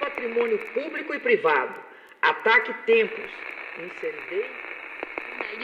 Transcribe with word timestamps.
patrimônio 0.00 0.58
público 0.72 1.14
e 1.14 1.18
privado. 1.18 1.74
Ataque 2.22 2.72
templos. 2.86 3.30
Incendeio. 3.78 4.46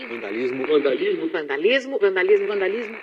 Vandalismo. 0.08 0.66
Vandalismo. 0.66 1.28
Vandalismo. 1.28 1.98
Vandalismo. 1.98 2.46
Vandalismo. 2.46 2.96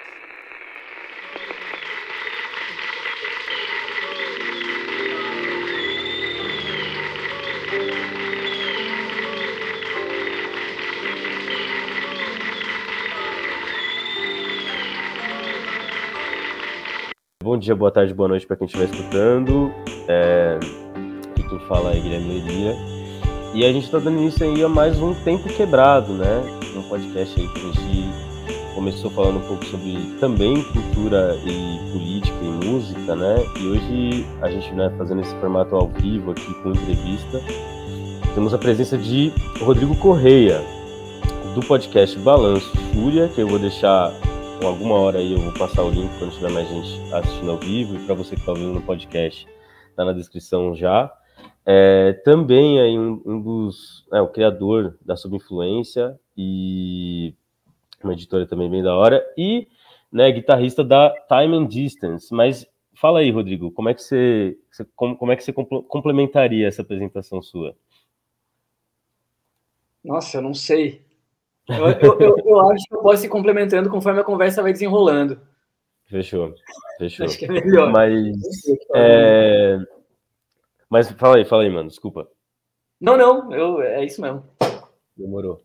Bom 17.48 17.58
dia, 17.58 17.74
boa 17.74 17.90
tarde, 17.90 18.14
boa 18.14 18.28
noite 18.28 18.46
para 18.46 18.58
quem 18.58 18.66
estiver 18.66 18.90
escutando. 18.90 19.72
É... 20.10 20.87
Quem 21.58 21.68
fala 21.68 21.92
é 21.92 22.00
Guilherme 22.00 22.40
Leiria. 22.40 22.76
E 23.54 23.66
a 23.66 23.74
gente 23.74 23.86
está 23.86 23.98
dando 23.98 24.20
início 24.20 24.46
aí 24.46 24.64
a 24.64 24.70
mais 24.70 25.00
um 25.00 25.16
Tempo 25.16 25.50
Quebrado, 25.50 26.14
né? 26.14 26.44
Um 26.76 26.84
podcast 26.84 27.40
aí 27.40 27.48
que 27.48 27.60
a 27.60 27.72
gente 27.72 28.10
começou 28.76 29.10
falando 29.10 29.38
um 29.38 29.48
pouco 29.48 29.66
sobre 29.66 29.98
também 30.20 30.64
cultura 30.66 31.36
e 31.44 31.92
política 31.92 32.38
e 32.44 32.66
música, 32.68 33.16
né? 33.16 33.38
E 33.60 33.68
hoje 33.68 34.26
a 34.42 34.52
gente 34.52 34.72
né, 34.74 34.94
fazendo 35.00 35.22
esse 35.22 35.34
formato 35.38 35.76
ao 35.76 35.88
vivo 35.88 36.32
aqui 36.32 36.54
com 36.62 36.70
entrevista. 36.70 37.42
Temos 38.36 38.54
a 38.54 38.58
presença 38.60 38.96
de 38.96 39.34
Rodrigo 39.60 39.96
Correia, 39.96 40.62
do 41.56 41.62
podcast 41.62 42.20
Balanço 42.20 42.72
Fúria, 42.94 43.30
que 43.30 43.42
eu 43.42 43.48
vou 43.48 43.58
deixar 43.58 44.14
com 44.62 44.68
alguma 44.68 44.96
hora 44.96 45.18
aí 45.18 45.34
eu 45.34 45.40
vou 45.40 45.54
passar 45.54 45.84
o 45.84 45.90
link 45.90 46.12
quando 46.20 46.34
tiver 46.34 46.52
mais 46.52 46.68
gente 46.70 47.14
assistindo 47.14 47.50
ao 47.50 47.58
vivo 47.58 47.96
e 47.96 48.00
para 48.06 48.14
você 48.14 48.36
que 48.36 48.42
está 48.42 48.52
ouvindo 48.52 48.74
no 48.74 48.82
podcast, 48.82 49.48
está 49.90 50.06
na 50.06 50.14
descrição 50.14 50.76
já. 50.76 51.12
É, 51.70 52.14
também 52.24 52.80
aí 52.80 52.98
um, 52.98 53.22
um 53.26 53.42
dos, 53.42 54.08
é, 54.14 54.22
o 54.22 54.30
criador 54.30 54.98
da 55.02 55.18
Subinfluência 55.18 56.18
e 56.36 57.36
uma 58.02 58.14
editora 58.14 58.48
também 58.48 58.72
bem 58.72 58.82
da 58.82 58.96
hora 58.96 59.22
e, 59.38 59.68
né, 60.10 60.32
guitarrista 60.32 60.82
da 60.82 61.14
Time 61.28 61.58
and 61.58 61.68
Distance. 61.68 62.34
Mas 62.34 62.66
fala 62.94 63.20
aí, 63.20 63.30
Rodrigo, 63.30 63.70
como 63.72 63.90
é 63.90 63.94
que 63.94 64.02
você, 64.02 64.58
você 64.72 64.86
como, 64.96 65.18
como 65.18 65.34
é 65.34 65.36
que 65.36 65.44
você 65.44 65.52
complementaria 65.52 66.66
essa 66.66 66.84
apresentação 66.84 67.42
sua? 67.42 67.76
Nossa, 70.02 70.38
eu 70.38 70.42
não 70.42 70.54
sei. 70.54 71.06
Eu, 71.68 71.86
eu, 71.86 72.20
eu, 72.22 72.38
eu, 72.46 72.70
acho 72.70 72.86
que 72.88 72.96
eu 72.96 73.02
posso 73.02 73.26
ir 73.26 73.30
complementando 73.30 73.90
conforme 73.90 74.22
a 74.22 74.24
conversa 74.24 74.62
vai 74.62 74.72
desenrolando. 74.72 75.38
Fechou, 76.06 76.56
fechou. 76.98 77.26
Acho 77.26 77.38
que 77.38 77.44
é 77.44 77.50
melhor. 77.50 77.92
Mas, 77.92 78.38
é... 78.96 79.78
Mas 80.90 81.12
fala 81.12 81.38
aí, 81.38 81.46
fala 81.46 81.64
aí, 81.64 81.70
mano, 81.70 81.90
desculpa. 81.90 82.28
Não, 83.00 83.18
não, 83.18 83.52
eu, 83.54 83.82
é 83.82 84.06
isso 84.06 84.22
mesmo. 84.22 84.44
Demorou. 85.16 85.62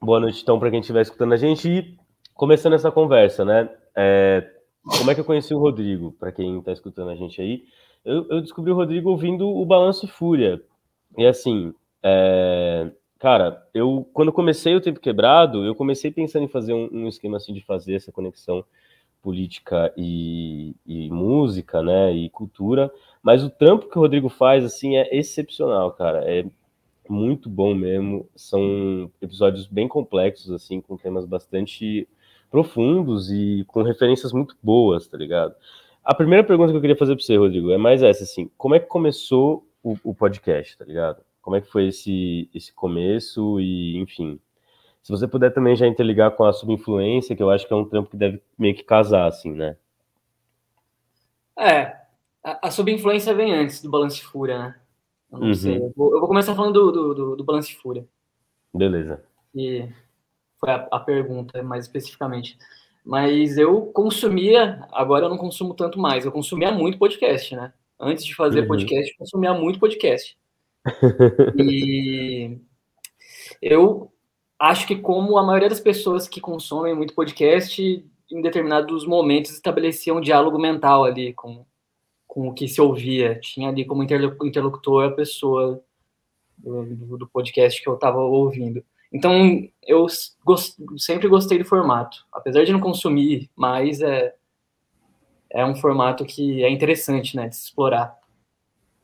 Boa 0.00 0.20
noite, 0.20 0.42
então, 0.42 0.60
para 0.60 0.70
quem 0.70 0.80
estiver 0.80 1.02
escutando 1.02 1.32
a 1.32 1.36
gente. 1.36 1.68
E 1.68 1.98
começando 2.34 2.74
essa 2.74 2.90
conversa, 2.90 3.44
né? 3.44 3.68
É... 3.96 4.48
Como 4.96 5.10
é 5.10 5.14
que 5.14 5.20
eu 5.20 5.24
conheci 5.24 5.52
o 5.52 5.58
Rodrigo? 5.58 6.12
Para 6.12 6.30
quem 6.30 6.58
está 6.58 6.72
escutando 6.72 7.10
a 7.10 7.16
gente 7.16 7.40
aí, 7.42 7.64
eu, 8.04 8.26
eu, 8.30 8.40
descobri 8.40 8.70
o 8.70 8.76
Rodrigo 8.76 9.10
ouvindo 9.10 9.48
o 9.48 9.66
Balanço 9.66 10.06
e 10.06 10.08
Fúria. 10.08 10.62
E 11.16 11.26
assim, 11.26 11.74
é... 12.02 12.90
Cara, 13.18 13.66
eu 13.74 14.08
quando 14.12 14.32
comecei 14.32 14.76
o 14.76 14.80
Tempo 14.80 15.00
Quebrado, 15.00 15.64
eu 15.64 15.74
comecei 15.74 16.12
pensando 16.12 16.44
em 16.44 16.48
fazer 16.48 16.72
um, 16.72 16.88
um 16.92 17.08
esquema 17.08 17.36
assim 17.36 17.52
de 17.52 17.64
fazer 17.64 17.96
essa 17.96 18.12
conexão 18.12 18.64
política 19.22 19.92
e, 19.96 20.74
e, 20.86 21.10
música, 21.10 21.82
né, 21.82 22.12
e 22.12 22.30
cultura, 22.30 22.92
mas 23.22 23.42
o 23.44 23.50
trampo 23.50 23.88
que 23.88 23.98
o 23.98 24.00
Rodrigo 24.00 24.28
faz, 24.28 24.64
assim, 24.64 24.96
é 24.96 25.16
excepcional, 25.16 25.92
cara, 25.92 26.22
é 26.24 26.44
muito 27.08 27.48
bom 27.48 27.74
mesmo, 27.74 28.28
são 28.36 29.10
episódios 29.20 29.66
bem 29.66 29.88
complexos, 29.88 30.50
assim, 30.50 30.80
com 30.80 30.96
temas 30.96 31.24
bastante 31.24 32.06
profundos 32.50 33.30
e 33.30 33.64
com 33.66 33.82
referências 33.82 34.32
muito 34.32 34.56
boas, 34.62 35.06
tá 35.06 35.16
ligado? 35.16 35.54
A 36.04 36.14
primeira 36.14 36.44
pergunta 36.44 36.70
que 36.70 36.76
eu 36.76 36.80
queria 36.80 36.96
fazer 36.96 37.14
para 37.14 37.24
você, 37.24 37.36
Rodrigo, 37.36 37.70
é 37.70 37.78
mais 37.78 38.02
essa, 38.02 38.24
assim, 38.24 38.50
como 38.56 38.74
é 38.74 38.80
que 38.80 38.86
começou 38.86 39.66
o, 39.82 39.96
o 40.02 40.14
podcast, 40.14 40.76
tá 40.76 40.84
ligado? 40.84 41.22
Como 41.42 41.56
é 41.56 41.60
que 41.60 41.70
foi 41.70 41.88
esse, 41.88 42.48
esse 42.54 42.72
começo 42.72 43.60
e, 43.60 43.96
enfim, 43.98 44.38
se 45.02 45.10
você 45.10 45.26
puder 45.26 45.52
também 45.52 45.74
já 45.76 45.86
interligar 45.86 46.32
com 46.32 46.44
a 46.44 46.52
subinfluência, 46.52 47.34
que 47.34 47.42
eu 47.42 47.50
acho 47.50 47.66
que 47.66 47.72
é 47.72 47.76
um 47.76 47.84
trampo 47.84 48.10
que 48.10 48.16
deve 48.16 48.42
meio 48.58 48.74
que 48.74 48.82
casar, 48.82 49.26
assim, 49.26 49.52
né? 49.52 49.76
É, 51.58 51.96
a, 52.44 52.68
a 52.68 52.70
subinfluência 52.70 53.34
vem 53.34 53.52
antes 53.52 53.82
do 53.82 53.90
Balance 53.90 54.22
Fúria, 54.22 54.58
né? 54.58 54.74
Eu 55.32 55.38
não 55.38 55.48
uhum. 55.48 55.54
sei. 55.54 55.76
Eu 55.76 55.92
vou, 55.96 56.14
eu 56.14 56.20
vou, 56.20 56.28
começar 56.28 56.54
falando 56.54 56.72
do, 56.72 56.92
do, 56.92 57.14
do, 57.14 57.36
do 57.36 57.44
Balance 57.44 57.74
Fúria. 57.74 58.06
Beleza. 58.74 59.22
E 59.54 59.88
foi 60.58 60.70
a, 60.70 60.88
a 60.90 61.00
pergunta, 61.00 61.62
mais 61.62 61.84
especificamente. 61.84 62.58
Mas 63.04 63.56
eu 63.56 63.86
consumia, 63.86 64.86
agora 64.92 65.24
eu 65.24 65.30
não 65.30 65.38
consumo 65.38 65.74
tanto 65.74 65.98
mais, 65.98 66.24
eu 66.24 66.32
consumia 66.32 66.70
muito 66.70 66.98
podcast, 66.98 67.56
né? 67.56 67.72
Antes 67.98 68.24
de 68.24 68.34
fazer 68.34 68.60
uhum. 68.60 68.68
podcast, 68.68 69.10
eu 69.10 69.18
consumia 69.18 69.54
muito 69.54 69.80
podcast. 69.80 70.36
e 71.56 72.58
eu 73.60 74.12
acho 74.58 74.86
que 74.86 74.96
como 74.96 75.38
a 75.38 75.42
maioria 75.42 75.68
das 75.68 75.80
pessoas 75.80 76.28
que 76.28 76.40
consomem 76.40 76.94
muito 76.94 77.14
podcast, 77.14 78.04
em 78.30 78.42
determinados 78.42 79.06
momentos 79.06 79.52
estabelecia 79.52 80.14
um 80.14 80.20
diálogo 80.20 80.58
mental 80.58 81.04
ali 81.04 81.32
com, 81.32 81.64
com 82.26 82.48
o 82.48 82.54
que 82.54 82.68
se 82.68 82.80
ouvia. 82.80 83.38
Tinha 83.40 83.68
ali 83.68 83.84
como 83.84 84.02
interlocutor 84.02 85.04
a 85.04 85.14
pessoa 85.14 85.82
do, 86.58 87.18
do 87.18 87.26
podcast 87.26 87.82
que 87.82 87.88
eu 87.88 87.94
estava 87.94 88.18
ouvindo. 88.18 88.84
Então, 89.12 89.66
eu 89.86 90.06
gost, 90.44 90.76
sempre 90.98 91.28
gostei 91.28 91.58
do 91.58 91.64
formato. 91.64 92.26
Apesar 92.30 92.64
de 92.64 92.72
não 92.72 92.80
consumir 92.80 93.48
mais, 93.56 94.02
é, 94.02 94.34
é 95.50 95.64
um 95.64 95.76
formato 95.76 96.26
que 96.26 96.62
é 96.62 96.70
interessante, 96.70 97.34
né, 97.34 97.48
de 97.48 97.56
se 97.56 97.64
explorar. 97.64 98.18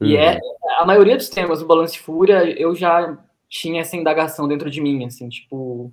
E 0.00 0.16
é, 0.16 0.34
uhum. 0.34 0.40
a 0.78 0.84
maioria 0.84 1.16
dos 1.16 1.30
temas 1.30 1.60
do 1.60 1.66
Balance 1.66 1.98
Fúria, 1.98 2.44
eu 2.60 2.74
já 2.74 3.16
tinha 3.54 3.82
essa 3.82 3.96
indagação 3.96 4.48
dentro 4.48 4.68
de 4.68 4.80
mim, 4.80 5.04
assim, 5.04 5.28
tipo, 5.28 5.92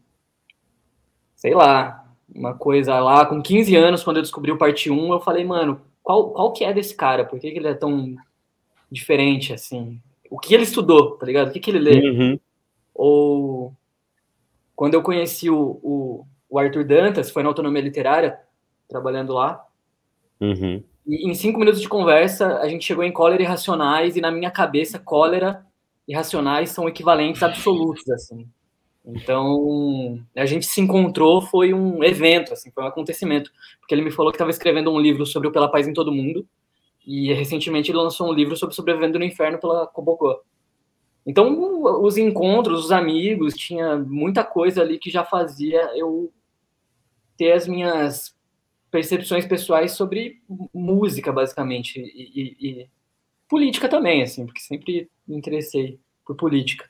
sei 1.36 1.54
lá, 1.54 2.12
uma 2.34 2.56
coisa 2.56 3.00
lá, 3.00 3.24
com 3.24 3.40
15 3.40 3.76
anos, 3.76 4.04
quando 4.04 4.18
eu 4.18 4.24
descobri 4.24 4.52
o 4.52 4.58
parte 4.58 4.90
1, 4.90 5.14
eu 5.14 5.20
falei, 5.20 5.46
mano, 5.46 5.80
qual, 6.02 6.32
qual 6.32 6.54
que 6.54 6.64
é 6.64 6.74
desse 6.74 6.96
cara? 6.96 7.24
Por 7.24 7.40
que, 7.40 7.52
que 7.52 7.60
ele 7.60 7.68
é 7.68 7.76
tão 7.76 8.16
diferente, 8.92 9.54
assim? 9.54 10.02
O 10.28 10.40
que 10.40 10.56
ele 10.56 10.64
estudou, 10.64 11.18
tá 11.18 11.26
ligado? 11.28 11.50
O 11.50 11.52
que, 11.52 11.60
que 11.60 11.70
ele 11.70 11.78
lê? 11.78 12.10
Uhum. 12.10 12.40
Ou 12.96 13.74
quando 14.76 14.96
eu 14.96 15.04
conheci 15.04 15.48
o, 15.48 15.80
o, 15.84 16.26
o, 16.50 16.58
Arthur 16.58 16.84
Dantas, 16.84 17.30
foi 17.30 17.44
na 17.44 17.50
Autonomia 17.50 17.82
Literária, 17.84 18.40
trabalhando 18.90 19.34
lá, 19.34 19.64
uhum. 20.40 20.84
E 21.06 21.30
em 21.30 21.34
cinco 21.34 21.60
minutos 21.60 21.82
de 21.82 21.90
conversa, 21.90 22.58
a 22.60 22.68
gente 22.68 22.86
chegou 22.86 23.04
em 23.04 23.12
cólera 23.12 23.42
e 23.42 23.46
racionais, 23.46 24.16
e 24.16 24.22
na 24.22 24.32
minha 24.32 24.52
cabeça, 24.52 25.00
cólera 25.00 25.66
e 26.12 26.14
racionais 26.14 26.72
são 26.72 26.90
equivalentes 26.90 27.42
absolutos, 27.42 28.08
assim. 28.10 28.46
Então, 29.06 30.22
a 30.36 30.46
gente 30.46 30.66
se 30.66 30.82
encontrou, 30.82 31.42
foi 31.42 31.74
um 31.74 32.04
evento, 32.04 32.52
assim, 32.52 32.70
foi 32.70 32.84
um 32.84 32.88
acontecimento. 32.88 33.50
Porque 33.80 33.96
ele 33.96 34.02
me 34.02 34.12
falou 34.12 34.30
que 34.30 34.36
estava 34.36 34.52
escrevendo 34.52 34.92
um 34.92 35.00
livro 35.00 35.26
sobre 35.26 35.48
o 35.48 35.54
Pela 35.54 35.72
Paz 35.72 35.88
em 35.88 35.94
Todo 35.94 36.12
Mundo, 36.12 36.46
e 37.08 37.32
recentemente 37.32 37.92
ele 37.92 37.98
lançou 37.98 38.30
um 38.30 38.34
livro 38.34 38.58
sobre 38.58 38.76
Sobrevivendo 38.76 39.18
no 39.18 39.24
Inferno 39.24 39.58
pela 39.58 39.88
Cobocó. 39.88 40.42
Então, 41.26 41.82
os 42.04 42.18
encontros, 42.18 42.84
os 42.84 42.92
amigos, 42.92 43.54
tinha 43.54 43.98
muita 43.98 44.44
coisa 44.44 44.82
ali 44.82 45.00
que 45.00 45.10
já 45.10 45.24
fazia 45.24 45.80
eu 45.96 46.30
ter 47.38 47.54
as 47.54 47.66
minhas 47.66 48.36
percepções 48.92 49.46
pessoais 49.46 49.94
sobre 49.94 50.42
música, 50.74 51.32
basicamente, 51.32 52.02
e, 52.02 52.58
e, 52.60 52.90
política 53.52 53.90
também, 53.90 54.24
assim, 54.24 54.46
porque 54.46 54.62
sempre 54.62 55.10
me 55.28 55.36
interessei 55.36 56.00
por 56.26 56.38
política. 56.38 56.90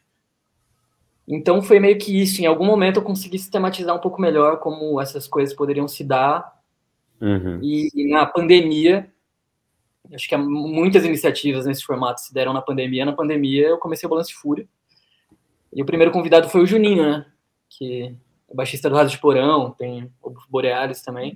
Então 1.27 1.59
foi 1.59 1.79
meio 1.79 1.97
que 1.97 2.21
isso. 2.21 2.39
Em 2.39 2.45
algum 2.45 2.65
momento 2.65 2.97
eu 2.97 3.03
consegui 3.03 3.39
sistematizar 3.39 3.95
um 3.95 3.99
pouco 3.99 4.21
melhor 4.21 4.59
como 4.59 5.01
essas 5.01 5.27
coisas 5.27 5.55
poderiam 5.55 5.87
se 5.87 6.03
dar. 6.03 6.61
Uhum. 7.19 7.59
E, 7.63 7.89
e 7.95 8.07
na 8.11 8.27
pandemia, 8.27 9.11
acho 10.13 10.29
que 10.29 10.37
muitas 10.37 11.03
iniciativas 11.03 11.65
nesse 11.65 11.83
formato 11.83 12.21
se 12.21 12.31
deram 12.31 12.53
na 12.53 12.61
pandemia. 12.61 13.05
Na 13.05 13.13
pandemia 13.13 13.69
eu 13.69 13.79
comecei 13.79 14.05
o 14.05 14.09
Balance 14.11 14.31
Fúria. 14.31 14.67
E 15.73 15.81
o 15.81 15.85
primeiro 15.85 16.11
convidado 16.11 16.47
foi 16.47 16.61
o 16.61 16.67
Juninho, 16.67 17.01
né? 17.01 17.25
Que 17.71 18.15
é 18.47 18.53
baixista 18.53 18.87
do 18.87 18.95
Rádio 18.95 19.13
de 19.13 19.19
Porão, 19.19 19.71
tem 19.71 20.11
o 20.21 20.31
Borealis 20.47 21.01
também 21.01 21.35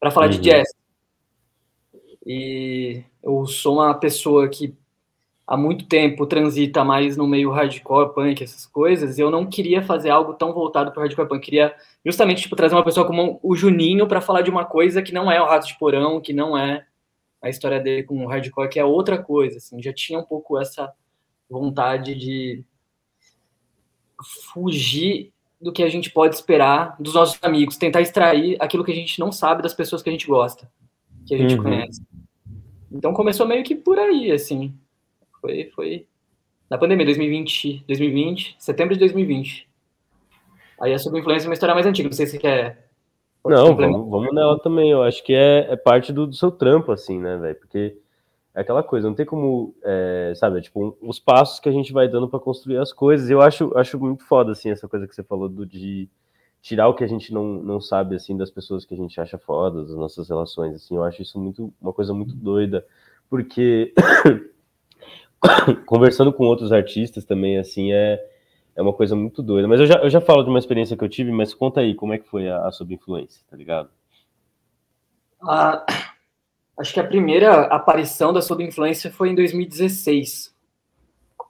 para 0.00 0.10
falar 0.10 0.26
uhum. 0.26 0.32
de 0.32 0.38
jazz. 0.38 0.81
E 2.24 3.02
eu 3.22 3.46
sou 3.46 3.76
uma 3.76 3.94
pessoa 3.94 4.48
que 4.48 4.74
há 5.46 5.56
muito 5.56 5.86
tempo 5.86 6.26
transita 6.26 6.84
mais 6.84 7.16
no 7.16 7.26
meio 7.26 7.50
hardcore, 7.50 8.14
punk, 8.14 8.42
essas 8.42 8.64
coisas, 8.64 9.18
eu 9.18 9.30
não 9.30 9.46
queria 9.46 9.82
fazer 9.82 10.10
algo 10.10 10.34
tão 10.34 10.52
voltado 10.52 10.92
para 10.92 11.02
hardcore 11.02 11.28
punk. 11.28 11.44
Queria 11.44 11.74
justamente 12.04 12.42
tipo, 12.42 12.56
trazer 12.56 12.74
uma 12.74 12.84
pessoa 12.84 13.06
como 13.06 13.38
o 13.42 13.56
Juninho 13.56 14.06
para 14.06 14.20
falar 14.20 14.42
de 14.42 14.50
uma 14.50 14.64
coisa 14.64 15.02
que 15.02 15.12
não 15.12 15.30
é 15.30 15.40
o 15.40 15.46
Rato 15.46 15.66
de 15.66 15.78
Porão, 15.78 16.20
que 16.20 16.32
não 16.32 16.56
é 16.56 16.86
a 17.42 17.48
história 17.48 17.80
dele 17.80 18.04
com 18.04 18.24
o 18.24 18.28
hardcore, 18.28 18.68
que 18.68 18.78
é 18.78 18.84
outra 18.84 19.20
coisa, 19.20 19.58
assim, 19.58 19.82
já 19.82 19.92
tinha 19.92 20.18
um 20.18 20.24
pouco 20.24 20.58
essa 20.58 20.92
vontade 21.50 22.14
de 22.14 22.64
fugir 24.54 25.32
do 25.60 25.72
que 25.72 25.82
a 25.82 25.88
gente 25.88 26.10
pode 26.10 26.34
esperar 26.34 26.96
dos 26.98 27.14
nossos 27.14 27.38
amigos, 27.42 27.76
tentar 27.76 28.00
extrair 28.00 28.56
aquilo 28.60 28.84
que 28.84 28.92
a 28.92 28.94
gente 28.94 29.18
não 29.18 29.32
sabe 29.32 29.62
das 29.62 29.74
pessoas 29.74 30.02
que 30.02 30.08
a 30.08 30.12
gente 30.12 30.26
gosta, 30.26 30.70
que 31.26 31.34
a 31.34 31.38
gente 31.38 31.54
uhum. 31.56 31.62
conhece. 31.62 32.02
Então 32.90 33.12
começou 33.12 33.46
meio 33.46 33.64
que 33.64 33.74
por 33.74 33.98
aí, 33.98 34.30
assim. 34.30 34.74
Foi, 35.40 35.70
foi 35.74 36.06
na 36.70 36.78
pandemia, 36.78 37.04
2020, 37.06 37.84
2020, 37.86 38.56
setembro 38.58 38.94
de 38.94 39.00
2020. 39.00 39.68
Aí 40.80 40.92
a 40.92 40.98
Sob 40.98 41.18
Influência 41.18 41.46
é 41.46 41.48
uma 41.48 41.54
história 41.54 41.74
mais 41.74 41.86
antiga, 41.86 42.08
não 42.08 42.16
sei 42.16 42.26
se 42.26 42.32
você 42.32 42.38
quer 42.38 42.82
não, 43.44 43.74
vamos, 43.74 44.08
vamos 44.08 44.34
nela 44.34 44.58
também. 44.58 44.90
Eu 44.90 45.02
acho 45.02 45.22
que 45.24 45.34
é, 45.34 45.72
é 45.72 45.76
parte 45.76 46.12
do, 46.12 46.26
do 46.26 46.34
seu 46.34 46.50
trampo, 46.50 46.92
assim, 46.92 47.18
né, 47.18 47.36
velho? 47.36 47.56
Porque 47.56 47.96
é 48.54 48.60
aquela 48.60 48.82
coisa, 48.82 49.08
não 49.08 49.14
tem 49.14 49.26
como, 49.26 49.74
é, 49.82 50.32
sabe, 50.36 50.58
é 50.58 50.60
tipo, 50.60 50.84
um, 50.84 51.08
os 51.08 51.18
passos 51.18 51.58
que 51.58 51.68
a 51.68 51.72
gente 51.72 51.92
vai 51.92 52.06
dando 52.08 52.28
para 52.28 52.38
construir 52.38 52.78
as 52.78 52.92
coisas. 52.92 53.28
Eu 53.28 53.40
acho, 53.40 53.76
acho 53.76 53.98
muito 53.98 54.24
foda, 54.24 54.52
assim, 54.52 54.70
essa 54.70 54.88
coisa 54.88 55.06
que 55.06 55.14
você 55.14 55.22
falou 55.22 55.48
do, 55.48 55.66
de 55.66 56.08
tirar 56.62 56.88
o 56.88 56.94
que 56.94 57.04
a 57.04 57.08
gente 57.08 57.34
não, 57.34 57.44
não 57.44 57.80
sabe, 57.80 58.16
assim, 58.16 58.36
das 58.36 58.50
pessoas 58.50 58.84
que 58.84 58.94
a 58.94 58.96
gente 58.96 59.20
acha 59.20 59.36
foda, 59.36 59.82
das 59.82 59.94
nossas 59.94 60.28
relações, 60.28 60.74
assim. 60.76 60.96
Eu 60.96 61.04
acho 61.04 61.20
isso 61.20 61.38
muito, 61.38 61.72
uma 61.80 61.92
coisa 61.92 62.14
muito 62.14 62.34
doida, 62.34 62.86
porque 63.28 63.92
conversando 65.84 66.32
com 66.32 66.44
outros 66.44 66.72
artistas 66.72 67.24
também, 67.24 67.58
assim, 67.58 67.92
é 67.92 68.24
é 68.74 68.82
uma 68.82 68.92
coisa 68.92 69.14
muito 69.14 69.42
doida. 69.42 69.68
Mas 69.68 69.80
eu 69.80 69.86
já, 69.86 69.96
eu 69.96 70.10
já 70.10 70.20
falo 70.20 70.42
de 70.42 70.50
uma 70.50 70.58
experiência 70.58 70.96
que 70.96 71.04
eu 71.04 71.08
tive, 71.08 71.30
mas 71.30 71.54
conta 71.54 71.80
aí, 71.80 71.94
como 71.94 72.12
é 72.12 72.18
que 72.18 72.28
foi 72.28 72.48
a, 72.48 72.66
a 72.66 72.72
Sob 72.72 72.92
Influência, 72.94 73.42
tá 73.50 73.56
ligado? 73.56 73.90
Ah, 75.42 75.84
acho 76.78 76.94
que 76.94 77.00
a 77.00 77.06
primeira 77.06 77.62
aparição 77.66 78.32
da 78.32 78.40
Sob 78.40 78.62
Influência 78.64 79.10
foi 79.10 79.30
em 79.30 79.34
2016. 79.34 80.54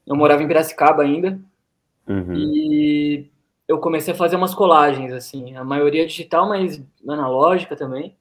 Eu 0.07 0.17
morava 0.17 0.43
em 0.43 0.49
Piracicaba 0.49 1.03
ainda, 1.03 1.41
uhum. 2.09 2.35
e 2.35 3.31
eu 3.69 3.79
comecei 3.79 4.13
a 4.13 4.17
fazer 4.17 4.37
umas 4.37 4.55
colagens, 4.55 5.13
assim, 5.13 5.57
a 5.57 5.65
maioria 5.65 6.07
digital, 6.07 6.49
mas 6.49 6.83
analógica 7.07 7.77
também. 7.77 8.17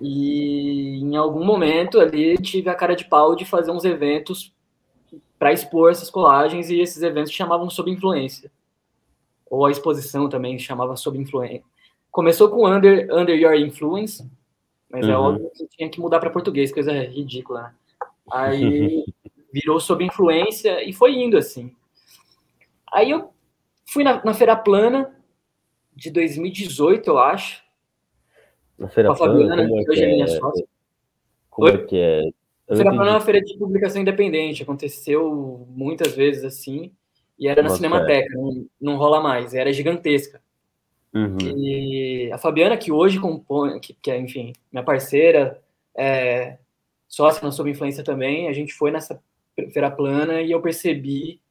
E 0.00 0.98
em 1.00 1.16
algum 1.16 1.44
momento 1.44 2.00
ali 2.00 2.36
tive 2.36 2.68
a 2.68 2.74
cara 2.74 2.96
de 2.96 3.04
pau 3.04 3.36
de 3.36 3.44
fazer 3.44 3.70
uns 3.70 3.84
eventos 3.84 4.52
para 5.38 5.52
expor 5.52 5.90
essas 5.90 6.10
colagens 6.10 6.70
e 6.70 6.80
esses 6.80 7.02
eventos 7.02 7.32
chamavam 7.32 7.70
sob 7.70 7.90
influência. 7.90 8.50
Ou 9.48 9.66
a 9.66 9.70
exposição 9.70 10.28
também 10.28 10.58
chamava 10.58 10.96
sob 10.96 11.18
influência. 11.18 11.64
Começou 12.10 12.48
com 12.48 12.66
Under, 12.66 13.08
Under 13.12 13.38
Your 13.38 13.54
Influence, 13.54 14.28
mas 14.90 15.06
é 15.06 15.08
uhum. 15.08 15.12
é 15.12 15.18
óbvio 15.18 15.50
que 15.54 15.66
tinha 15.68 15.88
que 15.88 16.00
mudar 16.00 16.18
para 16.20 16.30
português, 16.30 16.72
coisa 16.72 16.92
ridícula. 16.92 17.62
Né? 17.62 17.74
Aí 18.30 19.04
virou 19.52 19.78
sob 19.78 20.04
influência 20.04 20.82
e 20.82 20.92
foi 20.92 21.14
indo 21.14 21.36
assim. 21.36 21.74
Aí 22.92 23.10
eu 23.10 23.31
fui 23.92 24.02
na, 24.02 24.24
na 24.24 24.34
Feira 24.34 24.56
Plana 24.56 25.14
de 25.94 26.10
2018, 26.10 27.08
eu 27.08 27.18
acho. 27.18 27.62
Na 28.78 28.88
Feira 28.88 29.14
Plana, 29.14 29.68
como 29.68 29.80
é 29.80 29.84
que 29.84 30.02
é? 30.02 30.26
Como 31.50 31.68
é 31.68 31.78
que 31.78 31.96
é? 31.98 32.22
Feira 32.74 32.90
Plana 32.90 33.10
é 33.10 33.14
uma 33.14 33.20
feira 33.20 33.40
de 33.40 33.58
publicação 33.58 34.00
independente, 34.00 34.62
aconteceu 34.62 35.66
muitas 35.68 36.14
vezes 36.14 36.44
assim, 36.44 36.90
e 37.38 37.46
era 37.46 37.60
na 37.60 37.68
Nossa, 37.68 37.76
Cinemateca, 37.76 38.32
é. 38.32 38.36
não, 38.36 38.66
não 38.80 38.96
rola 38.96 39.20
mais, 39.20 39.52
era 39.52 39.72
gigantesca. 39.72 40.40
Uhum. 41.12 41.36
E 41.42 42.32
a 42.32 42.38
Fabiana, 42.38 42.78
que 42.78 42.90
hoje 42.90 43.20
compõe, 43.20 43.78
que, 43.78 43.92
que 43.92 44.10
é, 44.10 44.18
enfim, 44.18 44.54
minha 44.72 44.82
parceira, 44.82 45.60
é, 45.94 46.56
sócia 47.06 47.44
na 47.44 47.52
Sob 47.52 47.70
Influência 47.70 48.02
também, 48.02 48.48
a 48.48 48.52
gente 48.54 48.72
foi 48.72 48.90
nessa 48.90 49.22
feira 49.54 49.90
plana 49.90 50.40
e 50.40 50.50
eu 50.50 50.62
percebi 50.62 51.41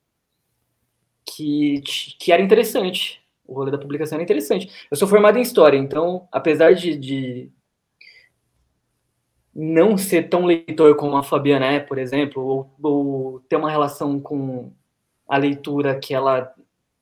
que, 1.35 1.81
que 2.19 2.31
era 2.31 2.41
interessante. 2.41 3.21
O 3.47 3.53
rolê 3.53 3.71
da 3.71 3.77
publicação 3.77 4.17
era 4.17 4.23
interessante. 4.23 4.69
Eu 4.89 4.97
sou 4.97 5.07
formado 5.07 5.37
em 5.37 5.41
História, 5.41 5.77
então, 5.77 6.27
apesar 6.31 6.73
de, 6.73 6.95
de 6.97 7.51
não 9.53 9.97
ser 9.97 10.29
tão 10.29 10.45
leitor 10.45 10.95
como 10.95 11.17
a 11.17 11.23
Fabiana 11.23 11.65
é, 11.65 11.79
por 11.79 11.97
exemplo, 11.97 12.43
ou, 12.43 12.73
ou, 12.81 13.39
ter 13.41 13.57
uma 13.57 13.69
relação 13.69 14.19
com 14.19 14.71
a 15.27 15.37
leitura 15.37 15.99
que 15.99 16.13
ela 16.13 16.53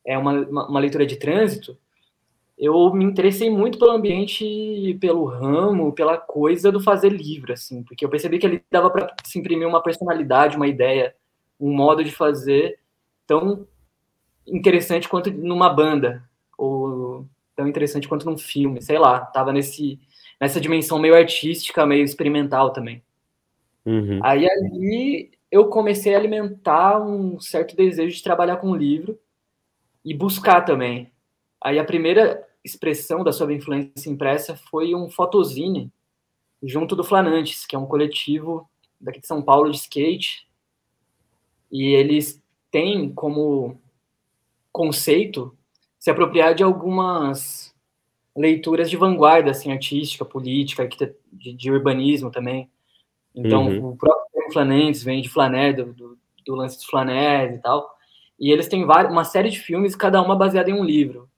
é 0.06 0.18
uma, 0.18 0.32
uma, 0.32 0.80
leitura 0.80 1.06
de 1.06 1.18
trânsito, 1.18 1.78
eu 2.58 2.92
me 2.94 3.06
interessei 3.06 3.50
muito 3.50 3.78
pelo 3.78 3.92
ambiente, 3.92 4.98
pelo 5.00 5.26
ramo, 5.26 5.94
pela 5.94 6.18
coisa 6.18 6.72
do 6.72 6.80
fazer 6.80 7.10
livro, 7.10 7.54
assim, 7.54 7.84
porque 7.84 8.04
eu 8.04 8.10
percebi 8.10 8.40
que 8.40 8.46
ele 8.46 8.64
dava 8.72 8.90
para 8.90 9.14
se 9.24 9.40
imprimir 9.40 9.68
uma 9.68 9.84
personalidade, 9.84 10.58
uma 10.58 10.68
ideia, 10.68 11.16
um 11.60 11.72
modo 11.72 12.04
de 12.04 12.12
fazer 12.12 12.80
tão 13.28 13.68
interessante 14.50 15.08
quanto 15.08 15.32
numa 15.32 15.70
banda, 15.70 16.24
ou 16.58 17.26
tão 17.56 17.68
interessante 17.68 18.08
quanto 18.08 18.26
num 18.26 18.38
filme, 18.38 18.82
sei 18.82 18.98
lá, 18.98 19.20
tava 19.20 19.52
nesse 19.52 20.00
nessa 20.40 20.62
dimensão 20.62 20.98
meio 20.98 21.16
artística, 21.16 21.86
meio 21.86 22.04
experimental 22.04 22.72
também. 22.72 23.04
Uhum. 23.86 24.20
Aí 24.24 24.50
ali 24.50 25.32
eu 25.52 25.68
comecei 25.68 26.16
a 26.16 26.18
alimentar 26.18 27.02
um 27.02 27.40
certo 27.40 27.76
desejo 27.76 28.16
de 28.16 28.24
trabalhar 28.24 28.58
com 28.58 28.72
o 28.72 28.76
livro 28.76 29.20
e 30.06 30.14
buscar 30.14 30.62
também. 30.62 31.12
Aí 31.62 31.78
a 31.78 31.84
primeira 31.84 32.48
expressão 32.64 33.24
da 33.24 33.34
sua 33.34 33.52
influência 33.54 34.10
impressa 34.10 34.56
foi 34.56 34.96
um 34.96 35.10
fotozine 35.10 35.92
junto 36.62 36.96
do 36.96 37.04
Flanantes, 37.04 37.66
que 37.66 37.76
é 37.76 37.80
um 37.80 37.86
coletivo 37.86 38.70
daqui 39.00 39.20
de 39.20 39.28
São 39.28 39.42
Paulo 39.42 39.72
de 39.72 39.78
skate. 39.78 40.48
E 41.72 41.88
eles 41.88 42.42
têm 42.72 43.12
como 43.12 43.80
conceito 44.72 45.56
se 45.98 46.10
apropriar 46.10 46.56
de 46.56 46.64
algumas 46.64 47.76
leituras 48.36 48.90
de 48.90 48.96
vanguarda, 48.96 49.52
assim, 49.52 49.72
artística, 49.72 50.24
política, 50.24 50.88
de, 51.32 51.54
de 51.54 51.72
urbanismo 51.72 52.32
também. 52.32 52.70
Então, 53.36 53.68
uhum. 53.68 53.90
o 53.90 53.98
próprio 53.98 54.54
Flanentes 54.54 55.04
vem 55.04 55.22
de 55.22 55.30
Flaner, 55.30 55.76
do, 55.76 55.94
do, 55.94 56.18
do 56.46 56.56
lance 56.56 56.78
dos 56.78 56.86
Flaner 56.86 57.54
e 57.54 57.58
tal. 57.60 57.90
E 58.40 58.52
eles 58.52 58.68
têm 58.68 58.86
várias, 58.86 59.12
uma 59.12 59.26
série 59.26 59.50
de 59.50 59.60
filmes, 59.60 59.96
cada 59.96 60.22
uma 60.22 60.36
baseada 60.36 60.70
em 60.70 60.74
um 60.74 60.84
livro. 60.84 61.30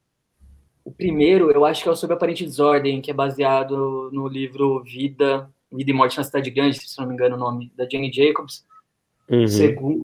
O 0.84 0.92
primeiro, 0.92 1.52
eu 1.52 1.66
acho 1.66 1.84
que 1.84 1.90
é 1.90 1.92
o 1.92 1.96
Sobre 1.96 2.16
Aparente 2.16 2.46
Desordem, 2.46 3.02
que 3.02 3.12
é 3.12 3.14
baseado 3.14 4.10
no 4.12 4.28
livro 4.28 4.84
Vida, 4.84 5.50
Vida 5.72 5.92
e 5.92 5.94
Morte 5.94 6.18
na 6.18 6.24
Cidade 6.24 6.50
Grande, 6.50 6.78
se 6.78 7.00
não 7.00 7.08
me 7.08 7.14
engano 7.14 7.36
o 7.36 7.40
nome, 7.40 7.72
da 7.76 7.88
Jane 7.90 8.12
Jacobs. 8.12 8.66
Uhum. 9.30 9.48
Segundo, 9.48 10.02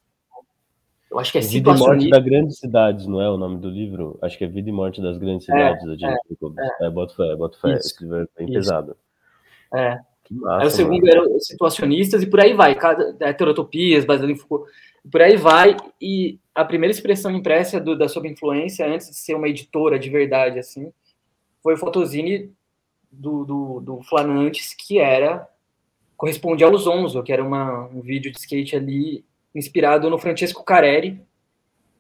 eu 1.18 1.22
acho 1.22 1.32
que 1.32 1.38
é 1.40 1.42
Vida 1.42 1.72
e 1.72 1.78
Morte 1.78 2.10
da 2.12 2.20
Grandes 2.20 2.60
Cidades, 2.60 3.08
não 3.08 3.20
é 3.20 3.28
o 3.28 3.38
nome 3.38 3.58
do 3.58 3.70
livro? 3.72 4.20
Acho 4.22 4.38
que 4.38 4.44
é 4.44 4.48
Vida 4.48 4.70
e 4.70 4.72
Morte 4.72 5.02
das 5.02 5.18
Grandes 5.18 5.50
é, 5.50 5.52
Cidades, 5.52 5.84
é, 5.84 5.88
da 5.88 5.98
James 5.98 6.20
é, 6.80 6.86
é. 6.86 6.90
bota 6.92 7.58
fé, 7.60 7.74
esse 7.74 8.04
livro 8.04 8.18
é 8.18 8.28
bem 8.38 8.48
Isso. 8.48 8.54
pesado. 8.54 8.96
É. 9.74 10.00
Massa, 10.30 10.62
Aí 10.62 10.68
o 10.68 10.70
segundo 10.70 11.08
mano. 11.08 11.28
era 11.28 11.40
Situacionistas, 11.40 12.22
e 12.22 12.28
por 12.28 12.40
aí 12.40 12.54
vai, 12.54 12.76
cada, 12.76 13.16
heterotopias, 13.22 14.06
baseado 14.06 14.30
em 14.30 14.36
Foucault, 14.36 14.70
por 15.12 15.22
aí 15.22 15.38
vai, 15.38 15.76
e 16.00 16.38
a 16.54 16.64
primeira 16.64 16.92
expressão 16.92 17.32
impressa 17.32 17.80
do, 17.80 17.98
da 17.98 18.08
sua 18.08 18.28
influência, 18.28 18.88
antes 18.88 19.10
de 19.10 19.16
ser 19.16 19.34
uma 19.34 19.48
editora 19.48 19.98
de 19.98 20.12
verdade, 20.12 20.60
assim, 20.60 20.94
foi 21.64 21.74
o 21.74 21.78
fotozine 21.78 22.52
do, 23.12 23.44
do, 23.44 23.80
do 23.80 24.04
Flanantes, 24.04 24.76
que 24.76 25.00
era, 25.00 25.48
correspondia 26.16 26.68
ao 26.68 26.78
Zonzo, 26.78 27.24
que 27.24 27.34
era 27.34 27.44
uma, 27.44 27.88
um 27.88 28.02
vídeo 28.02 28.32
de 28.32 28.38
skate 28.38 28.76
ali 28.76 29.26
inspirado 29.58 30.10
no 30.10 30.18
Francesco 30.18 30.64
Careri, 30.64 31.20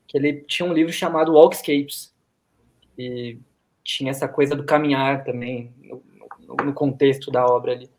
que 0.07 0.17
ele 0.17 0.41
tinha 0.47 0.67
um 0.67 0.73
livro 0.73 0.93
chamado 0.93 1.33
Walkscapes, 1.33 2.13
e 2.97 3.37
tinha 3.83 4.11
essa 4.11 4.27
coisa 4.27 4.55
do 4.55 4.63
caminhar 4.63 5.23
também, 5.23 5.73
no, 5.81 6.01
no 6.63 6.73
contexto 6.73 7.31
da 7.31 7.45
obra 7.45 7.73
ali. 7.73 7.89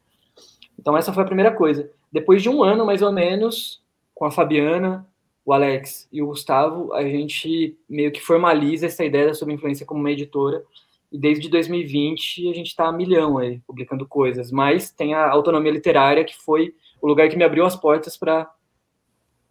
Então 0.79 0.97
essa 0.97 1.13
foi 1.13 1.23
a 1.23 1.27
primeira 1.27 1.53
coisa. 1.53 1.91
Depois 2.11 2.43
de 2.43 2.49
um 2.49 2.63
ano, 2.63 2.87
mais 2.87 3.03
ou 3.03 3.13
menos, 3.13 3.83
com 4.15 4.25
a 4.25 4.31
Fabiana, 4.31 5.07
o 5.45 5.53
Alex 5.53 6.09
e 6.13 6.23
o 6.23 6.27
Gustavo, 6.27 6.93
a 6.93 7.03
gente 7.03 7.77
meio 7.89 8.13
que 8.13 8.21
formaliza 8.21 8.87
essa 8.87 9.05
ideia 9.05 9.29
da 9.29 9.35
sua 9.35 9.53
influência 9.53 9.87
como 9.87 10.01
uma 10.01 10.11
editora. 10.11 10.63
E 11.11 11.19
desde 11.19 11.49
2020 11.49 12.51
a 12.51 12.55
gente 12.55 12.67
está 12.67 12.87
a 12.87 12.93
milhão 12.93 13.39
aí, 13.39 13.61
publicando 13.67 14.07
coisas. 14.07 14.53
Mas 14.53 14.91
tem 14.91 15.15
a 15.15 15.29
autonomia 15.31 15.73
literária, 15.73 16.25
que 16.25 16.37
foi 16.37 16.75
o 17.01 17.07
lugar 17.07 17.29
que 17.29 17.37
me 17.37 17.45
abriu 17.45 17.65
as 17.65 17.77
portas 17.77 18.17
para 18.17 18.51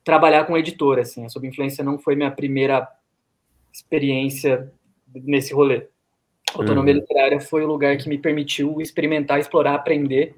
trabalhar 0.08 0.46
com 0.46 0.58
editora, 0.58 1.02
assim. 1.02 1.26
A 1.26 1.30
Sob 1.30 1.46
Influência 1.46 1.84
não 1.84 2.00
foi 2.00 2.16
minha 2.16 2.32
primeira 2.32 2.88
experiência 3.74 4.72
nesse 5.14 5.54
rolê. 5.54 5.86
A 6.56 6.60
autonomia 6.60 6.94
uhum. 6.94 7.02
literária 7.02 7.42
foi 7.42 7.66
o 7.66 7.68
lugar 7.68 7.98
que 7.98 8.08
me 8.08 8.18
permitiu 8.18 8.80
experimentar, 8.80 9.38
explorar, 9.38 9.76
aprender 9.76 10.34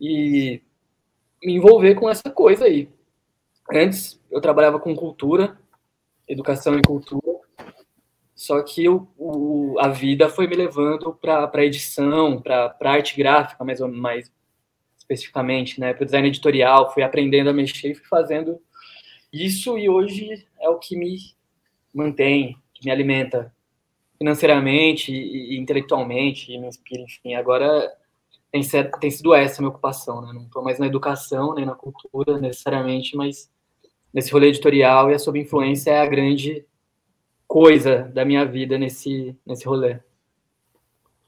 e 0.00 0.60
me 1.40 1.54
envolver 1.54 1.94
com 1.94 2.10
essa 2.10 2.28
coisa 2.28 2.64
aí. 2.64 2.88
Antes, 3.72 4.20
eu 4.28 4.40
trabalhava 4.40 4.80
com 4.80 4.92
cultura, 4.96 5.56
educação 6.26 6.76
e 6.76 6.82
cultura, 6.82 7.38
só 8.34 8.60
que 8.60 8.88
o, 8.88 9.06
o 9.16 9.76
a 9.78 9.86
vida 9.86 10.28
foi 10.28 10.48
me 10.48 10.56
levando 10.56 11.14
para 11.14 11.64
edição, 11.64 12.42
para 12.42 12.76
arte 12.80 13.16
gráfica, 13.16 13.64
mais, 13.64 13.78
mais, 13.78 14.32
especificamente, 15.04 15.80
né? 15.80 15.92
Para 15.92 16.02
o 16.02 16.06
design 16.06 16.28
editorial, 16.28 16.92
fui 16.92 17.02
aprendendo 17.02 17.50
a 17.50 17.52
mexer 17.52 17.92
e 17.92 17.94
fui 17.94 18.06
fazendo 18.06 18.60
isso 19.32 19.78
e 19.78 19.88
hoje 19.88 20.46
é 20.60 20.68
o 20.68 20.78
que 20.78 20.96
me 20.96 21.18
mantém, 21.92 22.56
que 22.72 22.84
me 22.84 22.90
alimenta 22.90 23.54
financeiramente 24.18 25.12
e, 25.12 25.54
e 25.54 25.58
intelectualmente, 25.58 26.52
e 26.52 26.58
me 26.58 26.68
inspira, 26.68 27.02
enfim. 27.02 27.34
Agora 27.34 27.92
tem, 28.50 28.62
ser, 28.62 28.90
tem 28.98 29.10
sido 29.10 29.34
essa 29.34 29.60
a 29.60 29.62
minha 29.62 29.70
ocupação, 29.70 30.22
né? 30.22 30.32
Não 30.32 30.42
estou 30.42 30.62
mais 30.62 30.78
na 30.78 30.86
educação 30.86 31.54
nem 31.54 31.66
na 31.66 31.74
cultura 31.74 32.38
necessariamente, 32.38 33.16
mas 33.16 33.50
nesse 34.12 34.32
rolê 34.32 34.48
editorial 34.48 35.10
e 35.10 35.14
a 35.14 35.18
sob 35.18 35.38
influência 35.38 35.90
é 35.90 36.00
a 36.00 36.06
grande 36.06 36.64
coisa 37.46 38.10
da 38.14 38.24
minha 38.24 38.44
vida 38.44 38.78
nesse, 38.78 39.36
nesse 39.44 39.66
rolê. 39.66 39.98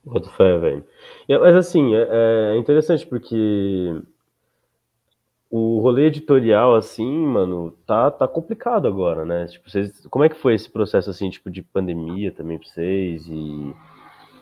Boto 0.06 0.30
fé, 0.30 0.56
velho. 0.56 0.84
Mas 1.28 1.56
assim, 1.56 1.96
é, 1.96 2.08
é, 2.10 2.56
interessante 2.56 3.04
porque 3.04 4.00
o 5.50 5.80
rolê 5.80 6.06
editorial, 6.06 6.76
assim, 6.76 7.10
mano, 7.10 7.72
tá, 7.84 8.08
tá 8.12 8.28
complicado 8.28 8.86
agora, 8.86 9.24
né? 9.24 9.46
Tipo, 9.46 9.68
vocês, 9.68 10.06
como 10.06 10.24
é 10.24 10.28
que 10.28 10.36
foi 10.36 10.54
esse 10.54 10.70
processo, 10.70 11.10
assim, 11.10 11.28
tipo, 11.28 11.50
de 11.50 11.60
pandemia 11.60 12.30
também 12.30 12.56
pra 12.56 12.68
vocês 12.68 13.26
e, 13.26 13.74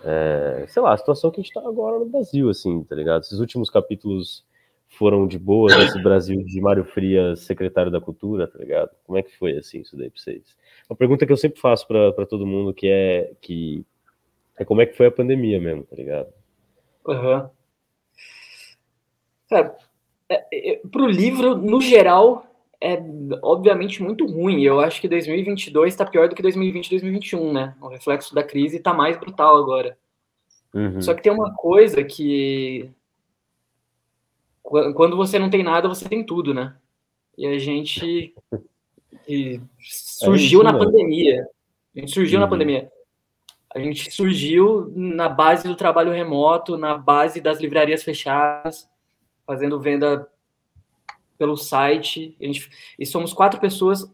é, 0.04 0.66
sei 0.68 0.82
lá, 0.82 0.92
a 0.92 0.96
situação 0.98 1.30
que 1.30 1.40
a 1.40 1.42
gente 1.42 1.54
tá 1.54 1.60
agora 1.60 1.98
no 1.98 2.06
Brasil, 2.06 2.50
assim, 2.50 2.84
tá 2.84 2.94
ligado? 2.94 3.22
Esses 3.22 3.40
últimos 3.40 3.70
capítulos 3.70 4.44
foram 4.90 5.26
de 5.26 5.38
boa 5.38 5.74
nesse 5.78 6.00
Brasil 6.02 6.44
de 6.44 6.60
Mário 6.60 6.84
Frias, 6.84 7.40
secretário 7.40 7.90
da 7.90 8.02
Cultura, 8.02 8.46
tá 8.46 8.58
ligado? 8.58 8.90
Como 9.04 9.18
é 9.18 9.22
que 9.22 9.34
foi, 9.38 9.56
assim, 9.56 9.80
isso 9.80 9.96
daí 9.96 10.10
pra 10.10 10.20
vocês? 10.20 10.42
Uma 10.90 10.96
pergunta 10.96 11.24
que 11.24 11.32
eu 11.32 11.38
sempre 11.38 11.58
faço 11.58 11.86
para 11.86 12.26
todo 12.26 12.46
mundo, 12.46 12.74
que 12.74 12.86
é 12.86 13.32
que 13.40 13.84
é 14.58 14.64
como 14.64 14.80
é 14.80 14.86
que 14.86 14.96
foi 14.96 15.06
a 15.06 15.12
pandemia 15.12 15.60
mesmo, 15.60 15.84
tá 15.84 15.96
ligado? 15.96 16.28
Uhum. 17.06 17.48
Cara, 19.48 19.76
é, 20.28 20.44
é, 20.52 20.80
pro 20.90 21.06
livro, 21.06 21.56
no 21.56 21.80
geral, 21.80 22.46
é 22.80 22.98
obviamente 23.42 24.02
muito 24.02 24.26
ruim. 24.26 24.62
Eu 24.62 24.80
acho 24.80 25.00
que 25.00 25.08
2022 25.08 25.92
está 25.92 26.04
pior 26.04 26.28
do 26.28 26.34
que 26.34 26.42
2020 26.42 26.86
e 26.86 26.90
2021, 26.90 27.52
né? 27.52 27.74
O 27.80 27.88
reflexo 27.88 28.34
da 28.34 28.42
crise 28.42 28.76
está 28.76 28.92
mais 28.92 29.16
brutal 29.16 29.56
agora. 29.56 29.96
Uhum. 30.72 31.00
Só 31.00 31.14
que 31.14 31.22
tem 31.22 31.32
uma 31.32 31.54
coisa 31.54 32.02
que 32.02 32.90
quando 34.62 35.16
você 35.16 35.38
não 35.38 35.50
tem 35.50 35.62
nada, 35.62 35.88
você 35.88 36.08
tem 36.08 36.24
tudo, 36.24 36.54
né? 36.54 36.74
E 37.36 37.46
a 37.46 37.58
gente 37.58 38.34
e 39.28 39.60
surgiu 39.78 40.60
é 40.62 40.64
na 40.64 40.72
pandemia. 40.76 41.46
A 41.94 42.00
gente 42.00 42.12
surgiu 42.12 42.38
uhum. 42.38 42.44
na 42.44 42.50
pandemia. 42.50 42.90
A 43.74 43.80
gente 43.80 44.10
surgiu 44.12 44.92
na 44.94 45.28
base 45.28 45.66
do 45.66 45.74
trabalho 45.74 46.12
remoto, 46.12 46.76
na 46.76 46.96
base 46.96 47.40
das 47.40 47.60
livrarias 47.60 48.04
fechadas, 48.04 48.88
fazendo 49.44 49.80
venda 49.80 50.28
pelo 51.36 51.56
site. 51.56 52.36
Gente, 52.40 52.70
e 52.98 53.04
somos 53.04 53.32
quatro 53.32 53.60
pessoas 53.60 54.08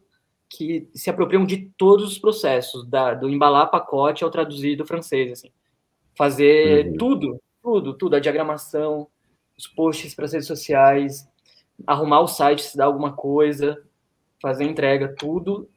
que 0.49 0.89
se 0.95 1.11
apropriam 1.11 1.45
de 1.45 1.71
todos 1.77 2.11
os 2.11 2.19
processos, 2.19 2.87
da, 2.89 3.15
do 3.15 3.29
embalar 3.29 3.71
pacote 3.71 4.25
ao 4.25 4.31
traduzir 4.31 4.77
do 4.77 4.87
francês, 4.87 5.31
assim. 5.33 5.51
Fazer 6.17 6.87
uhum. 6.87 6.97
tudo, 6.97 7.43
tudo, 7.63 7.95
tudo, 7.95 8.17
a 8.17 8.21
diagramação, 8.21 9.07
os 9.57 9.67
posts 9.67 10.15
para 10.15 10.25
as 10.25 10.33
redes 10.33 10.49
sociais, 10.49 11.29
arrumar 11.87 12.21
o 12.21 12.27
site 12.27 12.63
se 12.63 12.77
dá 12.77 12.87
alguma 12.87 13.13
coisa, 13.13 13.81
fazer 14.41 14.65
entrega, 14.65 15.15
tudo 15.17 15.69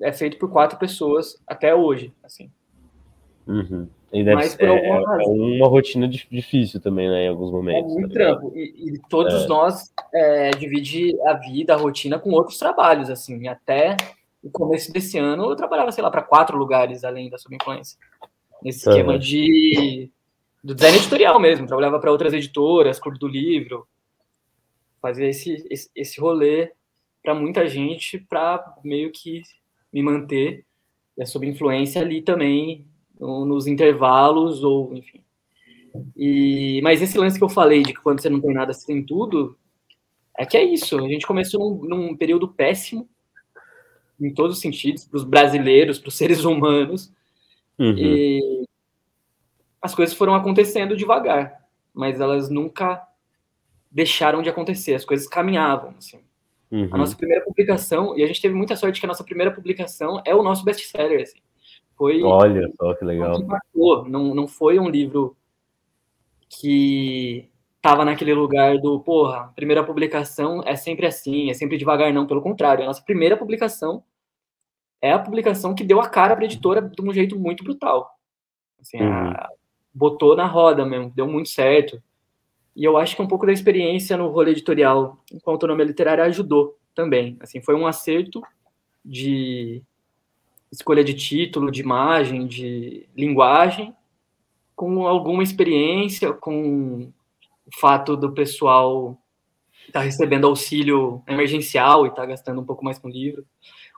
é 0.00 0.12
feito 0.12 0.38
por 0.38 0.50
quatro 0.50 0.78
pessoas 0.78 1.40
até 1.46 1.74
hoje, 1.74 2.12
assim. 2.22 2.50
Uhum. 3.48 3.88
E 4.12 4.22
deve 4.22 4.36
Mas, 4.36 4.52
ser, 4.52 4.64
é, 4.64 4.88
é, 4.88 5.26
uma 5.26 5.66
rotina 5.66 6.08
difícil 6.08 6.80
também, 6.80 7.08
né, 7.08 7.24
em 7.24 7.28
alguns 7.28 7.50
momentos. 7.50 7.92
É 7.92 7.94
muito 7.94 8.08
tá 8.08 8.14
trampo. 8.14 8.52
E, 8.54 8.94
e, 8.94 9.00
todos 9.08 9.44
é. 9.44 9.46
nós 9.46 9.92
é, 10.14 10.50
dividimos 10.50 11.20
a 11.26 11.34
vida, 11.34 11.74
a 11.74 11.76
rotina 11.76 12.18
com 12.18 12.30
outros 12.30 12.58
trabalhos, 12.58 13.10
assim. 13.10 13.48
Até 13.48 13.96
o 14.42 14.50
começo 14.50 14.92
desse 14.92 15.18
ano, 15.18 15.50
eu 15.50 15.56
trabalhava, 15.56 15.92
sei 15.92 16.02
lá, 16.02 16.10
para 16.10 16.22
quatro 16.22 16.56
lugares 16.56 17.04
além 17.04 17.28
da 17.28 17.36
influência 17.50 17.98
Nesse 18.62 18.88
esquema 18.88 19.12
uhum. 19.12 19.18
de 19.18 20.10
do 20.64 20.74
design 20.74 20.98
editorial 20.98 21.38
mesmo. 21.38 21.66
Trabalhava 21.66 22.00
para 22.00 22.10
outras 22.10 22.32
editoras, 22.32 22.98
Clube 22.98 23.18
do 23.18 23.28
Livro. 23.28 23.86
Fazia 25.00 25.28
esse, 25.28 25.66
esse, 25.70 25.90
esse 25.94 26.20
rolê 26.20 26.72
para 27.22 27.34
muita 27.34 27.68
gente, 27.68 28.18
para 28.18 28.74
meio 28.82 29.12
que 29.12 29.42
me 29.92 30.02
manter 30.02 30.64
é 31.16 31.24
sob 31.26 31.46
influência 31.46 32.00
ali 32.00 32.22
também 32.22 32.86
nos 33.18 33.66
intervalos 33.66 34.62
ou 34.62 34.94
enfim. 34.94 35.20
E 36.16 36.80
mas 36.82 37.02
esse 37.02 37.18
lance 37.18 37.38
que 37.38 37.44
eu 37.44 37.48
falei 37.48 37.82
de 37.82 37.92
que 37.92 38.00
quando 38.00 38.20
você 38.20 38.28
não 38.28 38.40
tem 38.40 38.52
nada 38.52 38.72
você 38.72 38.86
tem 38.86 39.02
tudo 39.02 39.56
é 40.36 40.46
que 40.46 40.56
é 40.56 40.62
isso. 40.62 40.98
A 40.98 41.08
gente 41.08 41.26
começou 41.26 41.60
num, 41.60 41.88
num 41.88 42.16
período 42.16 42.46
péssimo 42.48 43.08
em 44.20 44.32
todos 44.32 44.56
os 44.56 44.62
sentidos 44.62 45.04
para 45.04 45.16
os 45.16 45.24
brasileiros, 45.24 45.98
para 45.98 46.08
os 46.08 46.16
seres 46.16 46.44
humanos. 46.44 47.12
Uhum. 47.78 47.94
E 47.96 48.66
as 49.80 49.94
coisas 49.94 50.14
foram 50.14 50.34
acontecendo 50.34 50.96
devagar, 50.96 51.64
mas 51.94 52.20
elas 52.20 52.48
nunca 52.48 53.04
deixaram 53.90 54.42
de 54.42 54.48
acontecer. 54.48 54.94
As 54.94 55.04
coisas 55.04 55.26
caminhavam. 55.26 55.94
Assim. 55.98 56.20
Uhum. 56.70 56.88
A 56.92 56.98
nossa 56.98 57.16
primeira 57.16 57.44
publicação, 57.44 58.16
e 58.16 58.22
a 58.22 58.26
gente 58.26 58.42
teve 58.42 58.54
muita 58.54 58.76
sorte 58.76 59.00
que 59.00 59.06
a 59.06 59.08
nossa 59.08 59.24
primeira 59.24 59.52
publicação 59.52 60.20
é 60.24 60.34
o 60.34 60.42
nosso 60.42 60.64
best-seller, 60.64 61.22
assim. 61.22 61.38
Foi, 61.98 62.22
Olha 62.22 62.72
só 62.76 62.94
que 62.94 63.04
legal. 63.04 63.34
Não, 64.06 64.32
não 64.32 64.46
foi 64.46 64.78
um 64.78 64.88
livro 64.88 65.36
que 66.48 67.50
tava 67.82 68.04
naquele 68.04 68.32
lugar 68.32 68.78
do, 68.78 69.00
porra, 69.00 69.52
primeira 69.56 69.84
publicação 69.84 70.62
é 70.64 70.76
sempre 70.76 71.06
assim, 71.06 71.50
é 71.50 71.54
sempre 71.54 71.76
devagar, 71.76 72.12
não. 72.12 72.26
Pelo 72.26 72.40
contrário, 72.40 72.84
a 72.84 72.86
nossa 72.86 73.02
primeira 73.02 73.36
publicação 73.36 74.04
é 75.02 75.12
a 75.12 75.18
publicação 75.18 75.74
que 75.74 75.82
deu 75.82 76.00
a 76.00 76.08
cara 76.08 76.36
para 76.36 76.44
a 76.44 76.46
editora 76.46 76.80
de 76.80 77.02
um 77.02 77.12
jeito 77.12 77.36
muito 77.36 77.64
brutal. 77.64 78.08
Assim, 78.80 78.98
uhum. 79.00 79.12
a, 79.12 79.48
botou 79.92 80.36
na 80.36 80.46
roda 80.46 80.86
mesmo, 80.86 81.10
deu 81.10 81.26
muito 81.26 81.48
certo. 81.48 82.00
E 82.76 82.84
eu 82.84 82.96
acho 82.96 83.16
que 83.16 83.22
um 83.22 83.26
pouco 83.26 83.44
da 83.44 83.52
experiência 83.52 84.16
no 84.16 84.28
rolê 84.28 84.52
editorial 84.52 85.18
com 85.42 85.50
autonomia 85.50 85.84
literária 85.84 86.22
ajudou 86.24 86.78
também. 86.94 87.36
Assim, 87.40 87.60
foi 87.60 87.74
um 87.74 87.88
acerto 87.88 88.40
de 89.04 89.82
escolha 90.70 91.02
de 91.02 91.14
título, 91.14 91.70
de 91.70 91.80
imagem, 91.80 92.46
de 92.46 93.08
linguagem, 93.16 93.94
com 94.74 95.06
alguma 95.06 95.42
experiência, 95.42 96.32
com 96.32 97.10
o 97.66 97.78
fato 97.78 98.16
do 98.16 98.32
pessoal 98.32 99.18
estar 99.86 100.00
tá 100.00 100.04
recebendo 100.04 100.46
auxílio 100.46 101.22
emergencial 101.26 102.04
e 102.04 102.10
estar 102.10 102.22
tá 102.22 102.28
gastando 102.28 102.60
um 102.60 102.64
pouco 102.64 102.84
mais 102.84 102.98
com 102.98 103.08
o 103.08 103.10
livro. 103.10 103.44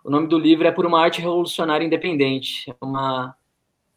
O 0.04 0.10
nome 0.10 0.28
do 0.28 0.38
livro 0.38 0.66
é 0.66 0.72
Por 0.72 0.86
uma 0.86 1.00
Arte 1.00 1.20
Revolucionária 1.20 1.84
Independente. 1.84 2.70
É 2.70 2.84
uma 2.84 3.36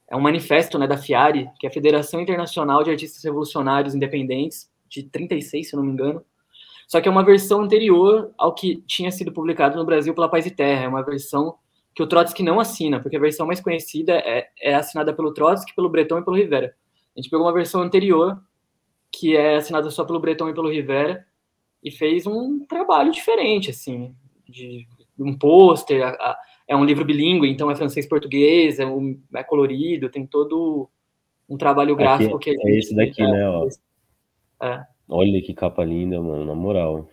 é 0.10 0.16
um 0.16 0.22
manifesto 0.22 0.78
né, 0.78 0.86
da 0.86 0.98
FIARE, 0.98 1.50
que 1.58 1.66
é 1.66 1.70
a 1.70 1.74
Federação 1.74 2.22
Internacional 2.22 2.84
de 2.84 2.92
Artistas 2.92 3.24
Revolucionários 3.24 3.96
Independentes, 3.96 4.70
de 4.88 5.02
36, 5.04 5.70
se 5.70 5.76
não 5.76 5.84
me 5.84 5.92
engano. 5.92 6.24
Só 6.88 7.02
que 7.02 7.08
é 7.08 7.12
uma 7.12 7.24
versão 7.26 7.62
anterior 7.62 8.32
ao 8.38 8.54
que 8.54 8.84
tinha 8.86 9.12
sido 9.12 9.32
publicado 9.32 9.76
no 9.76 9.86
Brasil 9.86 10.14
pela 10.14 10.30
Paz 10.30 10.46
e 10.46 10.52
Terra. 10.52 10.84
É 10.84 10.88
uma 10.88 11.02
versão 11.02 11.56
que 11.94 12.02
o 12.02 12.08
Trotsky 12.08 12.42
não 12.42 12.60
assina, 12.60 13.00
porque 13.00 13.18
a 13.18 13.20
versão 13.20 13.46
mais 13.46 13.62
conhecida 13.62 14.14
é, 14.14 14.48
é 14.60 14.74
assinada 14.74 15.14
pelo 15.14 15.34
Trotsky, 15.34 15.76
pelo 15.76 15.90
Breton 15.90 16.20
e 16.20 16.24
pelo 16.24 16.36
Rivera. 16.36 16.76
A 17.16 17.20
gente 17.20 17.30
pegou 17.30 17.46
uma 17.46 17.54
versão 17.54 17.82
anterior, 17.82 18.42
que 19.12 19.36
é 19.36 19.58
assinada 19.58 19.90
só 19.92 20.04
pelo 20.04 20.20
Breton 20.20 20.50
e 20.50 20.54
pelo 20.54 20.72
Rivera, 20.72 21.26
e 21.84 21.92
fez 21.92 22.26
um 22.26 22.66
trabalho 22.66 23.12
diferente, 23.12 23.70
assim, 23.70 24.16
de, 24.50 24.88
de 25.16 25.24
um 25.24 25.38
pôster, 25.38 26.02
é 26.68 26.76
um 26.76 26.86
livro 26.86 27.06
bilíngue, 27.06 27.50
então 27.50 27.70
é 27.70 27.76
francês-português, 27.76 28.80
é, 28.80 28.86
um, 28.86 29.20
é, 29.36 29.44
colorido, 29.44 30.10
tem 30.10 30.26
todo 30.26 30.90
um 31.48 31.58
trabalho 31.58 31.96
gráfico 31.96 32.38
Aqui, 32.38 32.56
que 32.56 32.68
é 32.68 32.78
esse 32.78 32.96
daqui, 32.96 33.22
né? 33.22 33.48
Ó. 33.50 33.68
É. 34.62 34.84
Olha 35.10 35.42
que 35.42 35.54
capa 35.54 35.84
linda, 35.84 36.20
mano, 36.22 36.46
na 36.46 36.56
moral. 36.56 37.08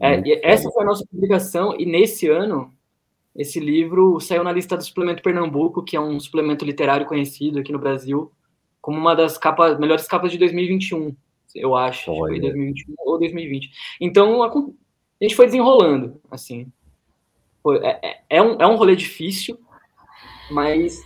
É, 0.00 0.46
essa 0.46 0.68
foi 0.70 0.82
a 0.82 0.86
nossa 0.86 1.06
publicação, 1.06 1.74
e 1.78 1.86
nesse 1.86 2.28
ano, 2.28 2.74
esse 3.38 3.60
livro 3.60 4.18
saiu 4.18 4.42
na 4.42 4.50
lista 4.50 4.76
do 4.76 4.82
Suplemento 4.82 5.22
Pernambuco, 5.22 5.84
que 5.84 5.96
é 5.96 6.00
um 6.00 6.18
suplemento 6.18 6.64
literário 6.64 7.06
conhecido 7.06 7.60
aqui 7.60 7.70
no 7.70 7.78
Brasil, 7.78 8.32
como 8.80 8.98
uma 8.98 9.14
das 9.14 9.38
capas, 9.38 9.78
melhores 9.78 10.08
capas 10.08 10.32
de 10.32 10.38
2021, 10.38 11.14
eu 11.54 11.76
acho. 11.76 12.06
Foi 12.06 12.40
2021 12.40 12.94
ou 12.98 13.16
2020. 13.16 13.70
Então, 14.00 14.42
a, 14.42 14.48
a 14.48 15.22
gente 15.22 15.36
foi 15.36 15.46
desenrolando, 15.46 16.20
assim. 16.28 16.66
É, 17.80 18.08
é, 18.08 18.20
é, 18.28 18.42
um, 18.42 18.56
é 18.60 18.66
um 18.66 18.74
rolê 18.74 18.96
difícil, 18.96 19.56
mas 20.50 21.00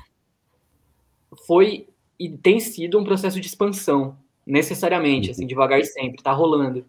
foi 1.47 1.87
e 2.19 2.31
tem 2.31 2.61
sido 2.61 2.99
um 2.99 3.05
processo 3.05 3.39
de 3.39 3.47
expansão, 3.47 4.17
necessariamente, 4.47 5.31
assim, 5.31 5.47
devagar 5.47 5.81
e 5.81 5.85
sempre, 5.85 6.23
tá 6.23 6.33
rolando. 6.33 6.87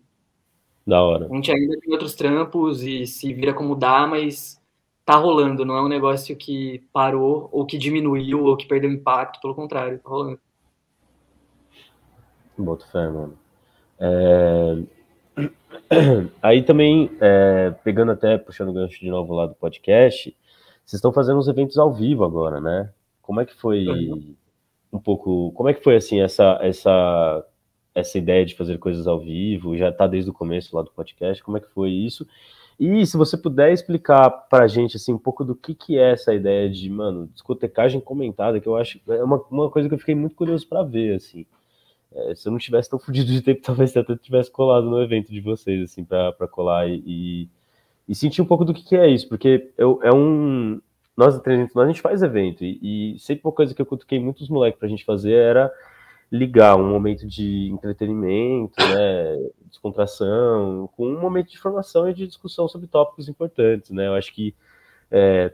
Da 0.87 1.01
hora. 1.01 1.27
A 1.29 1.35
gente 1.35 1.51
ainda 1.51 1.77
tem 1.81 1.91
outros 1.91 2.15
trampos 2.15 2.81
e 2.81 3.05
se 3.07 3.33
vira 3.33 3.53
como 3.53 3.75
dá, 3.75 4.07
mas 4.07 4.61
tá 5.05 5.15
rolando, 5.15 5.65
não 5.65 5.75
é 5.75 5.81
um 5.81 5.89
negócio 5.89 6.35
que 6.35 6.83
parou, 6.93 7.49
ou 7.51 7.65
que 7.65 7.77
diminuiu, 7.77 8.45
ou 8.45 8.55
que 8.55 8.65
perdeu 8.65 8.91
impacto, 8.91 9.41
pelo 9.41 9.55
contrário, 9.55 9.99
tá 9.99 10.09
rolando. 10.09 10.39
Boto 12.57 12.87
fé, 12.87 13.09
mano. 13.09 13.37
É... 13.99 14.83
Aí 16.41 16.63
também, 16.63 17.11
é, 17.19 17.71
pegando 17.83 18.11
até, 18.11 18.37
puxando 18.37 18.69
o 18.69 18.73
gancho 18.73 18.99
de 18.99 19.09
novo 19.09 19.33
lá 19.33 19.45
do 19.45 19.55
podcast, 19.55 20.35
vocês 20.85 20.99
estão 20.99 21.13
fazendo 21.13 21.39
uns 21.39 21.47
eventos 21.47 21.77
ao 21.77 21.91
vivo 21.91 22.23
agora, 22.23 22.59
né? 22.59 22.91
Como 23.21 23.39
é 23.41 23.45
que 23.45 23.53
foi 23.55 23.87
um 24.91 24.99
pouco, 24.99 25.51
como 25.53 25.69
é 25.69 25.73
que 25.73 25.83
foi 25.83 25.95
assim 25.95 26.21
essa 26.21 26.59
essa 26.61 27.45
essa 27.95 28.17
ideia 28.17 28.45
de 28.45 28.55
fazer 28.55 28.77
coisas 28.79 29.07
ao 29.07 29.19
vivo? 29.19 29.77
Já 29.77 29.91
tá 29.91 30.07
desde 30.07 30.29
o 30.29 30.33
começo 30.33 30.75
lá 30.75 30.81
do 30.81 30.91
podcast, 30.91 31.43
como 31.43 31.57
é 31.57 31.61
que 31.61 31.69
foi 31.69 31.89
isso? 31.89 32.27
E 32.79 33.05
se 33.05 33.15
você 33.17 33.37
puder 33.37 33.71
explicar 33.71 34.29
pra 34.29 34.67
gente 34.67 34.97
assim 34.97 35.13
um 35.13 35.17
pouco 35.17 35.45
do 35.45 35.55
que 35.55 35.75
que 35.75 35.97
é 35.97 36.11
essa 36.11 36.33
ideia 36.33 36.69
de, 36.69 36.89
mano, 36.89 37.29
discotecagem 37.33 38.01
comentada, 38.01 38.59
que 38.59 38.67
eu 38.67 38.75
acho 38.75 38.99
é 39.07 39.23
uma, 39.23 39.37
uma 39.49 39.69
coisa 39.69 39.87
que 39.87 39.95
eu 39.95 39.99
fiquei 39.99 40.15
muito 40.15 40.35
curioso 40.35 40.67
para 40.67 40.83
ver 40.83 41.15
assim. 41.15 41.45
É, 42.15 42.35
se 42.35 42.47
eu 42.47 42.51
não 42.51 42.59
tivesse 42.59 42.89
tão 42.89 42.99
fudido 42.99 43.31
de 43.31 43.41
tempo, 43.41 43.61
talvez 43.61 43.95
até 43.95 44.15
tivesse 44.15 44.51
colado 44.51 44.89
no 44.89 45.01
evento 45.01 45.31
de 45.31 45.41
vocês, 45.41 45.83
assim, 45.83 46.03
para 46.03 46.47
colar 46.49 46.87
e, 46.87 47.03
e, 47.05 47.49
e, 48.07 48.15
sentir 48.15 48.41
um 48.41 48.45
pouco 48.45 48.65
do 48.65 48.73
que, 48.73 48.83
que 48.83 48.95
é 48.95 49.07
isso, 49.07 49.27
porque 49.27 49.71
eu, 49.77 49.99
é 50.03 50.13
um. 50.13 50.79
Nós, 51.15 51.35
nós, 51.35 51.77
a 51.77 51.87
gente 51.87 52.01
faz 52.01 52.23
evento, 52.23 52.63
e, 52.63 53.15
e 53.15 53.19
sempre 53.19 53.41
uma 53.45 53.51
coisa 53.51 53.73
que 53.73 53.81
eu 53.81 53.85
cutuquei 53.85 54.19
muitos 54.19 54.49
moleques 54.49 54.79
pra 54.79 54.89
gente 54.89 55.05
fazer 55.05 55.33
era 55.33 55.71
ligar 56.33 56.75
um 56.75 56.89
momento 56.89 57.27
de 57.27 57.69
entretenimento, 57.71 58.73
né, 58.79 59.49
descontração, 59.67 60.89
com 60.97 61.07
um 61.07 61.21
momento 61.21 61.51
de 61.51 61.59
formação 61.59 62.09
e 62.09 62.13
de 62.13 62.25
discussão 62.25 62.67
sobre 62.67 62.87
tópicos 62.87 63.29
importantes, 63.29 63.91
né? 63.91 64.07
Eu 64.07 64.15
acho 64.15 64.33
que 64.33 64.55
é, 65.11 65.53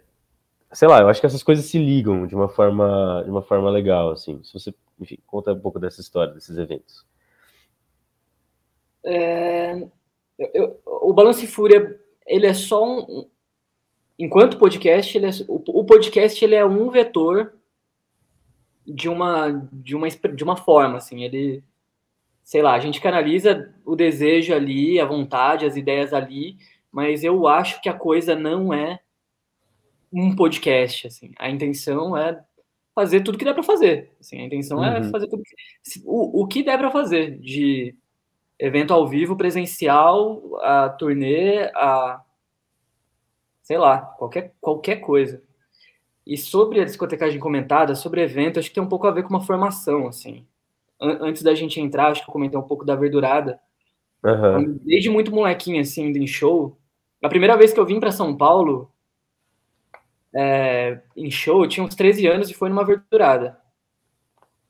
sei 0.72 0.88
lá, 0.88 1.02
eu 1.02 1.10
acho 1.10 1.20
que 1.20 1.26
essas 1.26 1.44
coisas 1.44 1.66
se 1.66 1.78
ligam 1.78 2.26
de 2.26 2.34
uma 2.34 2.48
forma, 2.48 3.22
de 3.26 3.30
uma 3.30 3.42
forma 3.42 3.70
legal, 3.70 4.12
assim. 4.12 4.42
Se 4.44 4.54
você, 4.54 4.74
enfim, 5.00 5.18
conta 5.28 5.52
um 5.52 5.60
pouco 5.60 5.80
dessa 5.80 6.00
história, 6.00 6.34
desses 6.34 6.58
eventos. 6.58 7.06
É, 9.04 9.86
eu, 10.54 10.80
o 10.86 11.12
Balance 11.12 11.46
Fúria, 11.46 12.00
ele 12.26 12.46
é 12.46 12.54
só 12.54 12.86
um, 12.86 13.28
enquanto 14.18 14.58
podcast, 14.58 15.18
ele 15.18 15.26
é, 15.26 15.30
o, 15.48 15.62
o, 15.80 15.84
podcast 15.84 16.44
ele 16.44 16.56
é 16.56 16.66
um 16.66 16.90
vetor 16.90 17.54
de 18.90 19.10
uma 19.10 19.50
de 19.72 19.96
uma 19.96 20.08
de 20.10 20.44
uma 20.44 20.56
forma, 20.56 20.98
assim, 20.98 21.24
ele 21.24 21.64
sei 22.44 22.64
lá, 22.64 22.74
a 22.74 22.80
gente 22.80 23.00
canaliza 23.00 23.72
o 23.86 23.96
desejo 23.96 24.54
ali, 24.54 25.00
a 25.00 25.06
vontade, 25.06 25.66
as 25.66 25.76
ideias 25.76 26.14
ali, 26.14 26.58
mas 26.92 27.24
eu 27.24 27.48
acho 27.48 27.80
que 27.80 27.88
a 27.88 27.94
coisa 27.94 28.36
não 28.36 28.74
é 28.74 29.00
um 30.12 30.36
podcast, 30.36 31.06
assim. 31.06 31.32
A 31.38 31.48
intenção 31.48 32.18
é 32.18 32.44
fazer 32.96 33.22
tudo 33.22 33.38
que 33.38 33.46
dá 33.46 33.54
para 33.54 33.62
fazer. 33.62 34.12
Assim, 34.20 34.42
a 34.42 34.46
intenção 34.46 34.84
é 34.84 35.00
uhum. 35.00 35.08
é 35.08 35.12
fazer 35.12 35.28
tudo 35.28 35.44
que, 35.44 35.56
o, 36.04 36.42
o 36.42 36.48
que 36.48 36.64
der 36.64 36.78
para 36.80 36.90
fazer 36.90 37.38
de 37.40 37.96
evento 38.58 38.94
ao 38.94 39.08
vivo, 39.08 39.38
presencial, 39.38 40.60
a 40.64 40.90
turnê, 40.90 41.66
a 41.76 42.24
sei 43.62 43.78
lá, 43.78 44.00
qualquer 44.00 44.54
qualquer 44.60 44.96
coisa. 44.96 45.44
E 46.26 46.38
sobre 46.38 46.80
a 46.80 46.86
discotecagem 46.86 47.40
comentada, 47.40 47.96
sobre 47.96 48.22
evento, 48.22 48.60
acho 48.60 48.70
que 48.70 48.76
tem 48.76 48.84
um 48.84 48.90
pouco 48.90 49.08
a 49.08 49.12
ver 49.12 49.24
com 49.24 49.30
uma 49.30 49.42
formação, 49.42 50.08
assim. 50.08 50.46
Antes 51.02 51.42
da 51.42 51.56
gente 51.56 51.80
entrar, 51.80 52.12
acho 52.12 52.24
que 52.24 52.30
eu 52.30 52.34
comentei 52.34 52.60
um 52.60 52.68
pouco 52.68 52.86
da 52.86 52.96
verdurada. 52.96 53.60
Uhum. 54.24 54.78
Desde 54.84 55.10
muito 55.10 55.34
molequinho, 55.34 55.82
assim, 55.82 56.08
indo 56.08 56.18
em 56.18 56.28
show. 56.28 56.78
A 57.24 57.30
primeira 57.30 57.58
vez 57.58 57.74
que 57.74 57.80
eu 57.80 57.86
vim 57.86 58.00
para 58.00 58.12
São 58.12 58.36
Paulo, 58.36 58.92
é, 60.34 61.00
em 61.16 61.32
show, 61.32 61.64
eu 61.64 61.70
tinha 61.70 61.86
uns 61.86 61.96
13 61.96 62.28
anos 62.28 62.50
e 62.50 62.54
foi 62.54 62.70
numa 62.70 62.86
verdurada. 62.86 63.58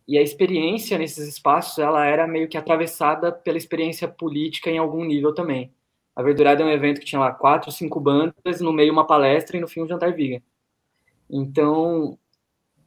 E 0.07 0.17
a 0.17 0.21
experiência 0.21 0.97
nesses 0.97 1.27
espaços, 1.27 1.77
ela 1.77 2.05
era 2.05 2.25
meio 2.25 2.47
que 2.47 2.57
atravessada 2.57 3.31
pela 3.31 3.57
experiência 3.57 4.07
política 4.07 4.69
em 4.69 4.77
algum 4.77 5.03
nível 5.03 5.33
também. 5.33 5.71
A 6.15 6.23
verdurada 6.23 6.63
é 6.63 6.65
um 6.65 6.71
evento 6.71 6.99
que 6.99 7.05
tinha 7.05 7.19
lá 7.19 7.31
quatro, 7.31 7.71
cinco 7.71 7.99
bandas, 7.99 8.59
no 8.59 8.73
meio 8.73 8.91
uma 8.91 9.05
palestra 9.05 9.55
e 9.55 9.59
no 9.59 9.67
fim 9.67 9.81
um 9.81 9.87
jantar 9.87 10.13
vegan. 10.13 10.41
Então, 11.29 12.17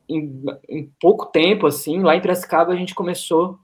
em, 0.09 0.43
em 0.69 0.93
pouco 1.01 1.27
tempo, 1.27 1.67
assim, 1.67 2.03
lá 2.03 2.17
em 2.17 2.21
Piracicaba 2.21 2.73
a 2.73 2.77
gente 2.77 2.95
começou 2.95 3.59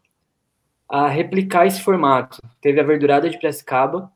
a 0.89 1.09
replicar 1.09 1.67
esse 1.67 1.83
formato. 1.83 2.41
Teve 2.61 2.81
a 2.81 2.85
verdurada 2.85 3.29
de 3.29 3.39
Piracicaba, 3.39 4.11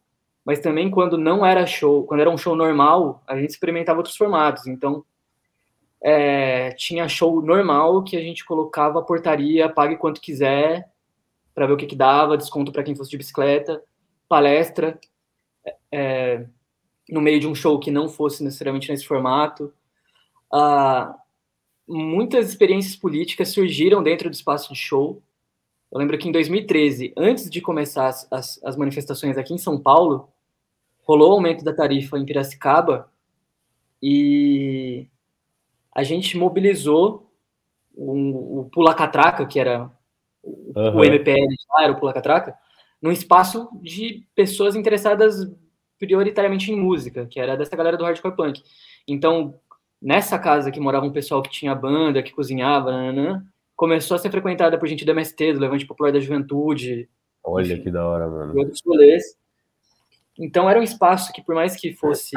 mas 0.44 0.60
também 0.60 0.90
quando 0.90 1.18
não 1.18 1.44
era 1.44 1.66
show, 1.66 2.04
quando 2.04 2.20
era 2.20 2.30
um 2.30 2.38
show 2.38 2.56
normal, 2.56 3.22
a 3.26 3.36
gente 3.36 3.50
experimentava 3.50 3.98
outros 3.98 4.16
formatos. 4.16 4.66
Então, 4.66 5.04
é, 6.00 6.72
tinha 6.72 7.08
show 7.08 7.40
normal 7.42 8.02
que 8.02 8.16
a 8.16 8.20
gente 8.20 8.44
colocava 8.44 8.98
a 8.98 9.02
portaria, 9.02 9.68
pague 9.68 9.96
quanto 9.96 10.20
quiser, 10.20 10.90
para 11.54 11.66
ver 11.66 11.74
o 11.74 11.76
que, 11.76 11.86
que 11.86 11.96
dava, 11.96 12.36
desconto 12.36 12.72
para 12.72 12.82
quem 12.82 12.94
fosse 12.94 13.10
de 13.10 13.18
bicicleta, 13.18 13.82
palestra, 14.28 14.98
é, 15.90 16.46
no 17.08 17.20
meio 17.20 17.38
de 17.38 17.46
um 17.46 17.54
show 17.54 17.78
que 17.78 17.90
não 17.90 18.08
fosse 18.08 18.42
necessariamente 18.42 18.90
nesse 18.90 19.06
formato. 19.06 19.72
Ah, 20.52 21.16
muitas 21.88 22.48
experiências 22.48 22.94
políticas 22.96 23.48
surgiram 23.48 24.02
dentro 24.02 24.28
do 24.28 24.34
espaço 24.34 24.72
de 24.72 24.78
show. 24.78 25.22
Eu 25.90 25.98
lembro 25.98 26.16
que 26.18 26.28
em 26.28 26.32
2013, 26.32 27.12
antes 27.16 27.50
de 27.50 27.60
começar 27.60 28.08
as, 28.08 28.26
as, 28.30 28.64
as 28.64 28.76
manifestações 28.76 29.36
aqui 29.36 29.54
em 29.54 29.58
São 29.58 29.80
Paulo, 29.80 30.28
rolou 31.02 31.30
o 31.30 31.34
aumento 31.34 31.64
da 31.64 31.74
tarifa 31.74 32.18
em 32.18 32.24
Piracicaba 32.24 33.10
e 34.02 35.06
a 35.94 36.02
gente 36.02 36.36
mobilizou 36.36 37.30
o, 37.94 38.60
o 38.60 38.70
Pula 38.70 38.94
Catraca, 38.94 39.46
que 39.46 39.60
era 39.60 39.90
o, 40.42 40.72
uhum. 40.74 40.96
o 40.96 41.04
MPL, 41.04 41.54
era 41.78 41.92
o 41.92 42.00
Pula 42.00 42.12
Catraca, 42.12 42.56
num 43.00 43.12
espaço 43.12 43.68
de 43.80 44.26
pessoas 44.34 44.74
interessadas 44.74 45.50
prioritariamente 45.98 46.72
em 46.72 46.76
música, 46.76 47.26
que 47.26 47.38
era 47.38 47.56
dessa 47.56 47.76
galera 47.76 47.96
do 47.96 48.04
hardcore 48.04 48.34
punk. 48.34 48.62
Então, 49.06 49.60
nessa 50.02 50.38
casa 50.38 50.70
que 50.70 50.80
morava 50.80 51.06
um 51.06 51.12
pessoal 51.12 51.40
que 51.42 51.50
tinha 51.50 51.74
banda, 51.74 52.22
que 52.22 52.32
cozinhava, 52.32 52.90
nananã, 52.90 53.44
começou 53.76 54.16
a 54.16 54.18
ser 54.18 54.30
frequentada 54.30 54.78
por 54.78 54.88
gente 54.88 55.04
do 55.04 55.12
MST, 55.12 55.54
do 55.54 55.60
Levante 55.60 55.86
Popular 55.86 56.12
da 56.12 56.20
Juventude. 56.20 57.08
Olha 57.42 57.72
enfim, 57.72 57.82
que 57.84 57.90
da 57.90 58.06
hora, 58.06 58.28
mano. 58.28 58.58
Outros 58.58 58.80
rolês. 58.84 59.22
Então 60.38 60.68
era 60.68 60.80
um 60.80 60.82
espaço 60.82 61.32
que, 61.32 61.42
por 61.42 61.54
mais 61.54 61.76
que 61.76 61.94
fosse 61.94 62.34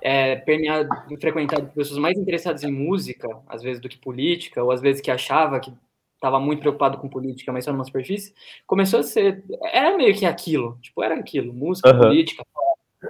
é, 0.00 0.36
permeado 0.36 0.88
frequentado 1.20 1.66
por 1.66 1.74
pessoas 1.74 1.98
mais 1.98 2.16
interessadas 2.16 2.64
em 2.64 2.72
música, 2.72 3.28
às 3.46 3.62
vezes 3.62 3.80
do 3.80 3.88
que 3.88 3.98
política, 3.98 4.62
ou 4.62 4.70
às 4.70 4.80
vezes 4.80 5.00
que 5.00 5.10
achava 5.10 5.60
que 5.60 5.72
estava 6.14 6.40
muito 6.40 6.60
preocupado 6.60 6.98
com 6.98 7.08
política, 7.08 7.52
mas 7.52 7.64
só 7.64 7.72
numa 7.72 7.84
superfície, 7.84 8.34
começou 8.66 9.00
a 9.00 9.02
ser. 9.02 9.44
Era 9.72 9.96
meio 9.96 10.14
que 10.14 10.26
aquilo. 10.26 10.78
Tipo, 10.80 11.02
era 11.02 11.14
aquilo. 11.14 11.52
Música, 11.52 11.92
uhum. 11.92 12.00
política, 12.00 12.44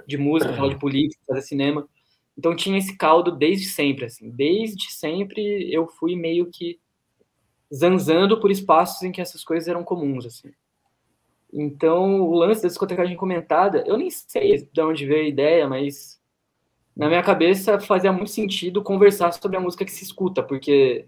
de 0.07 0.17
música, 0.17 0.53
falar 0.53 0.69
de 0.69 0.79
política, 0.79 1.21
fazer 1.27 1.41
cinema. 1.41 1.87
Então 2.37 2.55
tinha 2.55 2.77
esse 2.77 2.97
caldo 2.97 3.31
desde 3.31 3.65
sempre, 3.65 4.05
assim. 4.05 4.29
Desde 4.29 4.91
sempre 4.91 5.73
eu 5.73 5.87
fui 5.87 6.15
meio 6.15 6.49
que 6.49 6.79
zanzando 7.73 8.39
por 8.39 8.49
espaços 8.49 9.03
em 9.03 9.11
que 9.11 9.21
essas 9.21 9.43
coisas 9.43 9.67
eram 9.67 9.83
comuns, 9.83 10.25
assim. 10.25 10.51
Então, 11.51 12.21
o 12.21 12.35
lance 12.35 12.61
da 12.61 12.67
discotecagem 12.67 13.17
comentada, 13.17 13.83
eu 13.87 13.97
nem 13.97 14.09
sei 14.09 14.69
de 14.71 14.81
onde 14.81 15.05
veio 15.05 15.25
a 15.25 15.27
ideia, 15.27 15.67
mas 15.67 16.19
na 16.95 17.07
minha 17.07 17.23
cabeça 17.23 17.79
fazia 17.79 18.11
muito 18.11 18.29
sentido 18.29 18.83
conversar 18.83 19.31
sobre 19.31 19.57
a 19.57 19.59
música 19.59 19.85
que 19.85 19.91
se 19.91 20.03
escuta, 20.03 20.43
porque 20.43 21.07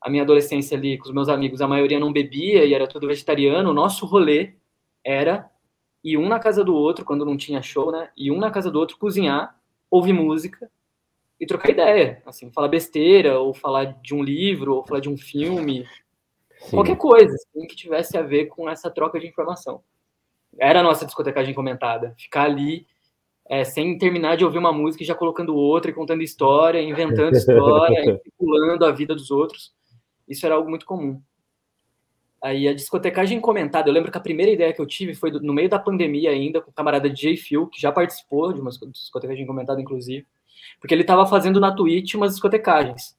a 0.00 0.08
minha 0.08 0.22
adolescência 0.22 0.76
ali 0.76 0.96
com 0.96 1.08
os 1.08 1.14
meus 1.14 1.28
amigos, 1.28 1.60
a 1.60 1.68
maioria 1.68 1.98
não 1.98 2.12
bebia 2.12 2.64
e 2.64 2.72
era 2.72 2.86
tudo 2.86 3.06
vegetariano. 3.06 3.70
O 3.70 3.74
nosso 3.74 4.06
rolê 4.06 4.54
era 5.04 5.50
ir 6.02 6.16
um 6.16 6.28
na 6.28 6.38
casa 6.38 6.64
do 6.64 6.74
outro, 6.74 7.04
quando 7.04 7.24
não 7.24 7.36
tinha 7.36 7.62
show, 7.62 7.90
né? 7.92 8.10
E 8.16 8.30
um 8.30 8.38
na 8.38 8.50
casa 8.50 8.70
do 8.70 8.78
outro 8.78 8.98
cozinhar, 8.98 9.58
ouvir 9.90 10.12
música 10.12 10.70
e 11.38 11.46
trocar 11.46 11.70
ideia, 11.70 12.22
assim, 12.26 12.50
falar 12.52 12.68
besteira, 12.68 13.38
ou 13.38 13.54
falar 13.54 13.84
de 14.02 14.14
um 14.14 14.22
livro, 14.22 14.76
ou 14.76 14.86
falar 14.86 15.00
de 15.00 15.08
um 15.08 15.16
filme, 15.16 15.86
Sim. 16.60 16.76
Qualquer 16.76 16.96
coisa 16.96 17.34
assim, 17.34 17.66
que 17.66 17.74
tivesse 17.74 18.16
a 18.18 18.22
ver 18.22 18.46
com 18.46 18.68
essa 18.68 18.90
troca 18.90 19.18
de 19.18 19.26
informação. 19.26 19.82
Era 20.58 20.80
a 20.80 20.82
nossa 20.82 21.06
discotecagem 21.06 21.54
comentada. 21.54 22.14
Ficar 22.18 22.44
ali 22.44 22.86
é, 23.48 23.64
sem 23.64 23.96
terminar 23.96 24.36
de 24.36 24.44
ouvir 24.44 24.58
uma 24.58 24.72
música 24.72 25.02
e 25.02 25.06
já 25.06 25.14
colocando 25.14 25.54
outra, 25.54 25.90
e 25.90 25.94
contando 25.94 26.22
história, 26.22 26.80
inventando 26.82 27.32
história, 27.34 28.20
circulando 28.22 28.84
a 28.84 28.92
vida 28.92 29.14
dos 29.14 29.30
outros. 29.30 29.72
Isso 30.28 30.44
era 30.44 30.54
algo 30.54 30.68
muito 30.68 30.84
comum. 30.84 31.20
Aí 32.42 32.66
a 32.66 32.74
discotecagem 32.74 33.38
comentada, 33.40 33.88
eu 33.88 33.92
lembro 33.92 34.10
que 34.10 34.16
a 34.16 34.20
primeira 34.20 34.50
ideia 34.50 34.72
que 34.72 34.80
eu 34.80 34.86
tive 34.86 35.14
foi 35.14 35.30
no 35.30 35.52
meio 35.52 35.68
da 35.68 35.78
pandemia 35.78 36.30
ainda, 36.30 36.60
com 36.60 36.70
o 36.70 36.74
camarada 36.74 37.10
DJ 37.10 37.36
Phil, 37.36 37.66
que 37.66 37.80
já 37.80 37.92
participou 37.92 38.52
de 38.52 38.60
uma 38.60 38.70
discotecagem 38.70 39.46
comentada, 39.46 39.80
inclusive, 39.80 40.26
porque 40.80 40.94
ele 40.94 41.02
estava 41.02 41.26
fazendo 41.26 41.60
na 41.60 41.74
Twitch 41.74 42.14
umas 42.14 42.32
discotecagens. 42.32 43.14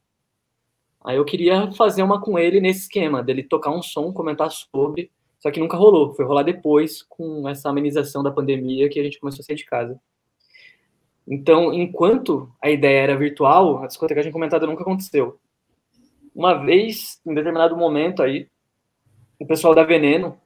Aí 1.04 1.18
eu 1.18 1.26
queria 1.26 1.72
fazer 1.74 2.02
uma 2.02 2.20
com 2.20 2.38
ele 2.38 2.60
nesse 2.60 2.82
esquema, 2.82 3.24
dele 3.24 3.44
tocar 3.44 3.72
um 3.72 3.82
som, 3.82 4.12
comentar 4.12 4.50
sobre, 4.52 5.12
só 5.40 5.52
que 5.52 5.60
nunca 5.60 5.78
rolou. 5.78 6.14
Foi 6.14 6.26
rolar 6.26 6.44
depois, 6.44 7.04
com 7.04 7.48
essa 7.48 7.70
amenização 7.70 8.24
da 8.24 8.32
pandemia, 8.32 8.90
que 8.90 9.00
a 9.00 9.04
gente 9.04 9.20
começou 9.20 9.42
a 9.42 9.46
sair 9.46 9.56
de 9.56 9.66
casa. 9.66 10.00
Então, 11.28 11.74
enquanto 11.74 12.52
a 12.62 12.70
ideia 12.70 13.02
era 13.02 13.18
virtual, 13.18 13.84
a 13.84 13.88
discotecagem 13.88 14.32
comentada 14.32 14.66
nunca 14.66 14.82
aconteceu. 14.82 15.40
Uma 16.34 16.54
vez, 16.56 17.20
em 17.26 17.34
determinado 17.34 17.76
momento 17.78 18.22
aí, 18.24 18.48
o 19.42 19.48
pessoal 19.48 19.76
da 19.76 19.84
Veneno 19.84 20.38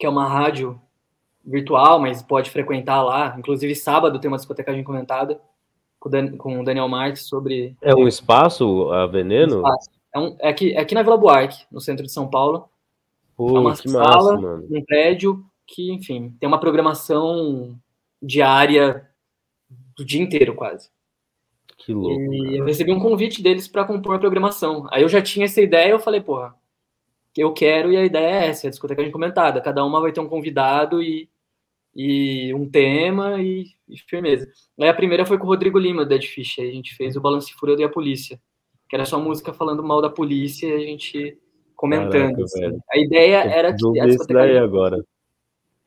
que 0.00 0.06
é 0.06 0.08
uma 0.08 0.26
rádio 0.26 0.80
virtual, 1.44 2.00
mas 2.00 2.22
pode 2.22 2.50
frequentar 2.50 3.02
lá. 3.02 3.36
Inclusive, 3.38 3.74
sábado 3.74 4.18
tem 4.18 4.28
uma 4.28 4.38
discotecagem 4.38 4.82
comentada 4.82 5.38
com 6.00 6.08
o, 6.08 6.12
Dan, 6.12 6.36
com 6.38 6.60
o 6.60 6.64
Daniel 6.64 6.88
Marques 6.88 7.28
sobre. 7.28 7.76
É 7.82 7.94
um 7.94 8.08
espaço 8.08 8.90
a 8.90 9.06
veneno? 9.06 9.56
Um 9.56 9.58
espaço. 9.58 9.90
É, 10.12 10.18
um, 10.18 10.36
é, 10.40 10.48
aqui, 10.48 10.72
é 10.72 10.80
aqui 10.80 10.94
na 10.94 11.02
Vila 11.02 11.18
Buarque, 11.18 11.66
no 11.70 11.80
centro 11.80 12.04
de 12.04 12.10
São 12.10 12.28
Paulo. 12.28 12.68
Pô, 13.36 13.56
é 13.56 13.60
uma 13.60 13.76
sala, 13.76 14.40
massa, 14.40 14.64
um 14.70 14.84
prédio 14.84 15.44
que, 15.66 15.92
enfim, 15.92 16.34
tem 16.40 16.48
uma 16.48 16.58
programação 16.58 17.78
diária 18.22 19.06
do 19.96 20.04
dia 20.04 20.22
inteiro, 20.22 20.54
quase. 20.54 20.88
Que 21.76 21.92
louco. 21.92 22.20
E 22.34 22.42
cara. 22.42 22.56
eu 22.56 22.64
recebi 22.64 22.92
um 22.92 23.00
convite 23.00 23.42
deles 23.42 23.68
para 23.68 23.84
compor 23.84 24.16
a 24.16 24.18
programação. 24.18 24.86
Aí 24.90 25.02
eu 25.02 25.08
já 25.08 25.22
tinha 25.22 25.44
essa 25.44 25.60
ideia, 25.60 25.90
eu 25.90 26.00
falei, 26.00 26.20
porra, 26.20 26.54
eu 27.36 27.52
quero 27.52 27.92
e 27.92 27.96
a 27.96 28.04
ideia 28.04 28.44
é 28.44 28.48
essa, 28.48 28.66
é 28.66 28.68
a 28.68 28.70
discoteca 28.70 29.08
comentada. 29.10 29.60
Cada 29.60 29.84
uma 29.84 30.00
vai 30.00 30.12
ter 30.12 30.20
um 30.20 30.28
convidado 30.28 31.02
e, 31.02 31.28
e 31.94 32.52
um 32.54 32.68
tema 32.68 33.40
e, 33.40 33.66
e 33.88 33.98
firmeza. 33.98 34.48
Aí 34.80 34.88
a 34.88 34.94
primeira 34.94 35.24
foi 35.24 35.38
com 35.38 35.44
o 35.44 35.48
Rodrigo 35.48 35.78
Lima, 35.78 36.04
Dead 36.04 36.24
Fish. 36.24 36.58
Aí 36.58 36.68
a 36.68 36.72
gente 36.72 36.94
fez 36.94 37.16
o 37.16 37.20
Balance 37.20 37.52
Fúria 37.52 37.76
e 37.78 37.84
a 37.84 37.88
Polícia, 37.88 38.40
que 38.88 38.96
era 38.96 39.04
só 39.04 39.20
música 39.20 39.52
falando 39.52 39.82
mal 39.82 40.02
da 40.02 40.10
polícia 40.10 40.66
e 40.66 40.72
a 40.72 40.78
gente 40.80 41.38
comentando. 41.76 42.12
Caraca, 42.12 42.42
assim. 42.42 42.78
A 42.90 42.98
ideia 42.98 43.36
era 43.44 43.74
que. 43.74 44.00
A 44.00 44.06
discoteca 44.06 44.40
daí 44.40 44.58
agora. 44.58 45.04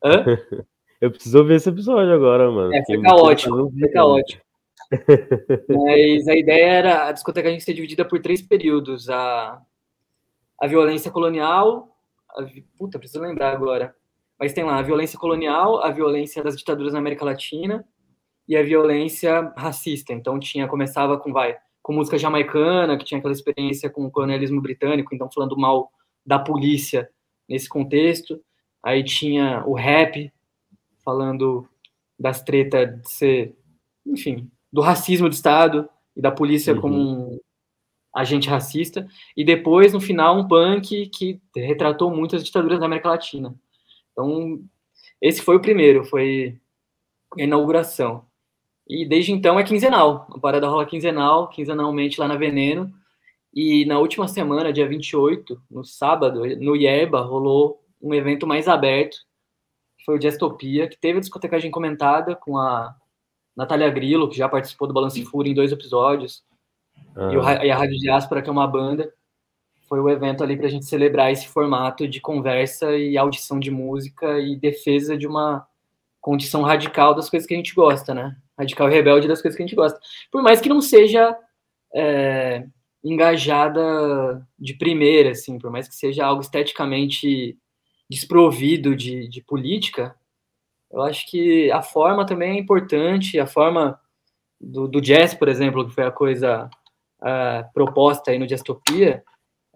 Hã? 0.02 0.24
eu 1.00 1.10
preciso 1.10 1.44
ver 1.44 1.56
esse 1.56 1.68
episódio 1.68 2.12
agora, 2.12 2.50
mano. 2.50 2.74
É, 2.74 2.82
foi 2.84 3.00
caótico. 3.00 3.70
Foi 3.78 3.88
caótico. 3.90 4.42
Mas 5.68 6.28
a 6.28 6.36
ideia 6.36 6.66
era 6.66 7.08
a 7.08 7.12
discoteca 7.12 7.48
a 7.48 7.52
gente 7.52 7.64
ser 7.64 7.74
dividida 7.74 8.04
por 8.04 8.20
três 8.20 8.40
períodos. 8.42 9.08
A, 9.08 9.60
a 10.60 10.66
violência 10.66 11.10
colonial. 11.10 11.96
A, 12.30 12.44
puta, 12.76 12.98
preciso 12.98 13.22
lembrar 13.22 13.52
agora. 13.52 13.94
Mas 14.38 14.52
tem 14.52 14.64
lá 14.64 14.78
a 14.78 14.82
violência 14.82 15.18
colonial, 15.18 15.82
a 15.82 15.90
violência 15.90 16.42
das 16.42 16.56
ditaduras 16.56 16.92
na 16.92 16.98
América 16.98 17.24
Latina 17.24 17.84
e 18.48 18.56
a 18.56 18.62
violência 18.62 19.52
racista. 19.56 20.12
Então 20.12 20.38
tinha 20.38 20.68
começava 20.68 21.18
com 21.18 21.32
vai 21.32 21.56
com 21.82 21.92
música 21.92 22.16
jamaicana, 22.16 22.96
que 22.96 23.04
tinha 23.04 23.18
aquela 23.18 23.34
experiência 23.34 23.90
com 23.90 24.06
o 24.06 24.10
colonialismo 24.10 24.58
britânico, 24.58 25.14
então 25.14 25.30
falando 25.30 25.54
mal 25.54 25.92
da 26.24 26.38
polícia 26.38 27.10
nesse 27.46 27.68
contexto. 27.68 28.40
Aí 28.82 29.04
tinha 29.04 29.62
o 29.66 29.74
rap 29.74 30.32
falando 31.04 31.68
das 32.18 32.42
tretas 32.42 33.02
de 33.02 33.10
ser, 33.10 33.56
enfim, 34.06 34.50
do 34.72 34.80
racismo 34.80 35.28
do 35.28 35.34
Estado 35.34 35.86
e 36.16 36.22
da 36.22 36.30
polícia 36.30 36.72
uhum. 36.72 36.80
como 36.80 36.96
um 36.96 37.40
agente 38.14 38.48
racista, 38.48 39.08
e 39.36 39.44
depois, 39.44 39.92
no 39.92 40.00
final, 40.00 40.38
um 40.38 40.46
punk 40.46 41.06
que 41.08 41.40
retratou 41.56 42.14
muitas 42.14 42.44
ditaduras 42.44 42.78
da 42.78 42.86
América 42.86 43.08
Latina. 43.08 43.54
Então, 44.12 44.62
esse 45.20 45.42
foi 45.42 45.56
o 45.56 45.60
primeiro, 45.60 46.04
foi 46.04 46.60
a 47.38 47.42
inauguração. 47.42 48.24
E 48.86 49.04
desde 49.04 49.32
então 49.32 49.58
é 49.58 49.64
quinzenal, 49.64 50.26
a 50.30 50.38
parada 50.38 50.68
rola 50.68 50.86
quinzenal, 50.86 51.48
quinzenalmente 51.48 52.20
lá 52.20 52.28
na 52.28 52.36
Veneno, 52.36 52.92
e 53.52 53.84
na 53.84 53.98
última 53.98 54.28
semana, 54.28 54.72
dia 54.72 54.86
28, 54.86 55.60
no 55.70 55.84
sábado, 55.84 56.40
no 56.56 56.76
Yerba, 56.76 57.20
rolou 57.20 57.80
um 58.02 58.12
evento 58.12 58.46
mais 58.46 58.68
aberto, 58.68 59.16
que 59.96 60.04
foi 60.04 60.16
o 60.16 60.18
Diastopia, 60.18 60.88
que 60.88 60.98
teve 60.98 61.18
a 61.18 61.20
discotecagem 61.20 61.70
comentada 61.70 62.36
com 62.36 62.58
a 62.58 62.94
Natália 63.56 63.88
Grillo, 63.90 64.28
que 64.28 64.36
já 64.36 64.48
participou 64.48 64.86
do 64.86 64.94
Balance 64.94 65.24
Fúria 65.24 65.50
em 65.50 65.54
dois 65.54 65.72
episódios, 65.72 66.44
ah. 67.16 67.62
e, 67.62 67.66
e, 67.66 67.70
a 67.70 67.76
Rádio 67.76 67.98
Diáspora, 67.98 68.42
que 68.42 68.48
é 68.48 68.52
uma 68.52 68.66
banda. 68.66 69.12
Foi 69.88 70.00
o 70.00 70.08
evento 70.08 70.42
ali 70.42 70.56
para 70.56 70.66
a 70.66 70.70
gente 70.70 70.86
celebrar 70.86 71.30
esse 71.30 71.46
formato 71.46 72.08
de 72.08 72.20
conversa 72.20 72.96
e 72.96 73.16
audição 73.16 73.60
de 73.60 73.70
música 73.70 74.38
e 74.38 74.56
defesa 74.56 75.16
de 75.16 75.26
uma 75.26 75.66
condição 76.20 76.62
radical 76.62 77.14
das 77.14 77.28
coisas 77.28 77.46
que 77.46 77.54
a 77.54 77.56
gente 77.56 77.74
gosta, 77.74 78.14
né? 78.14 78.34
Radical 78.58 78.88
e 78.88 78.92
rebelde 78.92 79.28
das 79.28 79.42
coisas 79.42 79.56
que 79.56 79.62
a 79.62 79.66
gente 79.66 79.76
gosta. 79.76 80.00
Por 80.32 80.42
mais 80.42 80.60
que 80.60 80.70
não 80.70 80.80
seja 80.80 81.36
é, 81.94 82.66
engajada 83.04 84.46
de 84.58 84.74
primeira, 84.74 85.32
assim, 85.32 85.58
por 85.58 85.70
mais 85.70 85.86
que 85.86 85.94
seja 85.94 86.24
algo 86.24 86.40
esteticamente 86.40 87.58
desprovido 88.08 88.96
de, 88.96 89.28
de 89.28 89.42
política, 89.42 90.16
eu 90.90 91.02
acho 91.02 91.28
que 91.30 91.70
a 91.72 91.82
forma 91.82 92.24
também 92.24 92.56
é 92.56 92.60
importante, 92.60 93.38
a 93.38 93.46
forma 93.46 94.00
do, 94.60 94.88
do 94.88 95.00
jazz, 95.00 95.34
por 95.34 95.48
exemplo, 95.48 95.86
que 95.86 95.94
foi 95.94 96.04
a 96.04 96.10
coisa 96.10 96.70
uh, 97.24 97.72
proposta 97.72 98.30
aí 98.30 98.38
no 98.38 98.46
Jazztopia, 98.46 99.24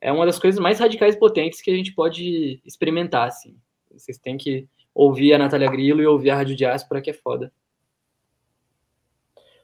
é 0.00 0.12
uma 0.12 0.26
das 0.26 0.38
coisas 0.38 0.60
mais 0.60 0.78
radicais 0.78 1.14
e 1.14 1.18
potentes 1.18 1.60
que 1.60 1.70
a 1.70 1.74
gente 1.74 1.92
pode 1.92 2.60
experimentar, 2.64 3.26
assim. 3.26 3.56
Vocês 3.90 4.18
têm 4.18 4.36
que 4.36 4.68
ouvir 4.94 5.32
a 5.32 5.38
Natália 5.38 5.70
Grillo 5.70 6.02
e 6.02 6.06
ouvir 6.06 6.30
a 6.30 6.36
Rádio 6.36 6.54
Diáspora, 6.54 7.00
que 7.00 7.10
é 7.10 7.14
foda. 7.14 7.52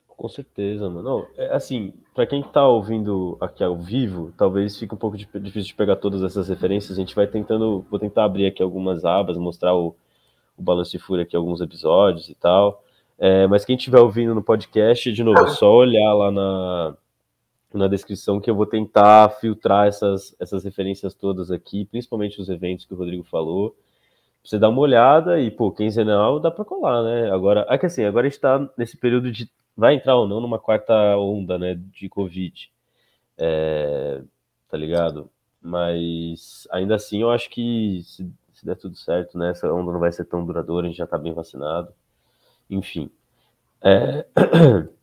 Com 0.08 0.28
certeza, 0.28 0.88
mano. 0.88 1.02
Não, 1.02 1.26
é, 1.36 1.54
assim, 1.54 1.92
para 2.14 2.26
quem 2.26 2.42
tá 2.42 2.66
ouvindo 2.66 3.36
aqui 3.40 3.62
ao 3.62 3.76
vivo, 3.76 4.32
talvez 4.36 4.78
fique 4.78 4.94
um 4.94 4.98
pouco 4.98 5.16
difícil 5.16 5.62
de 5.62 5.74
pegar 5.74 5.96
todas 5.96 6.22
essas 6.22 6.48
referências. 6.48 6.96
A 6.96 7.00
gente 7.00 7.14
vai 7.14 7.26
tentando, 7.26 7.84
vou 7.90 7.98
tentar 7.98 8.24
abrir 8.24 8.46
aqui 8.46 8.62
algumas 8.62 9.04
abas, 9.04 9.36
mostrar 9.36 9.74
o, 9.74 9.94
o 10.56 10.62
Balanço 10.62 10.92
de 10.92 10.98
Fúria 10.98 11.24
aqui, 11.24 11.36
alguns 11.36 11.60
episódios 11.60 12.28
e 12.28 12.34
tal. 12.34 12.82
É, 13.18 13.46
mas 13.46 13.64
quem 13.64 13.76
estiver 13.76 14.00
ouvindo 14.00 14.34
no 14.34 14.42
podcast, 14.42 15.12
de 15.12 15.22
novo, 15.22 15.40
é 15.40 15.50
só 15.50 15.72
olhar 15.72 16.12
lá 16.14 16.30
na, 16.30 16.96
na 17.78 17.88
descrição 17.88 18.40
que 18.40 18.50
eu 18.50 18.54
vou 18.54 18.66
tentar 18.66 19.28
filtrar 19.40 19.88
essas, 19.88 20.34
essas 20.40 20.64
referências 20.64 21.14
todas 21.14 21.50
aqui, 21.50 21.84
principalmente 21.86 22.40
os 22.40 22.48
eventos 22.48 22.86
que 22.86 22.94
o 22.94 22.96
Rodrigo 22.96 23.24
falou. 23.24 23.76
Você 24.44 24.58
dá 24.58 24.68
uma 24.68 24.80
olhada 24.80 25.40
e, 25.40 25.50
pô, 25.50 25.72
quinzenal 25.72 26.38
dá 26.38 26.50
para 26.50 26.64
colar, 26.64 27.02
né? 27.02 27.30
Agora, 27.30 27.66
é 27.68 27.78
que 27.78 27.86
assim, 27.86 28.04
agora 28.04 28.26
a 28.26 28.30
gente 28.30 28.40
tá 28.40 28.68
nesse 28.76 28.96
período 28.96 29.32
de. 29.32 29.50
Vai 29.76 29.94
entrar 29.94 30.16
ou 30.16 30.28
não 30.28 30.40
numa 30.40 30.58
quarta 30.58 30.94
onda, 31.16 31.58
né, 31.58 31.74
de 31.74 32.08
Covid. 32.08 32.70
É, 33.38 34.22
tá 34.68 34.76
ligado? 34.76 35.30
Mas 35.60 36.68
ainda 36.70 36.94
assim, 36.94 37.22
eu 37.22 37.30
acho 37.30 37.50
que 37.50 38.02
se 38.04 38.30
se 38.54 38.64
der 38.64 38.76
tudo 38.76 38.96
certo, 38.96 39.36
né? 39.36 39.50
Essa 39.50 39.70
onda 39.72 39.92
não 39.92 40.00
vai 40.00 40.10
ser 40.10 40.24
tão 40.24 40.44
duradoura, 40.44 40.86
a 40.86 40.88
gente 40.88 40.96
já 40.96 41.04
está 41.04 41.18
bem 41.18 41.34
vacinado. 41.34 41.92
Enfim. 42.70 43.10
É... 43.82 44.26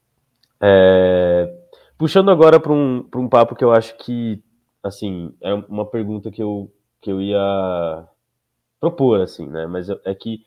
É... 0.63 1.60
Puxando 2.01 2.31
agora 2.31 2.59
para 2.59 2.73
um, 2.73 3.07
um 3.15 3.29
papo 3.29 3.55
que 3.55 3.63
eu 3.63 3.71
acho 3.71 3.95
que, 3.97 4.41
assim, 4.81 5.35
é 5.39 5.53
uma 5.53 5.85
pergunta 5.85 6.31
que 6.31 6.41
eu, 6.41 6.73
que 6.99 7.11
eu 7.11 7.21
ia 7.21 8.07
propor, 8.79 9.21
assim, 9.21 9.45
né? 9.45 9.67
Mas 9.67 9.87
é 9.87 10.15
que 10.15 10.43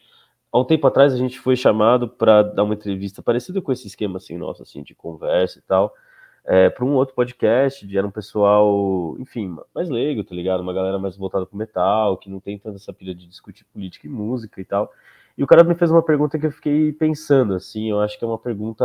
há 0.52 0.58
um 0.58 0.64
tempo 0.64 0.84
atrás 0.88 1.14
a 1.14 1.16
gente 1.16 1.38
foi 1.38 1.54
chamado 1.54 2.08
para 2.08 2.42
dar 2.42 2.64
uma 2.64 2.74
entrevista 2.74 3.22
parecida 3.22 3.62
com 3.62 3.70
esse 3.70 3.86
esquema, 3.86 4.16
assim, 4.16 4.36
nosso, 4.36 4.64
assim, 4.64 4.82
de 4.82 4.96
conversa 4.96 5.60
e 5.60 5.62
tal 5.62 5.94
é, 6.44 6.68
para 6.68 6.84
um 6.84 6.94
outro 6.94 7.14
podcast, 7.14 7.86
de, 7.86 7.96
era 7.96 8.06
um 8.06 8.10
pessoal, 8.10 9.16
enfim, 9.18 9.56
mais 9.74 9.88
leigo, 9.88 10.22
tá 10.22 10.34
ligado? 10.34 10.60
Uma 10.60 10.74
galera 10.74 10.98
mais 10.98 11.16
voltada 11.16 11.46
pro 11.46 11.56
metal, 11.56 12.18
que 12.18 12.28
não 12.28 12.38
tem 12.38 12.58
tanta 12.58 12.76
essa 12.76 12.92
pilha 12.92 13.14
de 13.14 13.26
discutir 13.26 13.64
política 13.72 14.06
e 14.06 14.10
música 14.10 14.60
e 14.60 14.64
tal. 14.64 14.92
E 15.38 15.42
o 15.42 15.46
cara 15.46 15.64
me 15.64 15.74
fez 15.74 15.90
uma 15.90 16.02
pergunta 16.02 16.38
que 16.38 16.46
eu 16.46 16.52
fiquei 16.52 16.92
pensando, 16.92 17.54
assim, 17.54 17.90
eu 17.90 18.00
acho 18.00 18.18
que 18.18 18.24
é 18.24 18.28
uma 18.28 18.38
pergunta. 18.38 18.84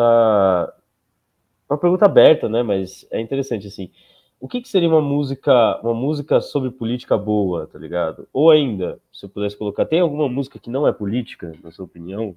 Uma 1.69 1.77
pergunta 1.77 2.05
aberta, 2.05 2.49
né? 2.49 2.63
Mas 2.63 3.05
é 3.12 3.21
interessante, 3.21 3.67
assim. 3.67 3.91
O 4.39 4.47
que, 4.47 4.62
que 4.62 4.69
seria 4.69 4.88
uma 4.88 5.01
música, 5.01 5.79
uma 5.82 5.93
música 5.93 6.39
sobre 6.39 6.71
política 6.71 7.17
boa, 7.17 7.67
tá 7.67 7.77
ligado? 7.77 8.27
Ou 8.32 8.49
ainda, 8.49 8.99
se 9.12 9.25
eu 9.25 9.29
pudesse 9.29 9.58
colocar, 9.58 9.86
tem 9.86 9.99
alguma 9.99 10.29
música 10.29 10.58
que 10.58 10.69
não 10.69 10.88
é 10.88 10.93
política, 10.93 11.53
na 11.62 11.71
sua 11.71 11.86
opinião? 11.86 12.36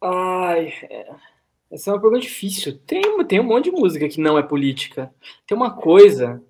Ai, 0.00 0.72
é 0.90 1.14
essa 1.72 1.88
é 1.88 1.94
uma 1.94 2.00
pergunta 2.00 2.20
difícil. 2.20 2.78
Tem, 2.86 3.02
tem 3.24 3.40
um 3.40 3.44
monte 3.44 3.64
de 3.64 3.70
música 3.70 4.06
que 4.06 4.20
não 4.20 4.38
é 4.38 4.42
política. 4.42 5.12
Tem 5.46 5.56
uma 5.56 5.74
coisa, 5.74 6.44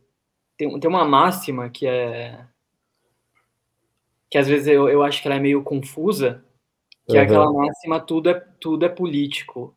tem, 0.56 0.80
tem 0.80 0.90
uma 0.90 1.04
máxima 1.04 1.70
que 1.70 1.86
é. 1.86 2.44
que 4.28 4.36
às 4.36 4.48
vezes 4.48 4.66
eu, 4.66 4.88
eu 4.88 5.04
acho 5.04 5.22
que 5.22 5.28
ela 5.28 5.36
é 5.36 5.40
meio 5.40 5.62
confusa, 5.62 6.44
que 7.06 7.12
uhum. 7.12 7.20
é 7.20 7.22
aquela 7.22 7.52
máxima: 7.52 8.00
tudo 8.00 8.30
é, 8.30 8.34
tudo 8.58 8.84
é 8.84 8.88
político. 8.88 9.76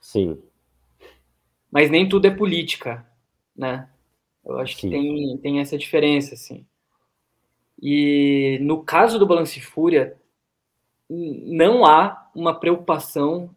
Sim. 0.00 0.42
Mas 1.70 1.90
nem 1.90 2.08
tudo 2.08 2.26
é 2.26 2.30
política, 2.30 3.06
né? 3.56 3.88
Eu 4.44 4.58
acho 4.58 4.74
Sim. 4.76 4.80
que 4.80 4.90
tem, 4.90 5.38
tem 5.38 5.60
essa 5.60 5.78
diferença, 5.78 6.34
assim. 6.34 6.66
E 7.80 8.58
no 8.62 8.82
caso 8.82 9.18
do 9.18 9.26
Balance 9.26 9.60
Fúria, 9.60 10.16
não 11.08 11.84
há 11.84 12.30
uma 12.34 12.58
preocupação 12.58 13.54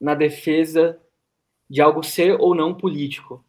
na 0.00 0.14
defesa 0.14 1.00
de 1.68 1.80
algo 1.80 2.02
ser 2.02 2.40
ou 2.40 2.54
não 2.54 2.74
político. 2.74 3.44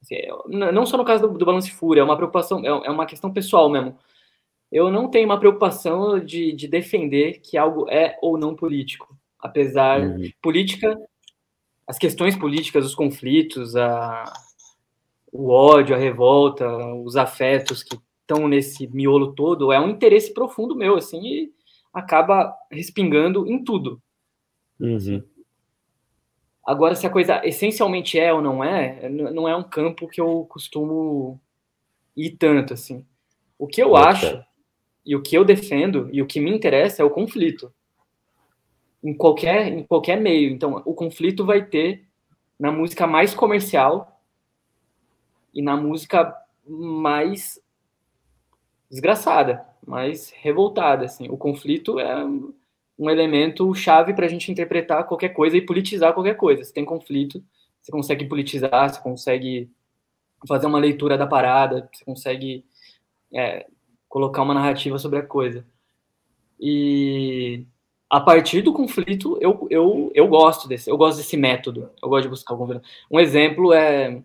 Assim, 0.00 0.16
não 0.48 0.86
só 0.86 0.96
no 0.96 1.04
caso 1.04 1.28
do, 1.28 1.38
do 1.38 1.44
Balance 1.44 1.70
Fúria, 1.70 2.00
é 2.00 2.04
uma 2.04 2.16
preocupação, 2.16 2.64
é, 2.64 2.68
é 2.68 2.90
uma 2.90 3.06
questão 3.06 3.32
pessoal 3.32 3.68
mesmo. 3.68 3.96
Eu 4.70 4.90
não 4.90 5.08
tenho 5.08 5.24
uma 5.24 5.38
preocupação 5.38 6.18
de, 6.18 6.52
de 6.52 6.68
defender 6.68 7.40
que 7.40 7.56
algo 7.56 7.88
é 7.88 8.18
ou 8.20 8.36
não 8.36 8.54
político, 8.54 9.16
apesar 9.38 10.00
uhum. 10.00 10.30
política, 10.42 10.98
as 11.88 11.96
questões 11.96 12.36
políticas, 12.36 12.84
os 12.84 12.94
conflitos, 12.94 13.74
a, 13.74 14.30
o 15.32 15.48
ódio, 15.48 15.96
a 15.96 15.98
revolta, 15.98 16.68
os 16.94 17.16
afetos 17.16 17.82
que 17.82 17.98
estão 18.20 18.46
nesse 18.46 18.86
miolo 18.88 19.32
todo, 19.34 19.72
é 19.72 19.80
um 19.80 19.88
interesse 19.88 20.34
profundo 20.34 20.76
meu, 20.76 20.96
assim, 20.96 21.24
e 21.24 21.52
acaba 21.90 22.54
respingando 22.70 23.50
em 23.50 23.64
tudo. 23.64 24.02
Uhum. 24.78 25.22
Agora, 26.62 26.94
se 26.94 27.06
a 27.06 27.10
coisa 27.10 27.40
essencialmente 27.46 28.18
é 28.18 28.34
ou 28.34 28.42
não 28.42 28.62
é, 28.62 29.08
não 29.08 29.48
é 29.48 29.56
um 29.56 29.62
campo 29.62 30.06
que 30.06 30.20
eu 30.20 30.44
costumo 30.44 31.40
ir 32.14 32.32
tanto, 32.32 32.74
assim. 32.74 33.06
O 33.58 33.66
que 33.66 33.82
eu 33.82 33.92
Nossa. 33.92 34.08
acho, 34.10 34.44
e 35.06 35.16
o 35.16 35.22
que 35.22 35.34
eu 35.34 35.42
defendo, 35.42 36.10
e 36.12 36.20
o 36.20 36.26
que 36.26 36.38
me 36.38 36.50
interessa 36.50 37.00
é 37.00 37.04
o 37.04 37.10
conflito. 37.10 37.72
Em 39.02 39.14
qualquer, 39.14 39.68
em 39.68 39.84
qualquer 39.84 40.20
meio. 40.20 40.50
Então, 40.50 40.82
o 40.84 40.94
conflito 40.94 41.44
vai 41.44 41.64
ter 41.64 42.06
na 42.58 42.72
música 42.72 43.06
mais 43.06 43.32
comercial 43.34 44.20
e 45.54 45.62
na 45.62 45.76
música 45.76 46.34
mais 46.66 47.60
desgraçada, 48.90 49.64
mais 49.86 50.30
revoltada, 50.30 51.04
assim. 51.04 51.28
O 51.28 51.36
conflito 51.36 51.98
é 52.00 52.24
um 52.98 53.08
elemento 53.08 53.72
chave 53.74 54.12
para 54.12 54.26
a 54.26 54.28
gente 54.28 54.50
interpretar 54.50 55.06
qualquer 55.06 55.28
coisa 55.30 55.56
e 55.56 55.64
politizar 55.64 56.12
qualquer 56.12 56.34
coisa. 56.34 56.64
Se 56.64 56.72
tem 56.72 56.84
conflito, 56.84 57.42
você 57.80 57.92
consegue 57.92 58.26
politizar, 58.26 58.90
você 58.92 59.00
consegue 59.00 59.70
fazer 60.46 60.66
uma 60.66 60.78
leitura 60.78 61.16
da 61.16 61.26
parada, 61.26 61.88
você 61.92 62.04
consegue 62.04 62.64
é, 63.32 63.66
colocar 64.08 64.42
uma 64.42 64.54
narrativa 64.54 64.98
sobre 64.98 65.20
a 65.20 65.22
coisa. 65.22 65.64
E 66.58 67.64
a 68.10 68.20
partir 68.20 68.62
do 68.62 68.72
conflito, 68.72 69.38
eu, 69.40 69.66
eu, 69.70 70.10
eu 70.14 70.26
gosto 70.28 70.66
desse, 70.66 70.90
eu 70.90 70.96
gosto 70.96 71.18
desse 71.18 71.36
método. 71.36 71.90
Eu 72.02 72.08
gosto 72.08 72.24
de 72.24 72.30
buscar 72.30 72.54
o 72.54 72.58
conflito. 72.58 72.82
Um 73.10 73.20
exemplo 73.20 73.72
é 73.72 74.22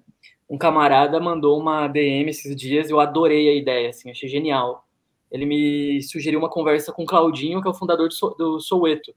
um 0.49 0.57
camarada 0.57 1.19
mandou 1.19 1.59
uma 1.59 1.87
DM 1.87 2.29
esses 2.29 2.55
dias, 2.55 2.89
eu 2.89 2.99
adorei 2.99 3.49
a 3.49 3.55
ideia, 3.55 3.89
assim, 3.89 4.11
achei 4.11 4.29
genial. 4.29 4.85
Ele 5.31 5.45
me 5.45 6.01
sugeriu 6.03 6.39
uma 6.39 6.49
conversa 6.49 6.91
com 6.93 7.03
o 7.03 7.07
Claudinho, 7.07 7.61
que 7.61 7.67
é 7.67 7.71
o 7.71 7.73
fundador 7.73 8.07
do, 8.07 8.13
so, 8.13 8.29
do 8.37 8.59
Soueto, 8.59 9.13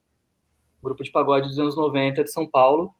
grupo 0.83 1.05
de 1.05 1.11
pagode 1.11 1.49
dos 1.49 1.59
anos 1.59 1.77
90 1.77 2.25
de 2.25 2.33
São 2.33 2.47
Paulo. 2.47 2.95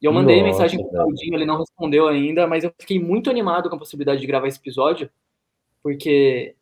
E 0.00 0.04
eu 0.04 0.12
mandei 0.12 0.42
Nossa, 0.42 0.48
mensagem 0.48 0.78
pro 0.78 0.90
Claudinho, 0.90 1.34
ele 1.34 1.46
não 1.46 1.58
respondeu 1.58 2.06
ainda, 2.06 2.46
mas 2.46 2.64
eu 2.64 2.72
fiquei 2.78 3.00
muito 3.00 3.30
animado 3.30 3.68
com 3.68 3.76
a 3.76 3.78
possibilidade 3.78 4.20
de 4.20 4.26
gravar 4.26 4.46
esse 4.46 4.58
episódio, 4.58 5.10
porque 5.82 6.54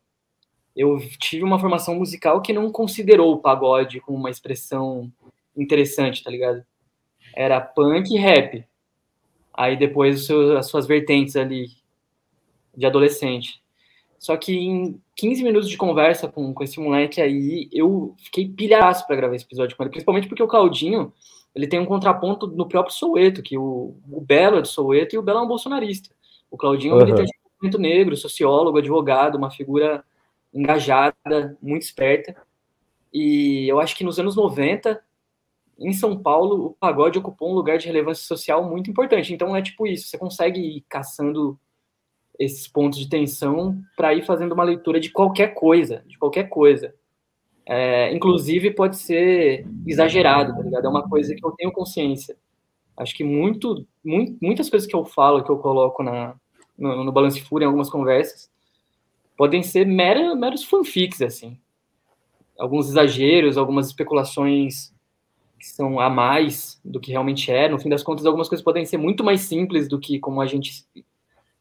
eu 0.79 0.97
tive 1.19 1.43
uma 1.43 1.59
formação 1.59 1.93
musical 1.95 2.41
que 2.41 2.53
não 2.53 2.71
considerou 2.71 3.33
o 3.33 3.39
pagode 3.39 3.99
como 3.99 4.17
uma 4.17 4.29
expressão 4.29 5.11
interessante, 5.53 6.23
tá 6.23 6.31
ligado? 6.31 6.63
Era 7.35 7.59
punk 7.59 8.15
e 8.15 8.17
rap. 8.17 8.65
Aí 9.53 9.75
depois 9.75 10.31
as 10.31 10.67
suas 10.67 10.87
vertentes 10.87 11.35
ali 11.35 11.67
de 12.73 12.85
adolescente. 12.85 13.61
Só 14.17 14.37
que 14.37 14.53
em 14.53 15.01
15 15.17 15.43
minutos 15.43 15.69
de 15.69 15.75
conversa 15.75 16.29
com, 16.29 16.53
com 16.53 16.63
esse 16.63 16.79
moleque 16.79 17.19
aí, 17.19 17.67
eu 17.73 18.15
fiquei 18.17 18.47
pilhaço 18.47 19.05
para 19.05 19.17
gravar 19.17 19.35
esse 19.35 19.43
episódio 19.43 19.75
com 19.75 19.83
ele, 19.83 19.91
principalmente 19.91 20.29
porque 20.29 20.43
o 20.43 20.47
Claudinho, 20.47 21.11
ele 21.53 21.67
tem 21.67 21.79
um 21.81 21.85
contraponto 21.85 22.47
no 22.47 22.65
próprio 22.65 22.95
Soueto, 22.95 23.43
que 23.43 23.57
o, 23.57 23.97
o 24.09 24.21
Belo 24.21 24.59
é 24.59 24.61
de 24.61 24.69
Soueto 24.69 25.13
e 25.13 25.17
o 25.17 25.21
Belo 25.21 25.39
é 25.39 25.41
um 25.41 25.47
bolsonarista. 25.47 26.09
O 26.49 26.55
Claudinho 26.55 26.93
é 26.93 26.95
um 26.95 26.99
Uhum. 26.99 27.05
militante 27.05 27.31
do 27.33 27.67
movimento 27.67 27.81
negro, 27.81 28.15
sociólogo, 28.15 28.77
advogado, 28.77 29.37
uma 29.37 29.51
figura 29.51 30.05
engajada, 30.53 31.57
muito 31.61 31.83
esperta. 31.83 32.35
E 33.13 33.67
eu 33.67 33.79
acho 33.79 33.95
que 33.95 34.03
nos 34.03 34.19
anos 34.19 34.35
90, 34.35 35.01
em 35.79 35.93
São 35.93 36.17
Paulo, 36.21 36.67
o 36.67 36.73
pagode 36.73 37.17
ocupou 37.17 37.49
um 37.49 37.55
lugar 37.55 37.77
de 37.77 37.87
relevância 37.87 38.23
social 38.23 38.67
muito 38.69 38.89
importante. 38.89 39.33
Então 39.33 39.55
é 39.55 39.61
tipo 39.61 39.87
isso, 39.87 40.07
você 40.07 40.17
consegue 40.17 40.59
ir 40.59 40.85
caçando 40.89 41.59
esses 42.37 42.67
pontos 42.67 42.99
de 42.99 43.09
tensão 43.09 43.81
para 43.97 44.13
ir 44.13 44.25
fazendo 44.25 44.53
uma 44.53 44.63
leitura 44.63 44.99
de 44.99 45.11
qualquer 45.11 45.53
coisa, 45.53 46.03
de 46.07 46.17
qualquer 46.17 46.47
coisa. 46.47 46.93
É, 47.65 48.11
inclusive 48.13 48.71
pode 48.71 48.97
ser 48.97 49.67
exagerado, 49.85 50.55
tá 50.55 50.61
ligado? 50.63 50.85
É 50.85 50.89
uma 50.89 51.07
coisa 51.07 51.35
que 51.35 51.45
eu 51.45 51.51
tenho 51.51 51.71
consciência. 51.71 52.35
Acho 52.97 53.15
que 53.15 53.23
muito, 53.23 53.85
muito 54.03 54.37
muitas 54.41 54.69
coisas 54.69 54.87
que 54.87 54.95
eu 54.95 55.05
falo, 55.05 55.43
que 55.43 55.51
eu 55.51 55.57
coloco 55.57 56.01
na, 56.01 56.35
no, 56.77 57.03
no 57.03 57.11
Balance 57.11 57.39
Fúria, 57.41 57.65
em 57.65 57.67
algumas 57.67 57.89
conversas, 57.89 58.49
podem 59.39 59.63
ser 59.63 59.87
mera, 59.87 60.35
meros 60.35 60.65
fanfics, 60.65 61.21
assim. 61.21 61.57
Alguns 62.59 62.89
exageros, 62.89 63.57
algumas 63.57 63.87
especulações 63.87 64.93
que 65.57 65.65
são 65.65 65.97
a 65.97 66.09
mais 66.09 66.77
do 66.83 66.99
que 66.99 67.11
realmente 67.11 67.49
é. 67.49 67.69
No 67.69 67.79
fim 67.79 67.87
das 67.87 68.03
contas, 68.03 68.25
algumas 68.25 68.49
coisas 68.49 68.61
podem 68.61 68.85
ser 68.85 68.97
muito 68.97 69.23
mais 69.23 69.39
simples 69.39 69.87
do 69.87 69.97
que 69.97 70.19
como 70.19 70.41
a 70.41 70.45
gente 70.45 70.85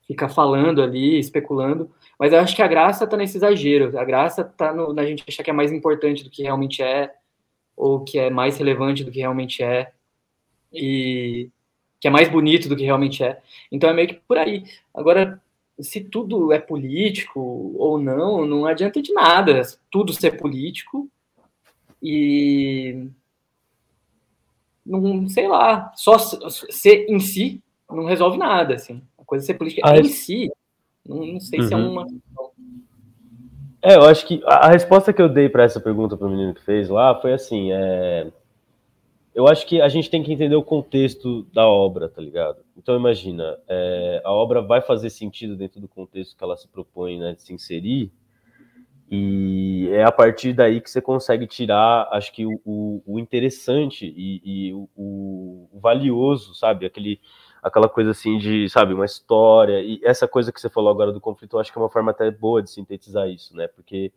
fica 0.08 0.28
falando 0.28 0.82
ali, 0.82 1.20
especulando. 1.20 1.88
Mas 2.18 2.32
eu 2.32 2.40
acho 2.40 2.56
que 2.56 2.62
a 2.62 2.66
graça 2.66 3.04
está 3.04 3.16
nesse 3.16 3.36
exagero. 3.36 3.96
A 3.96 4.04
graça 4.04 4.40
está 4.40 4.74
na 4.74 5.06
gente 5.06 5.22
achar 5.28 5.44
que 5.44 5.50
é 5.50 5.52
mais 5.52 5.70
importante 5.70 6.24
do 6.24 6.30
que 6.30 6.42
realmente 6.42 6.82
é, 6.82 7.14
ou 7.76 8.02
que 8.02 8.18
é 8.18 8.28
mais 8.28 8.58
relevante 8.58 9.04
do 9.04 9.12
que 9.12 9.20
realmente 9.20 9.62
é, 9.62 9.92
e 10.72 11.48
que 12.00 12.08
é 12.08 12.10
mais 12.10 12.28
bonito 12.28 12.68
do 12.68 12.74
que 12.74 12.82
realmente 12.82 13.22
é. 13.22 13.40
Então 13.70 13.88
é 13.88 13.92
meio 13.92 14.08
que 14.08 14.14
por 14.14 14.36
aí. 14.36 14.64
Agora, 14.92 15.40
se 15.80 16.00
tudo 16.00 16.52
é 16.52 16.58
político 16.58 17.40
ou 17.76 17.98
não, 17.98 18.46
não 18.46 18.66
adianta 18.66 19.00
de 19.00 19.12
nada 19.12 19.62
tudo 19.90 20.12
ser 20.12 20.36
político 20.36 21.08
e 22.02 23.08
não 24.84 25.28
sei 25.28 25.46
lá, 25.46 25.92
só 25.94 26.18
ser 26.18 27.06
em 27.10 27.20
si 27.20 27.62
não 27.90 28.04
resolve 28.04 28.36
nada, 28.36 28.74
assim. 28.74 29.02
A 29.18 29.24
coisa 29.24 29.44
ser 29.44 29.54
política 29.54 29.82
Ah, 29.84 29.98
em 29.98 30.04
si, 30.04 30.50
não, 31.06 31.24
não 31.26 31.40
sei 31.40 31.62
se 31.62 31.72
é 31.72 31.76
Uhum. 31.76 31.90
uma 31.90 32.06
É, 33.80 33.94
eu 33.94 34.02
acho 34.02 34.26
que 34.26 34.42
a, 34.44 34.66
a 34.66 34.70
resposta 34.70 35.12
que 35.12 35.22
eu 35.22 35.28
dei 35.28 35.48
para 35.48 35.62
essa 35.64 35.80
pergunta 35.80 36.16
para 36.16 36.26
o 36.26 36.30
menino 36.30 36.54
que 36.54 36.64
fez 36.64 36.88
lá 36.88 37.14
foi 37.20 37.32
assim: 37.32 37.72
é, 37.72 38.30
eu 39.34 39.46
acho 39.46 39.66
que 39.66 39.80
a 39.80 39.88
gente 39.88 40.10
tem 40.10 40.22
que 40.22 40.32
entender 40.32 40.56
o 40.56 40.62
contexto 40.62 41.44
da 41.52 41.66
obra, 41.66 42.08
tá 42.08 42.20
ligado? 42.20 42.58
Então 42.76 42.96
imagina, 42.96 43.58
é, 43.68 44.20
a 44.24 44.32
obra 44.32 44.60
vai 44.62 44.80
fazer 44.80 45.10
sentido 45.10 45.56
dentro 45.56 45.80
do 45.80 45.88
contexto 45.88 46.36
que 46.36 46.42
ela 46.44 46.56
se 46.56 46.68
propõe 46.68 47.18
né, 47.18 47.34
de 47.34 47.42
se 47.42 47.52
inserir, 47.52 48.12
e 49.10 49.88
é 49.92 50.04
a 50.04 50.12
partir 50.12 50.52
daí 50.52 50.80
que 50.80 50.90
você 50.90 51.00
consegue 51.00 51.46
tirar, 51.46 52.06
acho 52.12 52.30
que 52.32 52.44
o, 52.44 52.60
o- 53.06 53.18
interessante 53.18 54.04
e, 54.06 54.68
e 54.68 54.74
o, 54.74 54.88
o 55.72 55.78
valioso, 55.80 56.54
sabe? 56.54 56.84
Aquele, 56.84 57.18
aquela 57.62 57.88
coisa 57.88 58.10
assim 58.10 58.36
de, 58.36 58.68
sabe, 58.68 58.92
uma 58.92 59.06
história. 59.06 59.80
E 59.82 59.98
essa 60.04 60.28
coisa 60.28 60.52
que 60.52 60.60
você 60.60 60.68
falou 60.68 60.90
agora 60.90 61.10
do 61.10 61.20
conflito, 61.22 61.56
eu 61.56 61.60
acho 61.60 61.72
que 61.72 61.78
é 61.78 61.80
uma 61.82 61.88
forma 61.88 62.10
até 62.10 62.30
boa 62.30 62.62
de 62.62 62.70
sintetizar 62.70 63.26
isso, 63.30 63.56
né? 63.56 63.66
Porque 63.68 64.12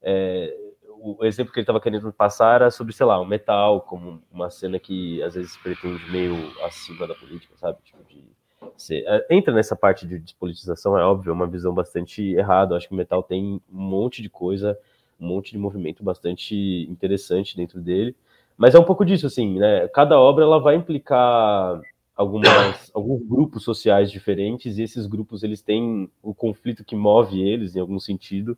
é, 0.00 0.56
o 1.20 1.24
exemplo 1.24 1.52
que 1.52 1.58
ele 1.60 1.64
estava 1.64 1.80
querendo 1.80 2.12
passar 2.12 2.56
era 2.56 2.70
sobre, 2.70 2.92
sei 2.92 3.06
lá, 3.06 3.20
o 3.20 3.24
metal, 3.24 3.80
como 3.82 4.20
uma 4.32 4.50
cena 4.50 4.78
que 4.78 5.22
às 5.22 5.34
vezes 5.34 5.56
pretende 5.58 6.10
meio 6.10 6.34
acima 6.64 7.06
da 7.06 7.14
política, 7.14 7.54
sabe? 7.56 7.78
Tipo, 7.84 8.02
de 8.08 8.24
ser- 8.76 9.04
é, 9.06 9.26
entra 9.30 9.54
nessa 9.54 9.76
parte 9.76 10.06
de 10.06 10.18
despolitização, 10.18 10.98
é 10.98 11.04
óbvio, 11.04 11.30
é 11.30 11.32
uma 11.32 11.46
visão 11.46 11.72
bastante 11.72 12.22
errada. 12.34 12.72
Eu 12.72 12.76
acho 12.78 12.88
que 12.88 12.94
o 12.94 12.96
metal 12.96 13.22
tem 13.22 13.60
um 13.72 13.78
monte 13.80 14.22
de 14.22 14.28
coisa, 14.28 14.78
um 15.20 15.26
monte 15.28 15.52
de 15.52 15.58
movimento 15.58 16.02
bastante 16.02 16.54
interessante 16.90 17.56
dentro 17.56 17.80
dele. 17.80 18.14
Mas 18.56 18.74
é 18.74 18.78
um 18.78 18.84
pouco 18.84 19.04
disso, 19.04 19.26
assim, 19.26 19.58
né? 19.58 19.86
Cada 19.88 20.18
obra 20.18 20.44
ela 20.44 20.58
vai 20.58 20.74
implicar 20.76 21.80
algumas, 22.16 22.90
alguns 22.94 23.22
grupos 23.22 23.62
sociais 23.64 24.10
diferentes 24.10 24.78
e 24.78 24.82
esses 24.82 25.06
grupos 25.06 25.42
eles 25.42 25.60
têm 25.62 26.10
o 26.22 26.34
conflito 26.34 26.84
que 26.84 26.96
move 26.96 27.40
eles 27.40 27.76
em 27.76 27.80
algum 27.80 28.00
sentido 28.00 28.56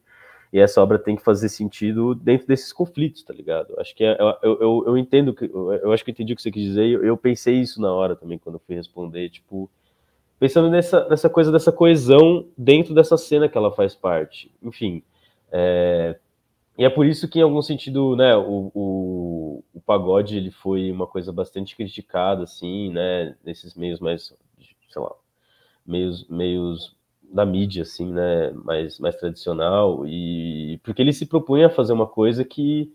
e 0.52 0.58
essa 0.58 0.82
obra 0.82 0.98
tem 0.98 1.16
que 1.16 1.22
fazer 1.22 1.48
sentido 1.48 2.14
dentro 2.14 2.46
desses 2.46 2.72
conflitos, 2.72 3.22
tá 3.22 3.34
ligado? 3.34 3.78
Acho 3.78 3.94
que 3.94 4.04
é, 4.04 4.16
eu, 4.42 4.58
eu, 4.60 4.84
eu 4.86 4.98
entendo 4.98 5.34
que 5.34 5.44
eu, 5.44 5.92
acho 5.92 6.04
que 6.04 6.10
eu 6.10 6.12
entendi 6.12 6.32
o 6.32 6.36
que 6.36 6.42
você 6.42 6.50
quis 6.50 6.62
dizer. 6.62 6.86
Eu, 6.88 7.04
eu 7.04 7.16
pensei 7.16 7.56
isso 7.56 7.80
na 7.80 7.92
hora 7.92 8.16
também 8.16 8.38
quando 8.38 8.56
eu 8.56 8.62
fui 8.66 8.74
responder, 8.74 9.28
tipo 9.30 9.70
pensando 10.38 10.70
nessa, 10.70 11.08
nessa 11.08 11.28
coisa 11.28 11.50
dessa 11.50 11.72
coesão 11.72 12.46
dentro 12.56 12.94
dessa 12.94 13.16
cena 13.16 13.48
que 13.48 13.58
ela 13.58 13.72
faz 13.72 13.94
parte. 13.94 14.50
Enfim, 14.62 15.02
é, 15.50 16.16
e 16.78 16.84
é 16.84 16.88
por 16.88 17.04
isso 17.04 17.26
que, 17.28 17.40
em 17.40 17.42
algum 17.42 17.60
sentido, 17.60 18.14
né, 18.14 18.36
o, 18.36 18.70
o, 18.72 19.64
o, 19.74 19.80
pagode 19.80 20.36
ele 20.36 20.52
foi 20.52 20.92
uma 20.92 21.08
coisa 21.08 21.32
bastante 21.32 21.74
criticada, 21.74 22.44
assim, 22.44 22.92
né, 22.92 23.34
nesses 23.44 23.74
meios 23.74 23.98
mais, 23.98 24.32
sei 24.88 25.02
lá, 25.02 25.12
meios, 25.84 26.28
meios 26.28 26.96
da 27.32 27.44
mídia, 27.44 27.82
assim, 27.82 28.12
né, 28.12 28.50
mais, 28.52 28.98
mais 28.98 29.16
tradicional, 29.16 30.06
e 30.06 30.80
porque 30.82 31.02
ele 31.02 31.12
se 31.12 31.26
propunha 31.26 31.66
a 31.66 31.70
fazer 31.70 31.92
uma 31.92 32.06
coisa 32.06 32.44
que 32.44 32.92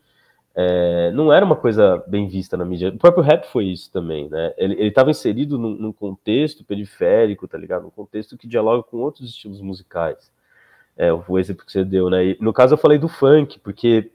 é, 0.56 1.12
não 1.12 1.34
era 1.34 1.46
uma 1.46 1.56
coisa 1.56 2.04
bem 2.08 2.28
vista 2.28 2.56
na 2.56 2.66
mídia. 2.66 2.90
O 2.90 2.98
próprio 2.98 3.24
rap 3.24 3.46
foi 3.46 3.66
isso 3.66 3.92
também, 3.92 4.30
né? 4.30 4.54
Ele 4.58 4.88
estava 4.88 5.10
inserido 5.10 5.58
num, 5.58 5.76
num, 5.76 5.92
contexto 5.92 6.64
periférico, 6.64 7.48
tá 7.48 7.58
ligado? 7.58 7.84
Num 7.84 7.90
contexto 7.90 8.38
que 8.38 8.48
dialoga 8.48 8.84
com 8.84 8.98
outros 8.98 9.30
estilos 9.30 9.62
musicais. 9.62 10.32
É, 10.96 11.12
o 11.12 11.40
exemplo 11.40 11.66
que 11.66 11.72
você 11.72 11.84
deu, 11.84 12.10
né? 12.10 12.24
E, 12.26 12.38
no 12.40 12.54
caso, 12.54 12.76
eu 12.76 12.78
falei 12.78 13.00
do 13.00 13.08
funk, 13.08 13.60
porque 13.60 14.12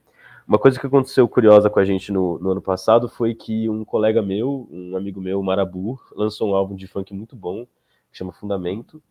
uma 0.46 0.58
coisa 0.58 0.78
que 0.78 0.86
aconteceu 0.86 1.28
curiosa 1.28 1.68
com 1.68 1.80
a 1.80 1.84
gente 1.84 2.12
no, 2.12 2.38
no 2.38 2.52
ano 2.52 2.62
passado 2.62 3.08
foi 3.08 3.34
que 3.34 3.68
um 3.68 3.84
colega 3.84 4.22
meu, 4.22 4.68
um 4.70 4.96
amigo 4.96 5.20
meu, 5.20 5.42
Marabu, 5.42 6.00
lançou 6.14 6.50
um 6.50 6.54
álbum 6.54 6.76
de 6.76 6.86
funk 6.86 7.12
muito 7.12 7.34
bom, 7.34 7.66
que 8.12 8.16
chama 8.16 8.32
Fundamento. 8.32 9.02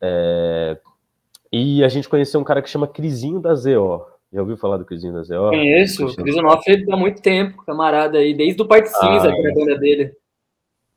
É, 0.00 0.78
E 1.52 1.84
a 1.84 1.88
gente 1.88 2.08
conheceu 2.08 2.40
um 2.40 2.44
cara 2.44 2.60
que 2.60 2.68
chama 2.68 2.86
Crisinho 2.88 3.40
da 3.40 3.54
ZO. 3.54 4.06
Já 4.32 4.40
ouviu 4.40 4.56
falar 4.56 4.78
do 4.78 4.84
Crisinho 4.84 5.12
da 5.12 5.22
ZO? 5.22 5.50
Conheço, 5.50 6.06
o 6.06 6.16
Cris 6.16 6.36
Onofre 6.36 6.84
há 6.90 6.96
muito 6.96 7.22
tempo, 7.22 7.64
camarada 7.64 8.18
aí, 8.18 8.34
desde 8.34 8.60
o 8.60 8.66
Parte 8.66 8.88
Cinza, 8.88 9.28
Ah, 9.28 9.32
que 9.32 9.46
a 9.46 9.54
banda 9.54 9.78
dele. 9.78 10.12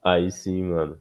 Aí 0.04 0.32
sim, 0.32 0.64
mano. 0.64 0.98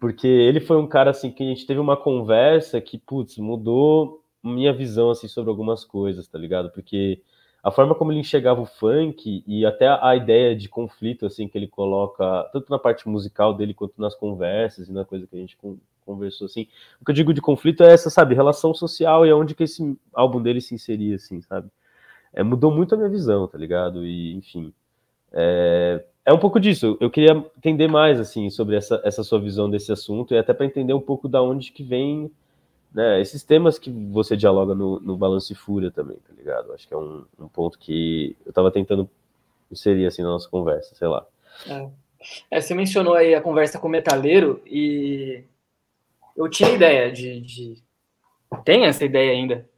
Porque 0.00 0.26
ele 0.26 0.60
foi 0.60 0.76
um 0.76 0.86
cara 0.86 1.10
assim 1.10 1.30
que 1.30 1.42
a 1.42 1.46
gente 1.46 1.66
teve 1.66 1.78
uma 1.78 1.96
conversa 1.96 2.80
que, 2.80 2.98
putz, 2.98 3.38
mudou 3.38 4.22
minha 4.42 4.72
visão 4.72 5.10
assim 5.10 5.28
sobre 5.28 5.50
algumas 5.50 5.84
coisas, 5.84 6.26
tá 6.26 6.38
ligado? 6.38 6.70
Porque 6.70 7.20
a 7.62 7.70
forma 7.70 7.94
como 7.94 8.12
ele 8.12 8.20
enxergava 8.20 8.60
o 8.60 8.66
funk 8.66 9.42
e 9.46 9.66
até 9.66 9.88
a 9.88 10.14
ideia 10.14 10.54
de 10.54 10.68
conflito 10.68 11.26
assim 11.26 11.48
que 11.48 11.58
ele 11.58 11.66
coloca, 11.66 12.48
tanto 12.52 12.70
na 12.70 12.78
parte 12.78 13.08
musical 13.08 13.54
dele 13.54 13.74
quanto 13.74 14.00
nas 14.00 14.14
conversas 14.14 14.88
e 14.88 14.92
na 14.92 15.04
coisa 15.04 15.26
que 15.26 15.36
a 15.36 15.40
gente 15.40 15.56
conversou 16.06 16.46
assim. 16.46 16.68
O 17.00 17.04
que 17.04 17.10
eu 17.10 17.14
digo 17.14 17.34
de 17.34 17.42
conflito 17.42 17.82
é 17.82 17.92
essa, 17.92 18.08
sabe, 18.08 18.34
relação 18.34 18.72
social 18.72 19.26
e 19.26 19.30
aonde 19.30 19.54
que 19.54 19.64
esse 19.64 19.98
álbum 20.14 20.40
dele 20.40 20.60
se 20.60 20.74
inseria 20.74 21.16
assim, 21.16 21.42
sabe? 21.42 21.68
É, 22.32 22.42
mudou 22.42 22.70
muito 22.70 22.94
a 22.94 22.98
minha 22.98 23.10
visão, 23.10 23.48
tá 23.48 23.58
ligado? 23.58 24.06
E, 24.06 24.34
enfim, 24.34 24.72
é, 25.32 26.04
é 26.24 26.32
um 26.32 26.38
pouco 26.38 26.60
disso. 26.60 26.96
Eu 27.00 27.10
queria 27.10 27.44
entender 27.58 27.88
mais 27.88 28.20
assim 28.20 28.48
sobre 28.50 28.76
essa, 28.76 29.00
essa 29.04 29.22
sua 29.24 29.40
visão 29.40 29.68
desse 29.68 29.90
assunto 29.92 30.32
e 30.32 30.38
até 30.38 30.54
para 30.54 30.66
entender 30.66 30.94
um 30.94 31.00
pouco 31.00 31.28
da 31.28 31.42
onde 31.42 31.72
que 31.72 31.82
vem 31.82 32.30
né, 32.92 33.20
esses 33.20 33.42
temas 33.42 33.78
que 33.78 33.90
você 33.90 34.36
dialoga 34.36 34.74
no, 34.74 34.98
no 35.00 35.16
Balanço 35.16 35.52
e 35.52 35.56
Fúria 35.56 35.90
também, 35.90 36.16
tá 36.16 36.32
ligado? 36.36 36.72
Acho 36.72 36.88
que 36.88 36.94
é 36.94 36.96
um, 36.96 37.24
um 37.38 37.48
ponto 37.48 37.78
que 37.78 38.36
eu 38.46 38.52
tava 38.52 38.70
tentando 38.70 39.08
inserir 39.70 40.06
assim 40.06 40.22
na 40.22 40.28
nossa 40.28 40.48
conversa, 40.48 40.94
sei 40.94 41.08
lá. 41.08 41.26
É, 42.50 42.60
você 42.60 42.74
mencionou 42.74 43.14
aí 43.14 43.34
a 43.34 43.40
conversa 43.40 43.78
com 43.78 43.86
o 43.86 43.90
metaleiro 43.90 44.62
e 44.66 45.44
eu 46.36 46.48
tinha 46.48 46.70
ideia 46.70 47.10
de, 47.10 47.40
de... 47.40 47.74
Tem 48.64 48.84
essa 48.84 49.04
ideia 49.04 49.32
ainda. 49.32 49.68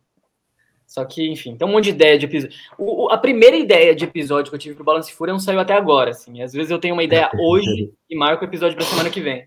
Só 0.86 1.04
que, 1.04 1.28
enfim, 1.30 1.54
tem 1.56 1.66
um 1.68 1.72
monte 1.72 1.84
de 1.84 1.90
ideia 1.90 2.18
de 2.18 2.24
episódio. 2.26 2.56
O- 2.78 3.04
o- 3.04 3.08
a 3.10 3.18
primeira 3.18 3.56
ideia 3.56 3.94
de 3.94 4.04
episódio 4.04 4.50
que 4.50 4.54
eu 4.56 4.58
tive 4.58 4.74
pro 4.74 4.84
Balance 4.84 5.12
Fúria 5.12 5.32
não 5.32 5.38
saiu 5.40 5.60
até 5.60 5.74
agora, 5.74 6.10
assim. 6.10 6.40
Às 6.42 6.52
vezes 6.52 6.70
eu 6.70 6.78
tenho 6.78 6.94
uma 6.94 7.02
ideia 7.04 7.30
hoje 7.38 7.92
e 8.08 8.16
marco 8.16 8.42
o 8.44 8.48
episódio 8.48 8.74
pra 8.76 8.86
semana 8.86 9.10
que 9.10 9.20
vem. 9.20 9.46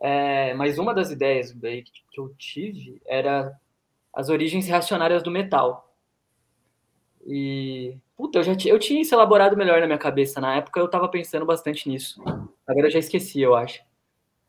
É, 0.00 0.54
mas 0.54 0.78
uma 0.78 0.92
das 0.94 1.10
ideias 1.10 1.52
daí 1.52 1.82
que 1.82 1.90
que 2.10 2.20
eu 2.20 2.32
tive 2.36 3.00
era 3.06 3.52
as 4.12 4.28
origens 4.28 4.66
reacionárias 4.66 5.22
do 5.22 5.30
metal. 5.30 5.92
E, 7.26 7.96
puta, 8.16 8.38
eu 8.38 8.42
já 8.42 8.56
tinha, 8.56 8.72
eu 8.74 8.78
tinha 8.78 9.00
isso 9.02 9.14
elaborado 9.14 9.56
melhor 9.56 9.80
na 9.80 9.86
minha 9.86 9.98
cabeça. 9.98 10.40
Na 10.40 10.56
época 10.56 10.80
eu 10.80 10.88
tava 10.88 11.08
pensando 11.08 11.44
bastante 11.46 11.88
nisso. 11.88 12.20
Agora 12.66 12.86
eu 12.86 12.90
já 12.90 12.98
esqueci, 12.98 13.40
eu 13.40 13.54
acho. 13.54 13.80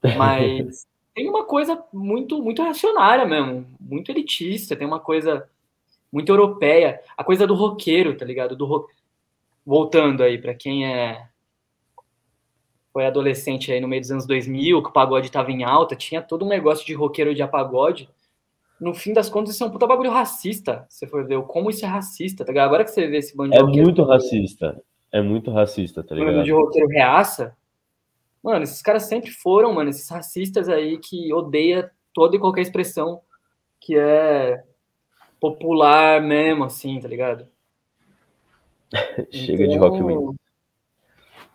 Mas 0.18 0.88
tem 1.14 1.30
uma 1.30 1.44
coisa 1.46 1.84
muito, 1.92 2.42
muito 2.42 2.62
reacionária 2.64 3.26
mesmo, 3.26 3.66
muito 3.80 4.12
elitista, 4.12 4.76
tem 4.76 4.88
uma 4.88 5.00
coisa 5.00 5.48
muito 6.12 6.32
europeia, 6.32 7.02
a 7.18 7.24
coisa 7.24 7.46
do 7.46 7.54
roqueiro, 7.54 8.16
tá 8.18 8.26
ligado? 8.26 8.56
Do 8.56 8.66
ro... 8.66 8.88
Voltando 9.66 10.24
aí, 10.24 10.38
pra 10.38 10.54
quem 10.54 10.88
é 10.88 11.28
foi 12.92 13.06
adolescente 13.06 13.72
aí 13.72 13.80
no 13.80 13.88
meio 13.88 14.02
dos 14.02 14.10
anos 14.12 14.26
2000, 14.26 14.82
que 14.82 14.90
o 14.90 14.92
pagode 14.92 15.32
tava 15.32 15.52
em 15.52 15.64
alta, 15.64 15.96
tinha 15.96 16.22
todo 16.24 16.44
um 16.44 16.48
negócio 16.50 16.86
de 16.86 16.94
roqueiro 16.96 17.36
de 17.36 17.48
pagode. 17.48 18.10
No 18.82 18.96
fim 18.96 19.14
das 19.14 19.30
contas, 19.30 19.54
isso 19.54 19.64
é 19.64 19.68
um 19.68 19.70
puta 19.70 19.86
bagulho 19.86 20.10
racista. 20.10 20.88
Você 20.90 21.06
for 21.06 21.24
ver 21.24 21.40
como 21.44 21.70
isso 21.70 21.86
é 21.86 21.88
racista, 21.88 22.44
tá 22.44 22.52
ligado? 22.52 22.66
Agora 22.68 22.84
que 22.84 22.90
você 22.90 23.06
vê 23.08 23.18
esse 23.18 23.36
bando 23.38 23.52
de 23.52 23.58
É 23.58 23.62
roqueiro- 23.62 23.84
muito 23.86 24.04
racista. 24.04 24.82
É 25.12 25.22
muito 25.22 25.52
racista, 25.52 26.02
tá 26.04 26.16
bando 26.16 26.32
de 26.32 26.50
ligado? 26.50 26.60
roqueiro 26.66 26.88
reaça. 26.88 27.56
Mano, 28.44 28.64
esses 28.64 28.82
caras 28.82 29.04
sempre 29.04 29.32
foram, 29.32 29.74
mano, 29.74 29.90
esses 29.90 30.10
racistas 30.10 30.70
aí 30.70 30.98
que 30.98 31.34
odeia 31.34 31.92
toda 32.14 32.36
e 32.36 32.40
qualquer 32.40 32.62
expressão 32.62 33.22
que 33.80 33.98
é 33.98 34.64
popular 35.40 36.22
mesmo, 36.22 36.64
assim, 36.64 37.00
tá 37.00 37.08
ligado? 37.08 37.48
Chega 39.32 39.68
de 39.68 39.76
Então- 39.76 39.90
rock 39.90 40.04
win. 40.04 40.36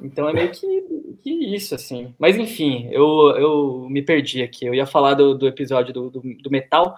Então 0.01 0.29
é 0.29 0.33
meio 0.33 0.51
que, 0.51 0.83
que 1.23 1.31
isso, 1.55 1.75
assim. 1.75 2.15
Mas 2.19 2.37
enfim, 2.37 2.89
eu, 2.91 3.07
eu 3.39 3.87
me 3.89 4.03
perdi 4.03 4.43
aqui. 4.43 4.67
Eu 4.67 4.75
ia 4.75 4.87
falar 4.87 5.15
do, 5.15 5.35
do 5.39 5.47
episódio 5.47 5.95
do, 5.95 6.11
do, 6.11 6.21
do 6.21 6.51
metal, 6.51 6.97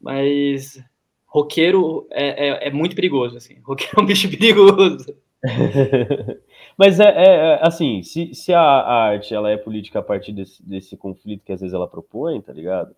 mas 0.00 0.82
roqueiro 1.26 2.06
é, 2.10 2.48
é, 2.48 2.68
é 2.68 2.70
muito 2.70 2.94
perigoso, 2.94 3.36
assim. 3.36 3.58
Roqueiro 3.62 3.92
é 3.98 4.00
um 4.02 4.06
bicho 4.06 4.30
perigoso. 4.38 5.16
Mas 6.76 6.98
é, 7.00 7.04
é- 7.04 7.36
é, 7.54 7.58
assim, 7.66 8.02
se, 8.02 8.34
se 8.34 8.52
a, 8.52 8.60
a 8.60 9.04
arte 9.10 9.34
ela 9.34 9.50
é 9.50 9.56
política 9.56 10.00
a 10.00 10.02
partir 10.02 10.32
desse, 10.32 10.62
desse 10.66 10.96
conflito 10.96 11.44
que 11.44 11.52
às 11.52 11.60
vezes 11.60 11.74
ela 11.74 11.86
propõe, 11.88 12.40
tá 12.40 12.52
ligado? 12.52 12.94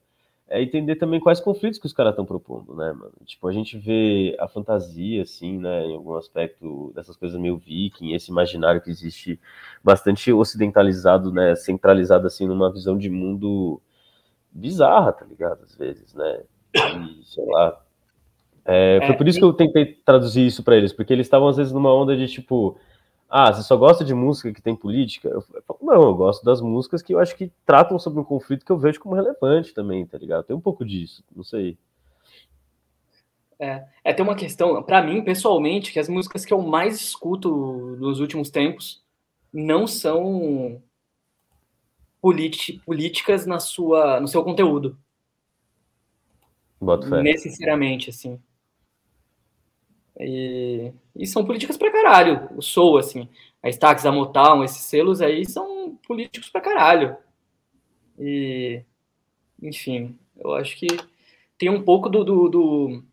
É 0.49 0.63
entender 0.63 0.97
também 0.97 1.21
quais 1.21 1.41
conflitos 1.41 1.79
que 1.79 1.87
os 1.87 1.93
caras 1.93 2.13
estão 2.13 2.25
propondo, 2.25 2.75
né, 2.77 2.93
mano? 2.93 3.13
Tipo, 3.25 3.49
a 3.49 3.53
gente 3.53 3.77
vê 3.79 4.37
a 4.39 4.47
fantasia, 4.49 5.23
assim, 5.23 5.59
né, 5.59 5.85
em 5.87 5.95
algum 5.97 6.15
aspecto 6.17 6.93
dessas 6.95 7.17
coisas 7.17 7.39
meio 7.41 7.59
viking, 7.59 8.15
esse 8.15 8.31
imaginário 8.31 8.81
que 8.81 8.89
existe 8.91 9.41
bastante 9.83 10.33
ocidentalizado, 10.33 11.33
né, 11.33 11.57
centralizado, 11.57 12.29
assim, 12.29 12.47
numa 12.47 12.73
visão 12.73 12.97
de 12.97 13.11
mundo 13.11 13.81
bizarra, 14.53 15.13
tá 15.13 15.25
ligado? 15.25 15.63
Às 15.65 15.75
vezes, 15.77 16.15
né? 16.15 16.41
E, 16.75 17.25
sei 17.25 17.45
lá. 17.47 17.81
É, 18.65 19.01
foi 19.03 19.15
É, 19.15 19.19
por 19.19 19.29
isso 19.29 19.39
que 19.39 19.45
eu 19.45 19.53
tentei 19.53 19.87
traduzir 20.05 20.47
isso 20.47 20.63
pra 20.63 20.77
eles, 20.77 20.93
porque 20.93 21.13
eles 21.13 21.27
estavam 21.27 21.49
às 21.49 21.57
vezes 21.57 21.73
numa 21.73 21.95
onda 21.95 22.17
de 22.17 22.27
tipo, 22.29 22.77
ah, 23.29 23.53
você 23.53 23.63
só 23.63 23.77
gosta 23.77 24.05
de 24.05 24.15
música 24.15 24.53
que 24.53 24.63
tem 24.63 24.75
política? 24.75 25.29
Eu 25.29 25.41
falo, 25.41 25.81
não, 25.83 26.03
eu 26.03 26.15
gosto 26.15 26.45
das 26.45 26.61
músicas 26.61 27.03
que 27.03 27.15
eu 27.15 27.19
acho 27.19 27.37
que 27.37 27.51
tratam 27.65 27.99
sobre 27.99 28.21
um 28.21 28.25
conflito 28.25 28.65
que 28.65 28.71
eu 28.71 28.79
vejo 28.79 29.01
como 29.01 29.15
relevante 29.15 29.75
também, 29.75 30.07
tá 30.07 30.17
ligado? 30.17 30.45
Tem 30.45 30.55
um 30.55 30.61
pouco 30.61 30.85
disso, 30.85 31.25
não 31.35 31.43
sei. 31.43 31.77
É, 33.59 34.13
tem 34.13 34.23
uma 34.23 34.35
questão, 34.35 34.83
pra 34.83 35.03
mim, 35.03 35.25
pessoalmente, 35.25 35.93
que 35.93 35.99
as 35.99 36.09
músicas 36.09 36.45
que 36.45 36.53
eu 36.53 36.61
mais 36.61 37.01
escuto 37.01 37.97
nos 37.99 38.21
últimos 38.21 38.51
tempos 38.51 39.03
não 39.53 39.87
são 39.87 40.83
políticas 42.21 43.47
na 43.47 43.59
sua, 43.59 44.21
no 44.21 44.29
seu 44.29 44.45
conteúdo, 44.45 44.99
Boto 46.81 47.09
fé. 47.09 47.23
necessariamente, 47.23 48.11
assim. 48.11 48.41
E, 50.19 50.93
e 51.15 51.27
são 51.27 51.45
políticas 51.45 51.77
pra 51.77 51.91
caralho. 51.93 52.49
O 52.57 52.63
Soul, 52.63 52.99
assim, 52.99 53.29
a 53.63 53.69
Stax, 53.69 54.07
a 54.07 54.13
Motown, 54.13 54.65
esses 54.65 54.83
selos 54.85 55.21
aí 55.21 55.45
são 55.49 55.97
políticos 56.07 56.49
pra 56.49 56.61
caralho. 56.61 57.17
E, 58.19 58.83
enfim, 59.63 60.19
eu 60.37 60.55
acho 60.55 60.77
que 60.77 60.87
tem 61.59 61.71
um 61.71 61.83
pouco 61.83 62.09
do, 62.09 62.25
do, 62.25 62.49
do- 62.49 63.05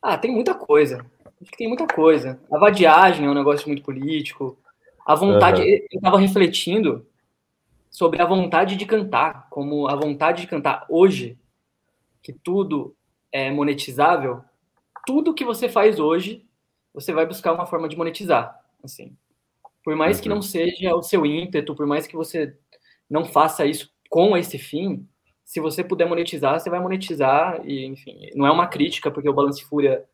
Ah, 0.00 0.18
tem 0.18 0.32
muita 0.32 0.54
coisa. 0.54 1.04
Acho 1.40 1.50
que 1.50 1.56
tem 1.56 1.68
muita 1.68 1.86
coisa. 1.86 2.40
A 2.50 2.58
vadiagem 2.58 3.26
é 3.26 3.30
um 3.30 3.34
negócio 3.34 3.68
muito 3.68 3.82
político. 3.82 4.58
A 5.06 5.14
vontade. 5.14 5.62
Aham. 5.62 5.70
Eu 5.92 6.00
tava 6.00 6.18
refletindo 6.18 7.06
sobre 7.90 8.20
a 8.22 8.26
vontade 8.26 8.76
de 8.76 8.86
cantar, 8.86 9.48
como 9.50 9.88
a 9.88 9.96
vontade 9.96 10.42
de 10.42 10.48
cantar 10.48 10.86
hoje, 10.88 11.38
que 12.22 12.32
tudo 12.32 12.96
é 13.32 13.50
monetizável, 13.50 14.42
tudo 15.06 15.34
que 15.34 15.44
você 15.44 15.68
faz 15.68 15.98
hoje, 15.98 16.46
você 16.94 17.12
vai 17.12 17.26
buscar 17.26 17.52
uma 17.52 17.66
forma 17.66 17.88
de 17.88 17.96
monetizar, 17.96 18.60
assim. 18.82 19.16
Por 19.84 19.96
mais 19.96 20.20
que 20.20 20.28
Uhum. 20.28 20.36
não 20.36 20.42
seja 20.42 20.94
o 20.94 21.02
seu 21.02 21.26
ímpeto, 21.26 21.74
por 21.74 21.86
mais 21.86 22.06
que 22.06 22.16
você 22.16 22.56
não 23.10 23.24
faça 23.24 23.66
isso 23.66 23.92
com 24.08 24.36
esse 24.36 24.58
fim, 24.58 25.08
se 25.44 25.60
você 25.60 25.82
puder 25.82 26.08
monetizar, 26.08 26.58
você 26.58 26.70
vai 26.70 26.80
monetizar 26.80 27.60
e, 27.68 27.84
enfim, 27.84 28.30
não 28.34 28.46
é 28.46 28.50
uma 28.50 28.66
crítica, 28.68 29.10
porque 29.10 29.28
o 29.28 29.34
Balance 29.34 29.62
Fúria, 29.64 30.04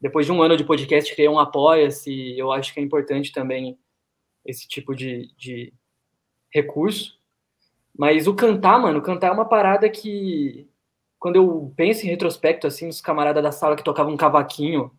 depois 0.00 0.26
de 0.26 0.32
um 0.32 0.42
ano 0.42 0.56
de 0.56 0.64
podcast, 0.64 1.14
criou 1.14 1.36
um 1.36 1.38
apoia-se, 1.38 2.36
eu 2.38 2.52
acho 2.52 2.74
que 2.74 2.80
é 2.80 2.82
importante 2.82 3.32
também 3.32 3.78
esse 4.44 4.66
tipo 4.68 4.94
de, 4.94 5.32
de 5.36 5.72
recurso. 6.52 7.18
Mas 7.96 8.26
o 8.26 8.34
cantar, 8.34 8.78
mano, 8.80 9.00
cantar 9.00 9.28
é 9.28 9.30
uma 9.30 9.48
parada 9.48 9.88
que, 9.88 10.68
quando 11.24 11.36
eu 11.36 11.72
penso 11.74 12.04
em 12.04 12.10
retrospecto, 12.10 12.66
assim, 12.66 12.86
os 12.86 13.00
camaradas 13.00 13.42
da 13.42 13.50
sala 13.50 13.74
que 13.74 13.82
tocavam 13.82 14.12
um 14.12 14.16
cavaquinho, 14.16 14.90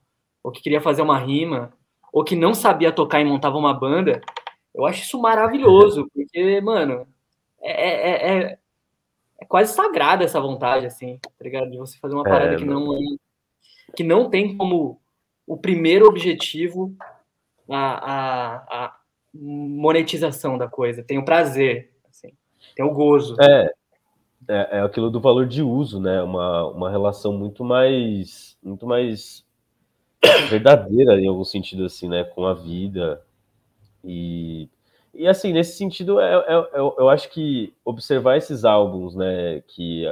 ou 0.43 0.51
que 0.51 0.59
queria 0.59 0.81
fazer 0.81 1.03
uma 1.03 1.19
rima, 1.19 1.71
ou 2.11 2.23
que 2.23 2.35
não 2.35 2.55
sabia 2.55 2.91
tocar 2.91 3.21
e 3.21 3.25
montava 3.25 3.59
uma 3.59 3.71
banda, 3.71 4.19
eu 4.73 4.87
acho 4.87 5.03
isso 5.03 5.21
maravilhoso, 5.21 6.09
porque, 6.11 6.59
mano, 6.61 7.07
é, 7.61 7.71
é, 7.71 8.37
é, 8.37 8.59
é 9.39 9.45
quase 9.45 9.75
sagrada 9.75 10.23
essa 10.23 10.41
vontade, 10.41 10.87
assim, 10.87 11.19
tá 11.21 11.29
ligado? 11.39 11.69
De 11.69 11.77
você 11.77 11.95
fazer 11.99 12.15
uma 12.15 12.27
É, 12.27 12.31
parada 12.31 12.55
que 12.55 12.65
não, 12.65 12.97
que 13.95 14.03
não 14.03 14.27
tem 14.27 14.57
como 14.57 14.99
o 15.45 15.55
primeiro 15.55 16.07
objetivo 16.07 16.95
a, 17.69 17.75
a, 17.77 18.85
a 18.85 18.97
monetização 19.31 20.57
da 20.57 20.67
coisa, 20.67 21.03
tem 21.03 21.19
o 21.19 21.25
prazer, 21.25 21.93
assim, 22.09 22.33
tem 22.75 22.83
o 22.83 22.91
gozo. 22.91 23.39
É, 23.39 23.71
é, 24.47 24.77
é 24.77 24.81
aquilo 24.81 25.09
do 25.09 25.19
valor 25.19 25.45
de 25.47 25.61
uso, 25.61 25.99
né? 25.99 26.21
Uma, 26.21 26.67
uma 26.67 26.89
relação 26.89 27.33
muito 27.33 27.63
mais, 27.63 28.57
muito 28.63 28.85
mais 28.85 29.45
verdadeira 30.49 31.19
em 31.19 31.27
algum 31.27 31.43
sentido, 31.43 31.85
assim, 31.85 32.07
né? 32.07 32.23
Com 32.23 32.45
a 32.45 32.53
vida. 32.53 33.21
E, 34.03 34.69
e 35.13 35.27
assim, 35.27 35.53
nesse 35.53 35.77
sentido, 35.77 36.19
é, 36.19 36.33
é- 36.35 36.69
é- 36.73 36.79
eu 36.79 37.09
acho 37.09 37.29
que 37.29 37.73
observar 37.83 38.37
esses 38.37 38.65
álbuns, 38.65 39.15
né? 39.15 39.61
Que 39.67 40.05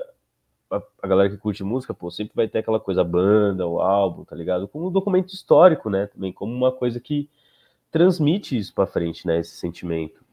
a, 0.71 0.81
a, 1.03 1.07
galera 1.07 1.29
que 1.29 1.37
curte 1.37 1.63
música, 1.63 1.93
pô, 1.93 2.09
sempre 2.09 2.35
vai 2.35 2.47
ter 2.47 2.59
aquela 2.59 2.79
coisa, 2.79 3.03
banda, 3.03 3.67
o 3.67 3.79
álbum, 3.79 4.23
tá 4.23 4.35
ligado? 4.35 4.67
Como 4.67 4.87
um 4.87 4.91
documento 4.91 5.33
histórico, 5.33 5.89
né? 5.89 6.07
Também 6.07 6.33
como 6.33 6.53
uma 6.53 6.71
coisa 6.71 6.99
que 6.99 7.29
transmite 7.91 8.57
isso 8.57 8.73
para 8.73 8.87
frente, 8.87 9.27
né? 9.27 9.39
Esse 9.39 9.55
sentimento. 9.55 10.23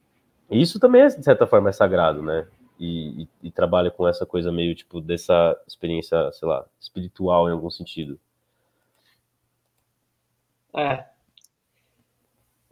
E 0.50 0.60
isso 0.60 0.80
também, 0.80 1.02
é, 1.02 1.08
de 1.08 1.24
certa 1.24 1.46
forma, 1.46 1.68
é 1.70 1.72
sagrado, 1.72 2.22
né? 2.22 2.46
E, 2.80 3.24
e, 3.24 3.28
e, 3.42 3.50
trabalha 3.50 3.90
com 3.90 4.08
essa 4.08 4.24
coisa 4.24 4.50
meio, 4.50 4.74
tipo, 4.74 5.02
dessa 5.02 5.54
experiência, 5.68 6.32
sei 6.32 6.48
lá, 6.48 6.64
espiritual 6.80 7.46
em 7.46 7.52
algum 7.52 7.70
sentido. 7.70 8.18
É. 10.74 11.04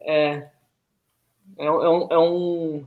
É. 0.00 0.50
É, 1.58 1.64
é 1.66 1.70
um, 1.70 2.08
é 2.10 2.18
um 2.18 2.86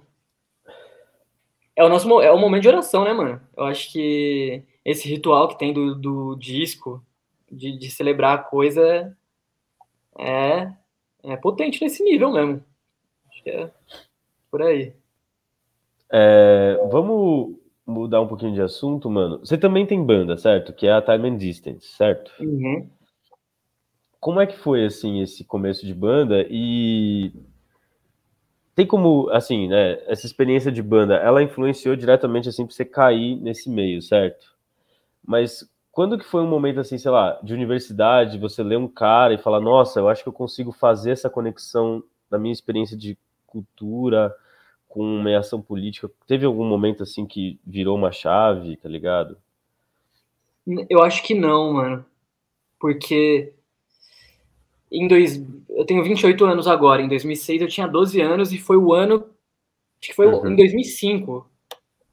é 1.76 1.84
o 1.84 1.90
nosso 1.90 2.22
é 2.22 2.32
o 2.32 2.38
momento 2.38 2.64
de 2.64 2.68
oração, 2.68 3.04
né, 3.04 3.14
mano? 3.14 3.42
Eu 3.56 3.66
acho 3.66 3.92
que 3.92 4.64
esse 4.84 5.08
ritual 5.10 5.48
que 5.48 5.58
tem 5.58 5.74
do, 5.74 5.96
do 5.96 6.36
disco, 6.36 7.04
de, 7.52 7.78
de 7.78 7.90
celebrar 7.92 8.36
a 8.36 8.44
coisa, 8.44 9.16
é, 10.18 10.72
é 11.24 11.38
potente 11.38 11.82
nesse 11.82 12.04
nível 12.04 12.32
mesmo. 12.32 12.64
Acho 13.30 13.44
que 13.44 13.50
é 13.50 13.72
por 14.50 14.62
aí. 14.62 14.94
É, 16.12 16.78
vamos 16.90 17.56
mudar 17.86 18.22
um 18.22 18.28
pouquinho 18.28 18.54
de 18.54 18.62
assunto, 18.62 19.10
mano. 19.10 19.40
Você 19.40 19.58
também 19.58 19.86
tem 19.86 20.04
banda, 20.04 20.38
certo? 20.38 20.74
Que 20.74 20.88
é 20.88 20.92
a 20.92 21.02
Time 21.02 21.30
and 21.30 21.38
Distance, 21.38 21.88
certo? 21.88 22.32
Uhum. 22.40 22.90
Como 24.20 24.40
é 24.40 24.46
que 24.46 24.58
foi, 24.58 24.86
assim, 24.86 25.22
esse 25.22 25.44
começo 25.44 25.86
de 25.86 25.94
banda? 25.94 26.46
E 26.50 27.32
tem 28.76 28.86
como, 28.86 29.30
assim, 29.32 29.68
né, 29.68 30.00
essa 30.06 30.26
experiência 30.26 30.72
de 30.72 30.82
banda, 30.82 31.16
ela 31.16 31.42
influenciou 31.42 31.96
diretamente, 31.96 32.50
assim, 32.50 32.66
pra 32.66 32.76
você 32.76 32.86
cair 32.86 33.36
nesse 33.38 33.70
meio, 33.70 34.02
certo? 34.02 34.56
Mas 35.26 35.68
quando 35.92 36.18
que 36.18 36.26
foi 36.26 36.42
um 36.42 36.48
momento, 36.48 36.80
assim, 36.80 36.98
sei 36.98 37.12
lá, 37.12 37.40
de 37.44 37.54
universidade, 37.54 38.38
você 38.38 38.64
lê 38.64 38.78
um 38.78 38.88
cara 38.88 39.34
e 39.34 39.38
fala, 39.38 39.60
nossa, 39.60 40.00
eu 40.00 40.08
acho 40.08 40.24
que 40.24 40.30
eu 40.30 40.34
consigo 40.34 40.72
fazer 40.72 41.12
essa 41.12 41.30
conexão 41.30 42.04
da 42.30 42.38
minha 42.38 42.54
experiência 42.54 42.96
de 42.98 43.18
cultura 43.46 44.34
com 44.92 45.02
uma 45.02 45.38
ação 45.38 45.62
política? 45.62 46.12
Teve 46.28 46.46
algum 46.46 46.66
momento, 46.66 47.04
assim, 47.04 47.26
que 47.26 47.60
virou 47.66 47.98
uma 47.98 48.12
chave, 48.12 48.76
tá 48.78 48.90
ligado? 48.90 49.38
Eu 50.90 51.02
acho 51.02 51.24
que 51.24 51.34
não, 51.34 51.74
mano. 51.74 52.06
Porque 52.80 53.54
em 54.92 55.08
dois, 55.08 55.42
eu 55.70 55.86
tenho 55.86 56.04
28 56.04 56.44
anos 56.44 56.68
agora, 56.68 57.02
em 57.02 57.08
2006 57.08 57.62
eu 57.62 57.68
tinha 57.68 57.88
12 57.88 58.20
anos 58.20 58.52
e 58.52 58.58
foi 58.58 58.76
o 58.76 58.92
ano, 58.92 59.26
acho 60.00 60.10
que 60.10 60.16
foi 60.16 60.28
uhum. 60.28 60.52
em 60.52 60.56
2005. 60.56 61.50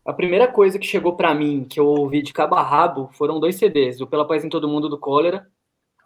A 0.04 0.12
primeira 0.12 0.46
coisa 0.46 0.78
que 0.78 0.86
chegou 0.86 1.16
para 1.16 1.34
mim, 1.34 1.66
que 1.68 1.80
eu 1.80 1.86
ouvi 1.86 2.22
de 2.22 2.32
cabo 2.32 2.54
a 2.54 2.62
rabo, 2.62 3.10
foram 3.12 3.40
dois 3.40 3.56
CDs, 3.56 4.00
o 4.00 4.06
Pela 4.06 4.26
Paz 4.26 4.44
em 4.44 4.48
Todo 4.48 4.68
Mundo 4.68 4.88
do 4.88 4.98
Cólera 4.98 5.48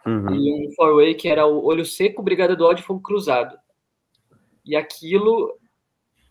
uhum. 0.05 0.33
e 0.33 0.67
um 0.67 0.71
Four 0.73 0.95
Way 0.95 1.13
que 1.13 1.27
era 1.27 1.45
o 1.45 1.63
Olho 1.63 1.85
Seco, 1.85 2.23
Brigada 2.23 2.55
do 2.55 2.65
Ódio 2.65 2.81
e 2.81 2.85
Fogo 2.85 3.01
Cruzado. 3.01 3.55
E 4.65 4.75
aquilo, 4.75 5.55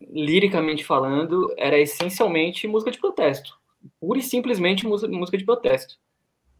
liricamente 0.09 0.83
falando, 0.83 1.53
era 1.57 1.79
essencialmente 1.79 2.67
música 2.67 2.91
de 2.91 2.99
protesto. 2.99 3.57
Pura 3.99 4.19
e 4.19 4.23
simplesmente 4.23 4.85
música 4.85 5.37
de 5.37 5.45
protesto. 5.45 5.97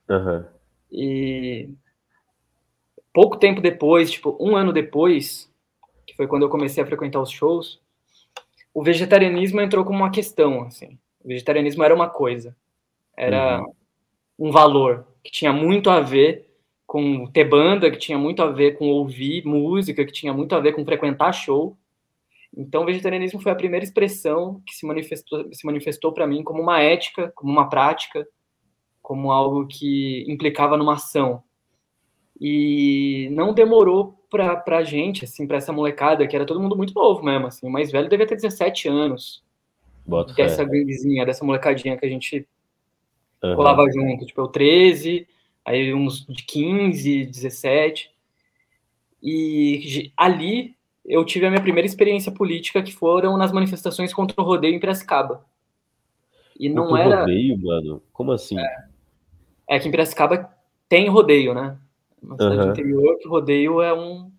Uhum. 0.10 0.46
E 0.92 1.70
pouco 3.14 3.38
tempo 3.38 3.62
depois, 3.62 4.12
tipo, 4.12 4.38
um 4.40 4.56
ano 4.56 4.74
depois, 4.74 5.52
que 6.06 6.16
foi 6.16 6.28
quando 6.28 6.44
eu 6.44 6.50
comecei 6.50 6.84
a 6.84 6.86
frequentar 6.86 7.22
os 7.22 7.30
shows, 7.30 7.82
o 8.74 8.84
vegetarianismo 8.84 9.62
entrou 9.62 9.86
como 9.86 10.00
uma 10.00 10.12
questão, 10.12 10.64
assim. 10.64 10.98
O 11.24 11.28
vegetarianismo 11.28 11.84
era 11.84 11.96
uma 11.96 12.10
coisa, 12.10 12.56
era 13.16 13.62
uhum. 13.62 14.48
um 14.48 14.52
valor 14.52 15.08
que 15.24 15.32
tinha 15.32 15.54
muito 15.54 15.90
a 15.90 16.02
ver 16.02 16.50
com 16.86 17.26
ter 17.28 17.46
banda, 17.46 17.90
que 17.90 17.98
tinha 17.98 18.18
muito 18.18 18.42
a 18.42 18.48
ver 18.48 18.78
com 18.78 18.90
ouvir 18.90 19.46
música, 19.46 20.06
que 20.06 20.12
tinha 20.12 20.34
muito 20.34 20.54
a 20.54 20.60
ver 20.60 20.74
com 20.74 20.86
frequentar 20.86 21.32
show. 21.32 21.78
Então, 22.56 22.84
o 22.84 22.86
vegetarianismo 22.86 23.42
foi 23.42 23.52
a 23.52 23.56
primeira 23.56 23.84
expressão 23.84 24.62
que 24.66 24.76
se 24.76 24.86
manifestou, 24.86 25.52
se 25.52 25.66
manifestou 25.66 26.14
para 26.14 26.28
mim 26.28 26.44
como 26.44 26.62
uma 26.62 26.82
ética, 26.82 27.32
como 27.36 27.52
uma 27.52 27.68
prática, 27.68 28.28
como 29.02 29.32
algo 29.32 29.68
que 29.68 30.24
implicava 30.28 30.78
numa 30.78 30.94
ação. 30.94 31.44
E 32.40 33.30
não 33.32 33.54
demorou 33.54 34.20
pra, 34.30 34.56
pra 34.56 34.84
gente, 34.84 35.26
assim, 35.26 35.48
pra 35.48 35.58
essa 35.58 35.74
molecada, 35.74 36.28
que 36.28 36.36
era 36.36 36.46
todo 36.46 36.60
mundo 36.60 36.76
muito 36.78 36.94
novo 36.94 37.24
mesmo, 37.24 37.48
assim. 37.48 37.68
O 37.68 37.72
mais 37.72 37.92
velho 37.92 38.10
devia 38.10 38.28
ter 38.28 38.36
17 38.36 38.88
anos. 38.88 39.44
Bota 40.06 40.34
dessa 40.34 40.64
ganguezinha, 40.64 41.26
dessa 41.26 41.46
molecadinha 41.46 41.98
que 41.98 42.06
a 42.06 42.10
gente 42.10 42.48
uhum. 43.44 43.56
colava 43.56 43.86
junto. 43.92 44.26
Tipo, 44.26 44.42
eu 44.42 44.48
13, 44.48 45.28
aí 45.66 45.94
uns 45.94 46.26
de 46.26 46.44
15, 46.44 47.26
17. 47.26 48.12
E 49.22 50.12
ali 50.18 50.76
eu 51.06 51.26
tive 51.26 51.46
a 51.46 51.50
minha 51.50 51.62
primeira 51.62 51.86
experiência 51.86 52.32
política, 52.32 52.82
que 52.82 52.94
foram 52.94 53.38
nas 53.38 53.52
manifestações 53.52 54.14
contra 54.14 54.42
o 54.42 54.46
rodeio 54.46 54.76
em 54.76 54.80
Piracicaba. 54.80 55.46
E 56.60 56.70
não 56.70 56.88
contra 56.88 57.04
era. 57.04 57.20
rodeio, 57.22 57.58
mano? 57.58 58.04
Como 58.14 58.32
assim? 58.32 58.58
É, 58.60 58.86
é 59.70 59.80
que 59.80 59.88
em 59.88 59.92
Piracicaba 59.92 60.50
tem 60.88 61.10
rodeio, 61.10 61.54
né? 61.54 61.78
Uma 62.22 62.38
cidade 62.38 62.62
uhum. 62.62 62.70
interior 62.72 63.18
que 63.20 63.28
rodeio 63.28 63.82
é 63.82 63.94
um, 63.94 64.32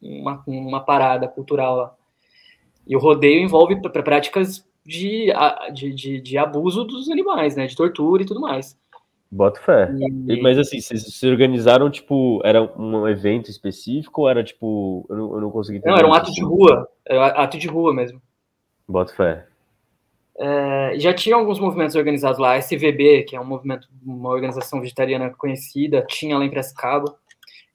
uma, 0.00 0.42
uma 0.46 0.80
parada 0.80 1.26
cultural 1.26 1.76
lá. 1.76 1.94
E 2.86 2.94
o 2.94 2.98
rodeio 2.98 3.40
envolve 3.40 3.80
práticas 3.80 4.66
de, 4.84 5.28
de, 5.72 5.94
de, 5.94 6.20
de, 6.20 6.38
abuso 6.38 6.84
dos 6.84 7.08
animais, 7.08 7.56
né? 7.56 7.66
De 7.66 7.76
tortura 7.76 8.22
e 8.22 8.26
tudo 8.26 8.40
mais. 8.40 8.78
Boto 9.30 9.60
fé. 9.60 9.88
E... 10.26 10.42
Mas 10.42 10.58
assim, 10.58 10.80
vocês 10.80 11.02
se 11.02 11.26
organizaram, 11.28 11.88
tipo, 11.88 12.40
era 12.44 12.62
um 12.62 13.06
evento 13.06 13.48
específico 13.48 14.22
ou 14.22 14.28
era 14.28 14.42
tipo. 14.42 15.06
Eu 15.08 15.16
não, 15.16 15.34
eu 15.34 15.40
não 15.40 15.50
consegui 15.50 15.78
entender. 15.78 15.92
Não, 15.92 15.98
era 15.98 16.08
um 16.08 16.14
ato 16.14 16.32
de 16.32 16.42
rua. 16.42 16.88
Era 17.06 17.26
ato 17.28 17.56
de 17.56 17.68
rua 17.68 17.94
mesmo. 17.94 18.20
Boto 18.88 19.14
fé. 19.14 19.46
É, 20.36 20.98
já 20.98 21.14
tinha 21.14 21.36
alguns 21.36 21.60
movimentos 21.60 21.94
organizados 21.94 22.40
lá, 22.40 22.52
a 22.52 22.58
SVB, 22.58 23.24
que 23.24 23.36
é 23.36 23.40
um 23.40 23.44
movimento, 23.44 23.86
uma 24.02 24.30
organização 24.30 24.80
vegetariana 24.80 25.30
conhecida, 25.30 26.04
tinha 26.08 26.36
lá 26.36 26.44
em 26.44 26.48
Piracicaba. 26.48 27.14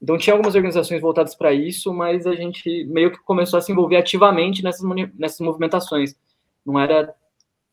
Então 0.01 0.18
tinha 0.18 0.34
algumas 0.34 0.56
organizações 0.56 0.99
voltadas 0.99 1.36
para 1.36 1.53
isso, 1.53 1.93
mas 1.93 2.28
a 2.28 2.36
gente 2.36 2.86
meio 2.86 3.12
que 3.12 3.20
começou 3.20 3.58
a 3.58 3.62
se 3.62 3.72
envolver 3.72 3.97
ativamente 3.97 4.64
nessas, 4.64 4.84
nessas 5.18 5.39
movimentações. 5.39 6.16
Não 6.66 6.80
era 6.80 7.14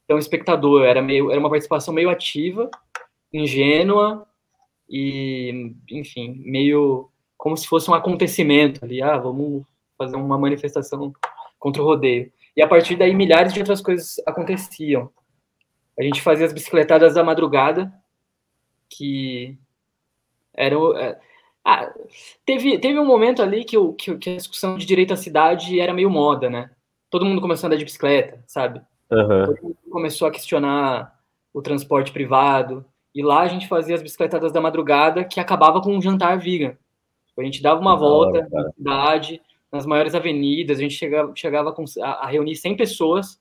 tão 0.07 0.19
espectador, 0.19 0.85
era 0.85 1.03
meio 1.03 1.31
era 1.31 1.41
uma 1.41 1.49
participação 1.49 1.93
meio 1.93 2.11
ativa, 2.11 2.71
ingênua 3.33 4.27
e, 4.89 5.75
enfim, 5.91 6.43
meio 6.45 7.09
como 7.37 7.57
se 7.57 7.67
fosse 7.67 7.91
um 7.91 7.95
acontecimento 7.95 8.85
ali, 8.85 9.03
ah, 9.03 9.17
vamos 9.17 9.65
fazer 9.99 10.17
uma 10.17 10.39
manifestação 10.39 11.13
contra 11.59 11.83
o 11.83 11.85
rodeio. 11.85 12.33
E 12.57 12.63
a 12.63 12.69
partir 12.69 12.97
daí 12.97 13.15
milhares 13.15 13.53
de 13.53 13.61
outras 13.61 13.81
coisas 13.81 14.17
aconteciam. 14.27 15.11
A 15.99 16.03
gente 16.03 16.23
fazia 16.23 16.47
as 16.47 16.53
bicicletadas 16.53 17.15
da 17.15 17.25
madrugada, 17.25 17.93
que 18.89 19.59
eram 20.55 20.97
é, 20.97 21.19
ah, 21.65 21.93
teve, 22.45 22.79
teve 22.79 22.99
um 22.99 23.07
momento 23.07 23.43
ali 23.43 23.65
que, 23.65 23.79
o, 23.79 23.93
que, 23.93 24.17
que 24.19 24.31
a 24.31 24.37
discussão 24.37 24.77
de 24.77 24.85
direito 24.85 25.15
à 25.15 25.17
cidade 25.17 25.79
era 25.79 25.95
meio 25.95 26.11
moda, 26.11 26.51
né? 26.51 26.71
Todo 27.09 27.25
mundo 27.25 27.41
começou 27.41 27.67
a 27.67 27.69
andar 27.69 27.77
de 27.77 27.85
bicicleta, 27.85 28.43
sabe? 28.47 28.81
Uhum. 29.11 29.47
Todo 29.47 29.63
mundo 29.63 29.77
começou 29.91 30.27
a 30.27 30.31
questionar 30.31 31.17
o 31.53 31.63
transporte 31.63 32.11
privado. 32.11 32.85
E 33.15 33.23
lá 33.23 33.41
a 33.41 33.49
gente 33.49 33.69
fazia 33.69 33.95
as 33.95 34.03
bicicletadas 34.03 34.53
da 34.53 34.61
madrugada 34.61 35.25
que 35.25 35.39
acabava 35.39 35.81
com 35.81 35.95
um 35.95 36.01
jantar 36.01 36.39
vegan. 36.39 36.77
A 37.39 37.43
gente 37.43 37.63
dava 37.63 37.81
uma 37.81 37.97
volta 37.97 38.39
hora, 38.39 38.49
na 38.51 38.73
cidade, 38.73 39.43
nas 39.71 39.87
maiores 39.87 40.15
avenidas, 40.15 40.79
a 40.79 40.83
gente 40.83 40.95
chegava, 40.95 41.33
chegava 41.35 41.73
com, 41.73 41.85
a, 42.01 42.11
a 42.25 42.27
reunir 42.27 42.57
100 42.57 42.77
pessoas, 42.77 43.41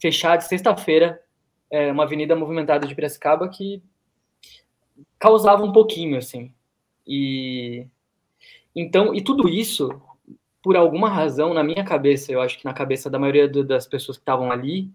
fechar 0.00 0.36
de 0.36 0.44
sexta-feira, 0.44 1.20
é, 1.70 1.92
uma 1.92 2.04
avenida 2.04 2.34
movimentada 2.34 2.86
de 2.86 2.94
Piracicaba 2.94 3.48
que 3.48 3.82
causava 5.18 5.62
um 5.62 5.72
pouquinho, 5.72 6.16
assim. 6.16 6.52
E 7.06 7.86
então, 8.74 9.14
e 9.14 9.20
tudo 9.20 9.48
isso, 9.48 10.00
por 10.62 10.76
alguma 10.76 11.08
razão, 11.08 11.52
na 11.52 11.62
minha 11.62 11.84
cabeça, 11.84 12.32
eu 12.32 12.40
acho 12.40 12.58
que 12.58 12.64
na 12.64 12.72
cabeça 12.72 13.10
da 13.10 13.18
maioria 13.18 13.48
do, 13.48 13.64
das 13.64 13.86
pessoas 13.86 14.16
que 14.16 14.22
estavam 14.22 14.50
ali, 14.50 14.90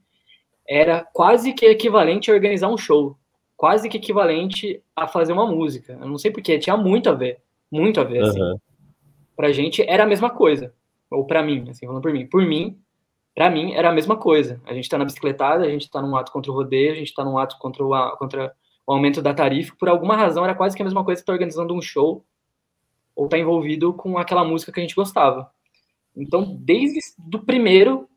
era 0.68 1.04
quase 1.14 1.54
que 1.54 1.66
equivalente 1.66 2.32
a 2.32 2.34
organizar 2.34 2.70
um 2.70 2.78
show, 2.78 3.18
quase 3.58 3.90
que 3.90 3.98
equivalente 3.98 4.82
a 4.96 5.08
fazer 5.08 5.34
uma 5.34 5.46
música. 5.46 5.94
Eu 5.94 6.08
não 6.08 6.18
sei 6.18 6.32
porquê, 6.32 6.60
tinha 6.60 6.78
muito 6.78 7.10
a 7.10 7.14
ver, 7.14 7.40
muito 7.72 8.00
a 8.00 8.04
ver. 8.04 8.24
Assim. 8.24 8.42
Uhum. 8.42 8.60
Pra 9.36 9.52
gente 9.52 9.82
era 9.82 10.04
a 10.04 10.08
mesma 10.08 10.30
coisa, 10.30 10.74
ou 11.10 11.26
para 11.26 11.44
mim, 11.44 11.70
assim, 11.70 11.86
falando 11.86 12.02
por 12.02 12.12
mim. 12.12 12.26
Por 12.28 12.46
mim, 12.46 12.80
para 13.34 13.50
mim 13.50 13.74
era 13.74 13.90
a 13.90 13.94
mesma 13.94 14.18
coisa. 14.18 14.62
A 14.66 14.74
gente 14.74 14.90
tá 14.90 14.98
na 14.98 15.06
bicicletada, 15.06 15.66
a 15.66 15.70
gente 15.70 15.90
tá 15.90 16.02
num 16.02 16.16
ato 16.16 16.32
contra 16.32 16.52
o 16.52 16.56
rodeio, 16.56 16.92
a 16.92 16.96
gente 16.96 17.14
tá 17.14 17.24
num 17.24 17.38
ato 17.38 17.58
contra 17.60 17.84
o, 17.84 18.18
contra 18.18 18.54
o 18.88 18.94
aumento 18.94 19.22
da 19.22 19.34
tarifa, 19.34 19.76
por 19.80 19.90
alguma 19.90 20.16
razão 20.16 20.44
era 20.44 20.54
quase 20.54 20.76
que 20.76 20.82
a 20.82 20.86
mesma 20.86 21.04
coisa 21.04 21.22
que 21.22 21.26
tá 21.26 21.34
organizando 21.34 21.74
um 21.74 21.82
show 21.82 22.24
ou 23.16 23.28
tá 23.28 23.38
envolvido 23.38 23.94
com 23.94 24.18
aquela 24.18 24.44
música 24.44 24.72
que 24.72 24.80
a 24.80 24.84
gente 24.84 24.96
gostava. 24.96 25.50
Então, 26.16 26.56
desde 26.60 27.00
do 27.18 27.40
primeiro 27.40 28.08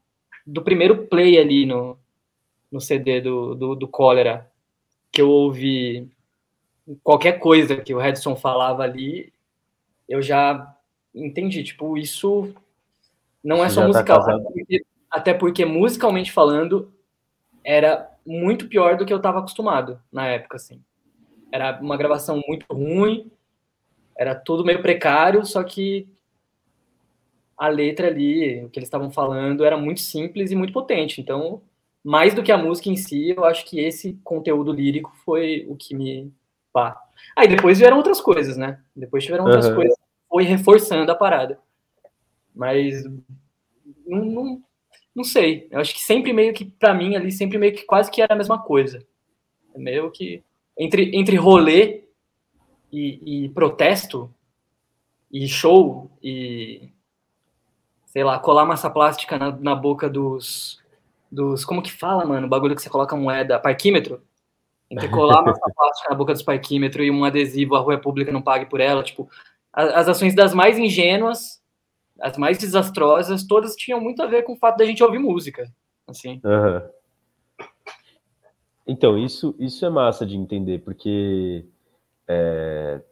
do 0.47 0.63
primeiro 0.63 1.07
play 1.07 1.39
ali 1.39 1.67
no, 1.67 1.99
no 2.73 2.81
CD 2.81 3.21
do, 3.21 3.55
do, 3.55 3.75
do 3.75 3.87
Cólera 3.87 4.51
que 5.11 5.21
eu 5.21 5.31
ouvi 5.31 6.11
qualquer 7.03 7.39
coisa 7.39 7.77
que 7.77 7.95
o 7.95 7.99
Redson 7.99 8.37
falava 8.37 8.83
ali, 8.83 9.33
eu 10.09 10.23
já 10.23 10.75
entendi. 11.15 11.63
Tipo, 11.63 11.97
isso 11.97 12.55
não 13.43 13.65
é 13.65 13.69
só 13.69 13.81
já 13.81 13.81
tá 13.83 13.87
musical. 13.89 14.19
casado. 14.19 14.41
até 14.41 14.53
porque, 14.53 14.87
até 15.11 15.35
porque, 15.35 15.65
musicalmente 15.65 16.33
falando, 16.33 16.93
era 17.65 18.11
muito 18.25 18.69
pior 18.69 18.97
do 18.97 19.05
que 19.05 19.13
eu 19.13 19.19
estava 19.19 19.39
acostumado 19.39 20.01
na 20.13 20.27
época, 20.27 20.57
assim. 20.57 20.83
Era 21.53 21.81
uma 21.81 21.97
gravação 21.97 22.43
muito 22.47 22.67
ruim, 22.71 23.31
era 24.17 24.35
tudo 24.35 24.65
meio 24.65 24.83
precário, 24.83 25.45
só 25.47 25.63
que 25.63 26.09
a 27.57 27.69
letra 27.69 28.09
ali, 28.09 28.65
o 28.65 28.71
que 28.71 28.79
eles 28.79 28.87
estavam 28.87 29.11
falando, 29.11 29.65
era 29.65 29.77
muito 29.77 30.01
simples 30.01 30.51
e 30.51 30.57
muito 30.57 30.73
potente. 30.73 31.21
Então, 31.21 31.63
mais 32.09 32.33
do 32.33 32.43
que 32.43 32.51
a 32.51 32.57
música 32.57 32.89
em 32.89 32.97
si, 32.97 33.35
eu 33.37 33.45
acho 33.45 33.67
que 33.67 33.79
esse 33.79 34.19
conteúdo 34.25 34.73
lírico 34.73 35.15
foi 35.27 35.67
o 35.69 35.77
que 35.77 35.95
me. 35.95 36.33
Pá. 36.73 36.99
Aí 37.37 37.47
depois 37.47 37.79
vieram 37.79 37.99
outras 37.99 38.19
coisas, 38.19 38.57
né? 38.57 38.81
Depois 38.97 39.25
tiveram 39.25 39.45
outras 39.45 39.67
Aham. 39.67 39.75
coisas, 39.75 39.95
foi 40.27 40.45
reforçando 40.45 41.13
a 41.13 41.15
parada. 41.15 41.61
Mas 42.55 43.05
não, 44.07 44.25
não, 44.25 44.63
não 45.15 45.23
sei. 45.23 45.69
Eu 45.71 45.81
acho 45.81 45.93
que 45.93 46.01
sempre 46.01 46.33
meio 46.33 46.55
que, 46.55 46.65
pra 46.65 46.95
mim, 46.95 47.15
ali, 47.15 47.31
sempre 47.31 47.59
meio 47.59 47.75
que 47.75 47.85
quase 47.85 48.11
que 48.11 48.23
era 48.23 48.33
a 48.33 48.39
mesma 48.39 48.59
coisa. 48.59 49.07
É 49.75 49.79
meio 49.79 50.11
que. 50.11 50.43
Entre, 50.79 51.15
entre 51.15 51.37
rolê 51.37 52.05
e, 52.91 53.45
e 53.45 53.49
protesto, 53.51 54.33
e 55.31 55.47
show, 55.47 56.11
e. 56.23 56.89
Sei 58.07 58.25
lá, 58.25 58.39
colar 58.39 58.65
massa 58.65 58.89
plástica 58.89 59.37
na, 59.37 59.53
na 59.53 59.75
boca 59.75 60.09
dos. 60.09 60.81
Dos. 61.31 61.65
Como 61.65 61.83
que 61.83 61.93
fala, 61.93 62.25
mano? 62.25 62.47
O 62.47 62.51
bagulho 62.51 62.75
que 62.75 62.83
você 62.83 62.91
coloca 62.91 63.17
moeda, 63.17 63.59
parquímetro? 63.59 64.23
Entre 64.91 65.09
colar 65.09 65.43
massa 65.43 65.61
plástica 65.77 66.11
na 66.11 66.17
boca 66.17 66.33
dos 66.33 66.43
parquímetros 66.43 67.07
e 67.07 67.11
um 67.11 67.25
adesivo, 67.25 67.75
a 67.77 67.81
rua 67.81 67.95
é 67.95 67.99
pública, 67.99 68.33
não 68.33 68.41
pague 68.43 68.67
por 68.67 68.81
ela. 68.81 69.03
Tipo, 69.03 69.29
a- 69.73 70.01
as 70.01 70.09
ações 70.09 70.35
das 70.35 70.55
mais 70.55 70.79
ingênuas, 70.79 71.63
as 72.21 72.37
mais 72.39 72.59
desastrosas, 72.59 73.47
todas 73.47 73.77
tinham 73.77 74.01
muito 74.01 74.23
a 74.23 74.27
ver 74.27 74.43
com 74.45 74.55
o 74.55 74.59
fato 74.59 74.79
da 74.79 74.85
gente 74.87 75.03
ouvir 75.05 75.19
música. 75.19 75.71
Assim. 76.07 76.41
Aham. 76.45 76.89
Então, 78.87 79.19
isso, 79.19 79.55
isso 79.59 79.85
é 79.85 79.91
massa 79.91 80.25
de 80.25 80.35
entender, 80.37 80.79
porque 80.79 81.67
é, 82.27 83.03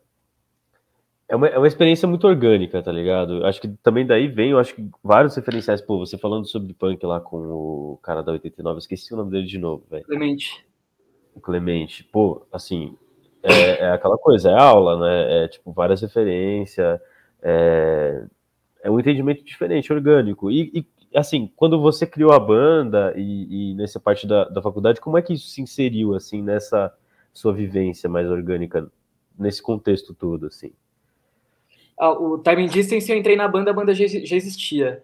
é, 1.29 1.35
uma, 1.35 1.49
é 1.49 1.59
uma 1.59 1.67
experiência 1.67 2.07
muito 2.07 2.27
orgânica, 2.27 2.83
tá 2.83 2.93
ligado? 2.93 3.45
Acho 3.45 3.61
que 3.61 3.69
também 3.83 4.07
daí 4.07 4.29
vem, 4.29 4.51
eu 4.51 4.59
acho 4.59 4.75
que 4.75 4.89
vários 5.03 5.35
referenciais, 5.35 5.81
pô, 5.81 5.99
você 5.99 6.17
falando 6.17 6.47
sobre 6.47 6.73
punk 6.73 7.05
lá 7.05 7.21
com 7.21 7.37
o 7.37 7.99
cara 8.03 8.23
da 8.23 8.33
89, 8.33 8.77
eu 8.77 8.79
esqueci 8.79 9.13
o 9.13 9.17
nome 9.17 9.33
dele 9.33 9.47
de 9.47 9.59
novo, 9.59 9.85
velho. 9.91 10.05
Clemente. 10.05 10.65
o 11.35 11.41
Clemente, 11.41 12.05
pô, 12.05 12.47
assim, 12.53 12.97
é, 13.43 13.87
é 13.87 13.91
aquela 13.91 14.17
coisa, 14.17 14.51
é 14.51 14.59
aula, 14.59 14.99
né? 15.01 15.45
É 15.45 15.49
tipo 15.49 15.73
várias 15.73 16.01
referências, 16.01 17.01
é, 17.43 18.25
é 18.83 18.91
um 18.91 19.01
entendimento 19.01 19.45
diferente, 19.45 19.93
orgânico. 19.93 20.49
E, 20.49 20.71
e, 20.73 21.19
assim, 21.19 21.51
quando 21.57 21.81
você 21.81 22.07
criou 22.07 22.33
a 22.33 22.39
banda 22.39 23.13
e, 23.17 23.73
e 23.73 23.75
nessa 23.75 23.99
parte 23.99 24.29
da, 24.29 24.45
da 24.45 24.63
faculdade, 24.63 25.01
como 25.01 25.19
é 25.19 25.23
que 25.23 25.33
isso 25.33 25.49
se 25.49 25.61
inseriu 25.61 26.15
assim 26.15 26.41
nessa 26.41 26.95
sua 27.33 27.53
vivência 27.53 28.09
mais 28.09 28.31
orgânica 28.31 28.89
nesse 29.37 29.61
contexto 29.61 30.15
todo, 30.15 30.47
assim? 30.47 30.73
Ah, 31.99 32.11
o 32.11 32.39
Time 32.39 32.69
Distance 32.69 33.11
eu 33.11 33.17
entrei 33.17 33.37
na 33.37 33.49
banda, 33.49 33.71
a 33.71 33.75
banda 33.75 33.95
já, 33.95 34.07
já 34.07 34.37
existia. 34.37 35.03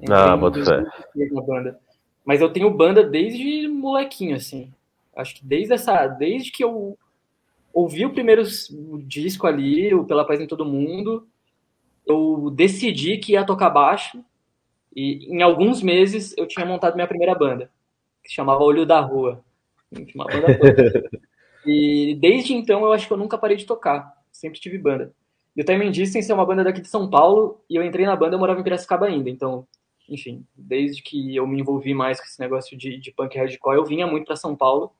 Entrei 0.00 0.16
Ah, 0.16 0.36
boto 0.36 0.64
fé. 0.64 0.76
2016 0.76 1.32
na 1.32 1.42
banda. 1.42 1.80
Mas 2.24 2.40
eu 2.40 2.52
tenho 2.52 2.70
banda 2.70 3.04
desde 3.04 3.68
molequinho, 3.68 4.36
assim. 4.36 4.72
Acho 5.14 5.36
que 5.36 5.44
desde 5.44 5.74
essa, 5.74 6.06
desde 6.06 6.50
que 6.50 6.64
eu 6.64 6.98
ouvi 7.72 8.04
o 8.04 8.12
primeiro 8.12 8.42
disco 9.06 9.46
ali, 9.46 9.94
o 9.94 10.04
Pela 10.04 10.24
Paz 10.24 10.40
em 10.40 10.46
Todo 10.46 10.64
Mundo, 10.64 11.26
eu 12.06 12.50
decidi 12.50 13.18
que 13.18 13.32
ia 13.32 13.44
tocar 13.44 13.70
baixo 13.70 14.24
e 14.94 15.26
em 15.26 15.42
alguns 15.42 15.82
meses 15.82 16.34
eu 16.36 16.46
tinha 16.46 16.64
montado 16.66 16.94
minha 16.94 17.06
primeira 17.06 17.34
banda, 17.34 17.70
que 18.22 18.28
se 18.28 18.34
chamava 18.34 18.62
Olho 18.62 18.86
da 18.86 19.00
Rua. 19.00 19.42
Uma 20.14 20.24
banda. 20.26 20.46
E 21.66 22.14
desde 22.20 22.52
então 22.52 22.84
eu 22.84 22.92
acho 22.92 23.06
que 23.06 23.12
eu 23.14 23.16
nunca 23.16 23.38
parei 23.38 23.56
de 23.56 23.64
tocar, 23.64 24.12
sempre 24.30 24.60
tive 24.60 24.76
banda. 24.76 25.14
E 25.56 25.60
o 25.60 25.64
Time 25.64 25.88
Distance 25.90 26.30
é 26.30 26.34
uma 26.34 26.44
banda 26.46 26.64
daqui 26.64 26.80
de 26.80 26.88
São 26.88 27.08
Paulo 27.08 27.60
e 27.70 27.76
eu 27.76 27.84
entrei 27.84 28.04
na 28.06 28.16
banda, 28.16 28.34
eu 28.34 28.38
morava 28.40 28.60
em 28.60 28.64
Piracicaba 28.64 29.06
ainda, 29.06 29.30
então, 29.30 29.66
enfim, 30.08 30.44
desde 30.54 31.00
que 31.02 31.34
eu 31.36 31.46
me 31.46 31.60
envolvi 31.60 31.94
mais 31.94 32.18
com 32.20 32.26
esse 32.26 32.40
negócio 32.40 32.76
de, 32.76 32.96
de 32.98 33.12
punk 33.12 33.36
hardcore, 33.38 33.76
eu 33.76 33.84
vinha 33.84 34.06
muito 34.06 34.26
para 34.26 34.36
São 34.36 34.56
Paulo 34.56 34.92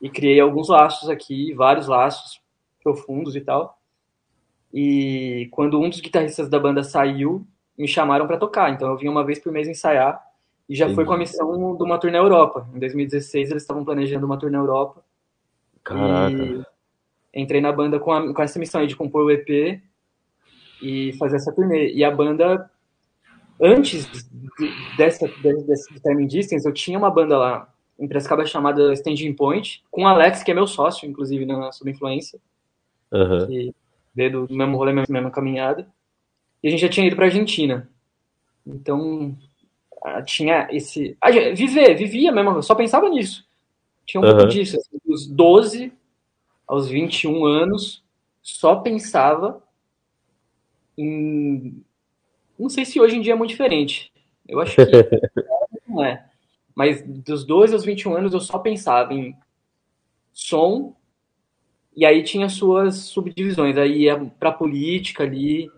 e 0.00 0.08
criei 0.08 0.40
alguns 0.40 0.68
laços 0.68 1.08
aqui, 1.10 1.52
vários 1.52 1.86
laços 1.86 2.40
profundos 2.82 3.36
e 3.36 3.40
tal. 3.42 3.78
E 4.72 5.48
quando 5.50 5.80
um 5.80 5.88
dos 5.88 6.00
guitarristas 6.00 6.48
da 6.48 6.58
banda 6.58 6.82
saiu, 6.82 7.46
me 7.76 7.88
chamaram 7.88 8.26
para 8.26 8.36
tocar, 8.38 8.70
então 8.72 8.88
eu 8.90 8.96
vinha 8.96 9.10
uma 9.10 9.24
vez 9.24 9.38
por 9.38 9.52
mês 9.52 9.68
ensaiar 9.68 10.22
e 10.68 10.74
já 10.76 10.86
foi 10.94 11.04
com 11.04 11.12
a 11.12 11.18
missão 11.18 11.76
de 11.76 11.82
uma 11.82 11.98
turnê 11.98 12.16
Europa. 12.18 12.68
Em 12.74 12.78
2016 12.78 13.50
eles 13.50 13.62
estavam 13.62 13.84
planejando 13.84 14.24
uma 14.24 14.38
turnê 14.38 14.56
Europa 14.56 15.04
Caraca. 15.82 16.32
e 17.34 17.42
entrei 17.42 17.60
na 17.60 17.72
banda 17.72 17.98
com, 17.98 18.12
a- 18.12 18.32
com 18.32 18.42
essa 18.42 18.58
missão 18.58 18.80
aí 18.80 18.86
de 18.86 18.94
compor 18.96 19.24
o 19.24 19.30
EP 19.30 19.80
e 20.80 21.12
fazer 21.14 21.36
essa 21.36 21.52
turnê. 21.52 21.92
E 21.92 22.04
a 22.04 22.10
banda, 22.10 22.70
antes 23.60 24.08
de- 24.10 24.94
dessa, 24.96 25.28
desse, 25.38 25.92
Time 26.00 26.26
Distance, 26.26 26.66
eu 26.66 26.72
tinha 26.72 26.98
uma 26.98 27.10
banda 27.10 27.36
lá 27.36 27.74
em 27.98 28.08
Piracicaba 28.08 28.46
chamada 28.46 28.92
Standing 28.94 29.34
Point, 29.34 29.84
com 29.90 30.02
o 30.02 30.06
Alex, 30.06 30.42
que 30.42 30.50
é 30.50 30.54
meu 30.54 30.66
sócio, 30.66 31.08
inclusive, 31.08 31.44
na 31.44 31.70
Sob 31.70 31.90
Influência, 31.90 32.40
Aham. 33.12 33.46
que 33.46 33.74
veio 34.14 34.46
do 34.46 34.54
mesmo 34.54 34.76
rolê, 34.76 34.92
mesma, 34.92 35.12
mesma 35.12 35.30
caminhada. 35.30 35.86
E 36.62 36.68
a 36.68 36.70
gente 36.70 36.80
já 36.80 36.88
tinha 36.88 37.06
ido 37.06 37.16
pra 37.16 37.26
Argentina. 37.26 37.88
Então, 38.66 39.36
tinha 40.24 40.68
esse... 40.70 41.16
Ah, 41.20 41.30
viver, 41.30 41.94
vivia 41.94 42.32
mesmo, 42.32 42.62
só 42.62 42.74
pensava 42.74 43.08
nisso. 43.08 43.46
Tinha 44.06 44.20
um 44.20 44.24
pouco 44.24 44.40
Aham. 44.40 44.48
disso, 44.48 44.76
assim, 44.76 44.98
dos 45.04 45.26
12 45.26 45.92
aos 46.66 46.88
21 46.88 47.44
anos, 47.44 48.02
só 48.42 48.76
pensava 48.76 49.62
em. 50.96 51.82
Não 52.58 52.68
sei 52.68 52.84
se 52.84 53.00
hoje 53.00 53.16
em 53.16 53.20
dia 53.20 53.32
é 53.32 53.36
muito 53.36 53.50
diferente. 53.50 54.12
Eu 54.48 54.60
acho 54.60 54.76
que 54.76 54.82
não 55.88 56.04
é. 56.04 56.26
Mas 56.74 57.02
dos 57.02 57.44
12 57.44 57.74
aos 57.74 57.84
21 57.84 58.14
anos 58.14 58.32
eu 58.32 58.40
só 58.40 58.58
pensava 58.58 59.12
em 59.12 59.36
som, 60.32 60.94
e 61.94 62.04
aí 62.06 62.22
tinha 62.22 62.48
suas 62.48 62.96
subdivisões. 62.96 63.76
Aí 63.76 64.02
ia 64.02 64.18
pra 64.38 64.52
política 64.52 65.24
ali, 65.24 65.70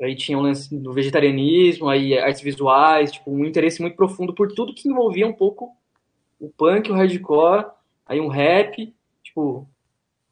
aí 0.00 0.14
tinha 0.14 0.38
o 0.38 0.42
lance 0.42 0.74
do 0.74 0.92
vegetarianismo, 0.92 1.88
aí 1.88 2.18
artes 2.18 2.42
visuais, 2.42 3.12
tipo, 3.12 3.30
um 3.30 3.44
interesse 3.44 3.80
muito 3.80 3.96
profundo 3.96 4.34
por 4.34 4.52
tudo 4.52 4.74
que 4.74 4.88
envolvia 4.88 5.26
um 5.26 5.32
pouco 5.32 5.76
o 6.38 6.48
punk, 6.48 6.90
o 6.90 6.94
hardcore, 6.94 7.66
aí 8.06 8.20
um 8.20 8.28
rap, 8.28 8.94
tipo, 9.22 9.68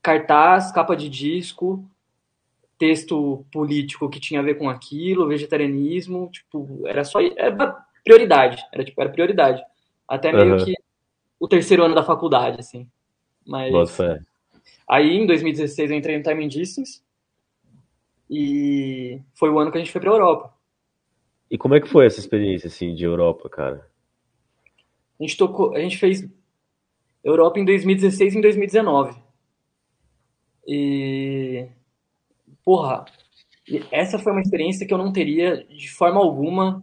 cartaz, 0.03 0.71
capa 0.71 0.95
de 0.95 1.09
disco, 1.09 1.85
texto 2.79 3.45
político 3.53 4.09
que 4.09 4.21
tinha 4.21 4.41
a 4.41 4.43
ver 4.43 4.57
com 4.57 4.69
aquilo, 4.69 5.29
vegetarianismo, 5.29 6.29
tipo, 6.31 6.87
era 6.87 7.05
só 7.05 7.21
era 7.21 7.85
prioridade, 8.05 8.63
era 8.73 8.85
tipo, 8.85 9.01
era 9.01 9.11
prioridade. 9.11 9.63
Até 10.09 10.33
meio 10.33 10.55
Aham. 10.55 10.65
que 10.65 10.75
o 11.39 11.49
terceiro 11.49 11.85
ano 11.85 11.95
da 11.95 12.05
faculdade, 12.05 12.61
assim. 12.61 12.89
Mas 13.47 13.73
Bota 13.73 13.93
fé. 13.93 14.19
aí 14.89 15.17
em 15.17 15.27
2016 15.27 15.91
eu 15.91 15.97
entrei 15.97 16.17
no 16.17 16.23
Time 16.23 16.45
and 16.45 16.49
Distance 16.49 17.03
e 18.29 19.21
foi 19.35 19.51
o 19.51 19.59
ano 19.59 19.71
que 19.71 19.79
a 19.79 19.81
gente 19.81 19.93
foi 19.93 20.01
pra 20.01 20.11
Europa. 20.11 20.55
E 21.51 21.59
como 21.59 21.75
é 21.75 21.81
que 21.81 21.89
foi 21.89 22.07
essa 22.07 22.19
experiência, 22.19 22.69
assim, 22.69 22.95
de 22.95 23.05
Europa, 23.05 23.49
cara? 23.49 23.89
A 25.21 25.23
gente 25.23 25.37
tocou, 25.37 25.75
a 25.75 25.81
gente 25.81 25.99
fez 25.99 26.27
Europa 27.23 27.59
em 27.59 27.65
2016 27.65 28.35
e 28.35 28.39
em 28.39 28.41
2019. 28.41 29.23
E 30.67 31.69
porra, 32.65 33.05
essa 33.91 34.19
foi 34.19 34.33
uma 34.33 34.41
experiência 34.41 34.87
que 34.87 34.93
eu 34.93 34.99
não 34.99 35.13
teria 35.13 35.65
de 35.65 35.91
forma 35.91 36.21
alguma 36.21 36.83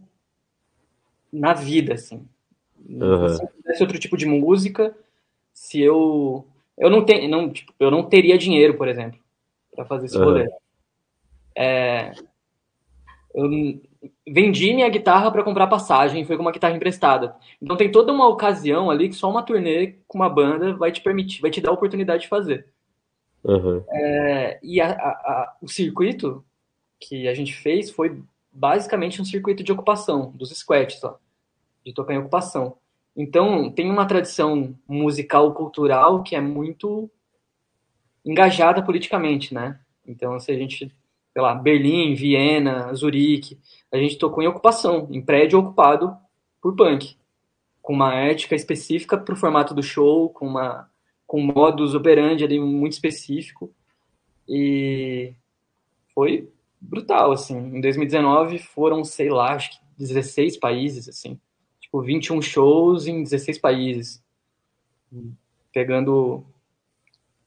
na 1.32 1.54
vida, 1.54 1.94
assim. 1.94 2.26
Aham. 3.00 3.28
Se 3.28 3.42
eu 3.42 3.48
fizesse 3.48 3.82
outro 3.82 3.98
tipo 3.98 4.16
de 4.16 4.26
música, 4.26 4.96
se 5.52 5.80
eu 5.80 6.46
eu 6.76 6.90
não 6.90 7.04
tenho, 7.04 7.28
não, 7.28 7.50
tipo, 7.50 7.72
eu 7.78 7.90
não 7.90 8.02
teria 8.08 8.38
dinheiro, 8.38 8.76
por 8.76 8.88
exemplo, 8.88 9.18
para 9.74 9.84
fazer 9.84 10.06
esse 10.06 10.16
Aham. 10.16 10.24
rolê. 10.24 10.48
É, 11.54 12.12
eu 13.34 13.48
vendi 14.26 14.72
minha 14.74 14.88
guitarra 14.88 15.30
para 15.30 15.42
comprar 15.42 15.66
passagem, 15.66 16.24
foi 16.24 16.36
com 16.36 16.42
uma 16.42 16.52
guitarra 16.52 16.74
emprestada. 16.74 17.36
Então 17.60 17.76
tem 17.76 17.90
toda 17.90 18.12
uma 18.12 18.28
ocasião 18.28 18.90
ali 18.90 19.08
que 19.08 19.14
só 19.14 19.30
uma 19.30 19.42
turnê 19.42 19.98
com 20.06 20.18
uma 20.18 20.28
banda 20.28 20.74
vai 20.74 20.92
te 20.92 21.00
permitir, 21.00 21.40
vai 21.40 21.50
te 21.50 21.60
dar 21.60 21.70
a 21.70 21.74
oportunidade 21.74 22.22
de 22.22 22.28
fazer. 22.28 22.66
Aham. 23.44 23.84
É, 23.90 24.60
e 24.62 24.80
a- 24.80 24.90
a- 24.92 25.56
o 25.60 25.68
circuito 25.68 26.44
que 27.00 27.26
a 27.28 27.34
gente 27.34 27.54
fez 27.54 27.90
foi 27.90 28.22
basicamente 28.52 29.20
um 29.20 29.24
circuito 29.24 29.64
de 29.64 29.72
ocupação, 29.72 30.30
dos 30.32 30.50
squats, 30.50 31.00
de 31.84 31.92
tocar 31.92 32.14
em 32.14 32.18
ocupação. 32.18 32.76
Então 33.16 33.70
tem 33.70 33.90
uma 33.90 34.06
tradição 34.06 34.74
musical, 34.88 35.52
cultural 35.54 36.22
que 36.22 36.36
é 36.36 36.40
muito 36.40 37.10
engajada 38.24 38.82
politicamente, 38.82 39.52
né? 39.52 39.78
Então, 40.06 40.38
se 40.38 40.50
a 40.50 40.54
gente, 40.56 40.92
sei 41.32 41.42
lá, 41.42 41.54
Berlim, 41.54 42.14
Viena, 42.14 42.92
Zurique, 42.94 43.58
a 43.90 43.96
gente 43.96 44.18
tocou 44.18 44.42
em 44.42 44.46
ocupação, 44.46 45.08
em 45.10 45.20
prédio 45.20 45.58
ocupado 45.58 46.16
por 46.60 46.74
punk, 46.76 47.16
com 47.80 47.92
uma 47.94 48.14
ética 48.14 48.54
específica 48.54 49.18
para 49.18 49.34
o 49.34 49.36
formato 49.36 49.74
do 49.74 49.82
show, 49.82 50.28
com 50.30 50.46
uma 50.46 50.88
com 51.26 51.40
modus 51.40 51.94
operandi 51.94 52.44
ali 52.44 52.60
muito 52.60 52.92
específico 52.92 53.72
e 54.48 55.34
foi 56.14 56.48
brutal 56.80 57.32
assim. 57.32 57.56
Em 57.56 57.80
2019 57.80 58.58
foram, 58.58 59.04
sei 59.04 59.30
lá, 59.30 59.54
acho 59.54 59.70
que 59.70 59.78
16 59.98 60.56
países 60.58 61.08
assim, 61.08 61.38
tipo 61.80 62.02
21 62.02 62.42
shows 62.42 63.06
em 63.06 63.22
16 63.22 63.58
países, 63.58 64.22
pegando 65.72 66.44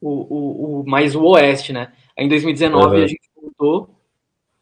o, 0.00 0.10
o, 0.10 0.80
o 0.80 0.86
mais 0.86 1.14
o 1.14 1.22
oeste, 1.24 1.72
né? 1.72 1.92
Aí 2.16 2.24
em 2.24 2.28
2019 2.28 2.96
uhum. 2.96 3.04
a 3.04 3.06
gente 3.06 3.30
voltou, 3.34 3.90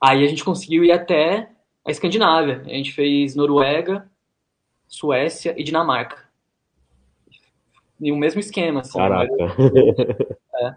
aí 0.01 0.25
a 0.25 0.27
gente 0.27 0.45
conseguiu 0.45 0.85
ir 0.85 0.93
até 0.93 1.51
a 1.87 1.91
Escandinávia. 1.91 2.63
A 2.65 2.71
gente 2.71 2.93
fez 2.93 3.35
Noruega, 3.35 4.11
Suécia 4.89 5.55
e 5.57 5.63
Dinamarca. 5.63 6.24
E 8.01 8.13
o 8.13 8.17
mesmo 8.17 8.41
esquema. 8.41 8.81
Assim, 8.81 8.99
Caraca. 8.99 9.33
é, 10.57 10.75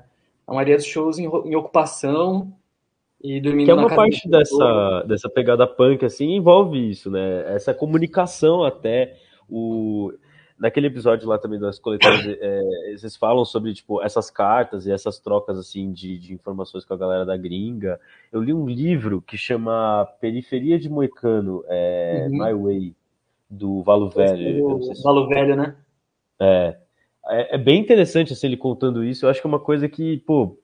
a 0.47 0.53
maioria 0.53 0.77
dos 0.77 0.85
shows 0.85 1.17
em, 1.19 1.25
em 1.25 1.55
ocupação 1.55 2.53
e 3.21 3.41
dormindo 3.41 3.65
que 3.65 3.71
é 3.71 3.73
uma 3.73 3.93
parte 3.93 4.29
dessa, 4.29 5.03
dessa 5.07 5.29
pegada 5.29 5.65
punk, 5.65 6.05
assim, 6.05 6.35
envolve 6.35 6.89
isso, 6.89 7.09
né? 7.09 7.53
Essa 7.53 7.73
comunicação 7.73 8.63
até. 8.63 9.17
O, 9.49 10.13
naquele 10.59 10.87
episódio 10.87 11.27
lá 11.27 11.37
também 11.37 11.59
das 11.59 11.79
coletâneas, 11.79 12.25
é, 12.41 12.89
eles 12.89 13.15
falam 13.15 13.45
sobre, 13.45 13.73
tipo, 13.73 14.01
essas 14.03 14.29
cartas 14.29 14.85
e 14.85 14.91
essas 14.91 15.19
trocas, 15.19 15.57
assim, 15.57 15.91
de, 15.91 16.17
de 16.19 16.33
informações 16.33 16.85
com 16.85 16.93
a 16.93 16.97
galera 16.97 17.25
da 17.25 17.37
gringa. 17.37 17.99
Eu 18.31 18.41
li 18.41 18.53
um 18.53 18.67
livro 18.67 19.21
que 19.21 19.37
chama 19.37 20.07
Periferia 20.19 20.79
de 20.79 20.89
Moicano, 20.89 21.63
é, 21.67 22.27
uhum. 22.29 22.37
My 22.37 22.53
Way, 22.53 22.95
do 23.49 23.81
Valo 23.81 24.09
Velho. 24.09 24.83
Se... 24.83 25.03
Valo 25.03 25.27
Velho, 25.27 25.55
né? 25.55 25.75
É, 26.39 26.77
é, 27.29 27.55
é, 27.55 27.57
bem 27.57 27.79
interessante 27.79 28.33
assim, 28.33 28.47
ele 28.47 28.57
contando 28.57 29.03
isso. 29.03 29.25
Eu 29.25 29.29
acho 29.29 29.41
que 29.41 29.47
é 29.47 29.49
uma 29.49 29.59
coisa 29.59 29.87
que, 29.87 30.17
pô, 30.19 30.57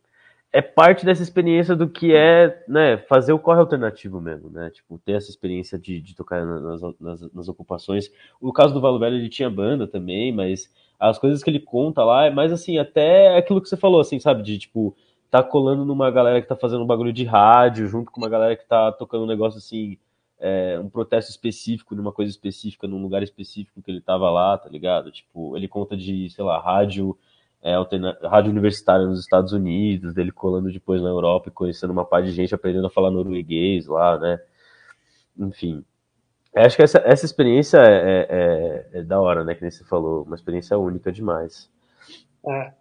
é 0.51 0.61
parte 0.61 1.05
dessa 1.05 1.23
experiência 1.23 1.75
do 1.75 1.89
que 1.89 2.13
é, 2.13 2.63
né, 2.67 2.97
fazer 2.97 3.33
o 3.33 3.39
corre 3.39 3.59
alternativo 3.59 4.21
mesmo, 4.21 4.49
né? 4.49 4.69
Tipo, 4.69 4.99
ter 4.99 5.13
essa 5.13 5.29
experiência 5.29 5.79
de, 5.79 5.99
de 5.99 6.15
tocar 6.15 6.45
nas, 6.45 6.81
nas, 6.99 7.33
nas, 7.33 7.49
ocupações. 7.49 8.11
O 8.39 8.53
caso 8.53 8.73
do 8.73 8.79
Valo 8.79 8.99
Velho, 8.99 9.15
ele 9.15 9.29
tinha 9.29 9.49
banda 9.49 9.87
também, 9.87 10.31
mas 10.31 10.71
as 10.99 11.17
coisas 11.17 11.43
que 11.43 11.49
ele 11.49 11.59
conta 11.59 12.03
lá 12.03 12.25
é 12.25 12.29
mais 12.29 12.51
assim, 12.53 12.77
até 12.77 13.35
aquilo 13.35 13.61
que 13.61 13.67
você 13.67 13.77
falou, 13.77 13.99
assim, 13.99 14.19
sabe? 14.19 14.43
De 14.43 14.57
tipo, 14.59 14.95
tá 15.31 15.41
colando 15.41 15.83
numa 15.83 16.11
galera 16.11 16.41
que 16.41 16.47
tá 16.47 16.55
fazendo 16.55 16.83
um 16.83 16.87
bagulho 16.87 17.11
de 17.11 17.23
rádio, 17.23 17.87
junto 17.87 18.11
com 18.11 18.21
uma 18.21 18.29
galera 18.29 18.55
que 18.55 18.67
tá 18.67 18.91
tocando 18.91 19.23
um 19.23 19.27
negócio 19.27 19.57
assim 19.57 19.97
é, 20.43 20.77
um 20.77 20.89
protesto 20.89 21.31
específico, 21.31 21.95
numa 21.95 22.11
coisa 22.11 22.29
específica, 22.29 22.85
num 22.85 23.01
lugar 23.01 23.23
específico 23.23 23.81
que 23.81 23.89
ele 23.89 24.01
tava 24.01 24.29
lá, 24.29 24.57
tá 24.57 24.67
ligado? 24.67 25.09
Tipo, 25.09 25.55
ele 25.55 25.69
conta 25.69 25.95
de, 25.95 26.29
sei 26.29 26.43
lá, 26.43 26.59
rádio, 26.59 27.17
é, 27.61 27.75
alterna... 27.75 28.17
rádio 28.23 28.51
universitária 28.51 29.05
nos 29.05 29.21
Estados 29.21 29.53
Unidos, 29.53 30.13
dele 30.13 30.33
colando 30.33 30.69
depois 30.69 31.01
na 31.01 31.07
Europa 31.07 31.47
e 31.47 31.51
conhecendo 31.51 31.91
uma 31.91 32.03
par 32.03 32.21
de 32.21 32.33
gente 32.33 32.53
aprendendo 32.53 32.87
a 32.87 32.89
falar 32.89 33.09
norueguês 33.09 33.87
lá, 33.87 34.19
né? 34.19 34.37
Enfim. 35.39 35.81
Acho 36.53 36.75
que 36.75 36.83
essa, 36.83 37.01
essa 37.05 37.25
experiência 37.25 37.77
é, 37.77 37.93
é, 37.93 38.27
é, 38.29 38.99
é 38.99 39.01
da 39.01 39.21
hora, 39.21 39.45
né? 39.45 39.55
Que 39.55 39.61
nem 39.61 39.71
você 39.71 39.85
falou, 39.85 40.23
uma 40.23 40.35
experiência 40.35 40.77
única 40.77 41.09
demais. 41.09 41.71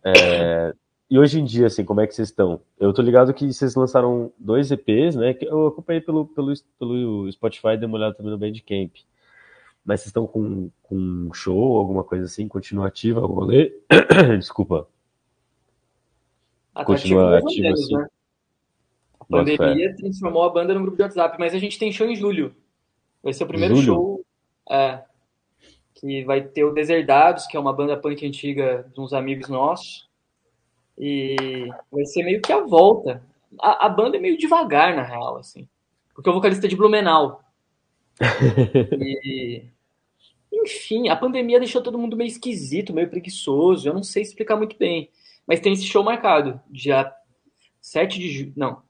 É. 0.04 0.74
é 1.12 1.14
e 1.14 1.18
hoje 1.18 1.38
em 1.38 1.44
dia, 1.44 1.66
assim, 1.66 1.84
como 1.84 2.00
é 2.00 2.06
que 2.06 2.14
vocês 2.14 2.28
estão? 2.28 2.60
Eu 2.80 2.92
tô 2.92 3.02
ligado 3.02 3.34
que 3.34 3.52
vocês 3.52 3.74
lançaram 3.74 4.32
dois 4.38 4.70
EPs, 4.70 5.14
né? 5.14 5.34
Que 5.34 5.44
eu 5.44 5.66
acompanhei 5.66 6.00
pelo, 6.00 6.26
pelo, 6.26 6.52
pelo 6.78 7.30
Spotify 7.30 7.68
e 7.68 7.76
dei 7.76 7.86
uma 7.86 7.98
olhada 7.98 8.14
também 8.14 8.32
no 8.32 8.38
Bandcamp. 8.38 8.94
Mas 9.84 10.00
vocês 10.00 10.06
estão 10.06 10.26
com, 10.26 10.70
com 10.82 10.94
um 10.94 11.34
show, 11.34 11.76
alguma 11.76 12.02
coisa 12.02 12.24
assim, 12.24 12.48
continuativa, 12.48 13.20
algum 13.20 13.34
rolê? 13.34 13.72
Desculpa. 14.38 14.88
Ah, 16.74 16.84
Continua 16.84 17.38
ativo, 17.38 17.62
menos, 17.62 17.80
assim. 17.82 17.96
Né? 17.96 18.06
A 19.20 19.24
pandemia 19.26 19.96
transformou 19.96 20.44
a 20.44 20.50
banda 20.50 20.72
no 20.72 20.80
grupo 20.80 20.96
de 20.96 21.02
WhatsApp, 21.02 21.36
mas 21.38 21.54
a 21.54 21.58
gente 21.58 21.78
tem 21.78 21.92
show 21.92 22.06
em 22.06 22.16
julho. 22.16 22.54
Vai 23.22 23.32
ser 23.32 23.44
o 23.44 23.48
primeiro 23.48 23.74
julho? 23.76 23.84
show. 23.84 24.24
É, 24.70 25.02
que 25.94 26.24
vai 26.24 26.40
ter 26.40 26.64
o 26.64 26.72
Deserdados, 26.72 27.46
que 27.46 27.56
é 27.56 27.60
uma 27.60 27.72
banda 27.72 27.96
punk 27.96 28.26
antiga 28.26 28.90
de 28.94 29.00
uns 29.00 29.12
amigos 29.12 29.48
nossos. 29.48 30.10
E 30.98 31.68
vai 31.90 32.04
ser 32.04 32.22
meio 32.22 32.40
que 32.40 32.52
a 32.52 32.60
volta. 32.60 33.22
A, 33.60 33.86
a, 33.86 33.88
banda 33.88 34.16
é 34.16 34.20
meio 34.20 34.38
devagar, 34.38 34.94
na 34.94 35.02
real, 35.02 35.36
assim. 35.36 35.68
Porque 36.14 36.28
o 36.28 36.32
vocalista 36.32 36.66
é 36.66 36.68
de 36.68 36.76
Blumenau. 36.76 37.42
e, 39.00 39.64
enfim, 40.52 41.08
a 41.08 41.16
pandemia 41.16 41.58
deixou 41.58 41.82
todo 41.82 41.98
mundo 41.98 42.16
meio 42.16 42.28
esquisito, 42.28 42.92
meio 42.92 43.08
preguiçoso. 43.08 43.88
Eu 43.88 43.94
não 43.94 44.02
sei 44.02 44.22
explicar 44.22 44.56
muito 44.56 44.76
bem. 44.76 45.10
Mas 45.46 45.60
tem 45.60 45.72
esse 45.72 45.84
show 45.84 46.04
marcado, 46.04 46.60
dia 46.70 47.12
7 47.80 48.18
de 48.18 48.30
julho. 48.30 48.52
Não, 48.56 48.82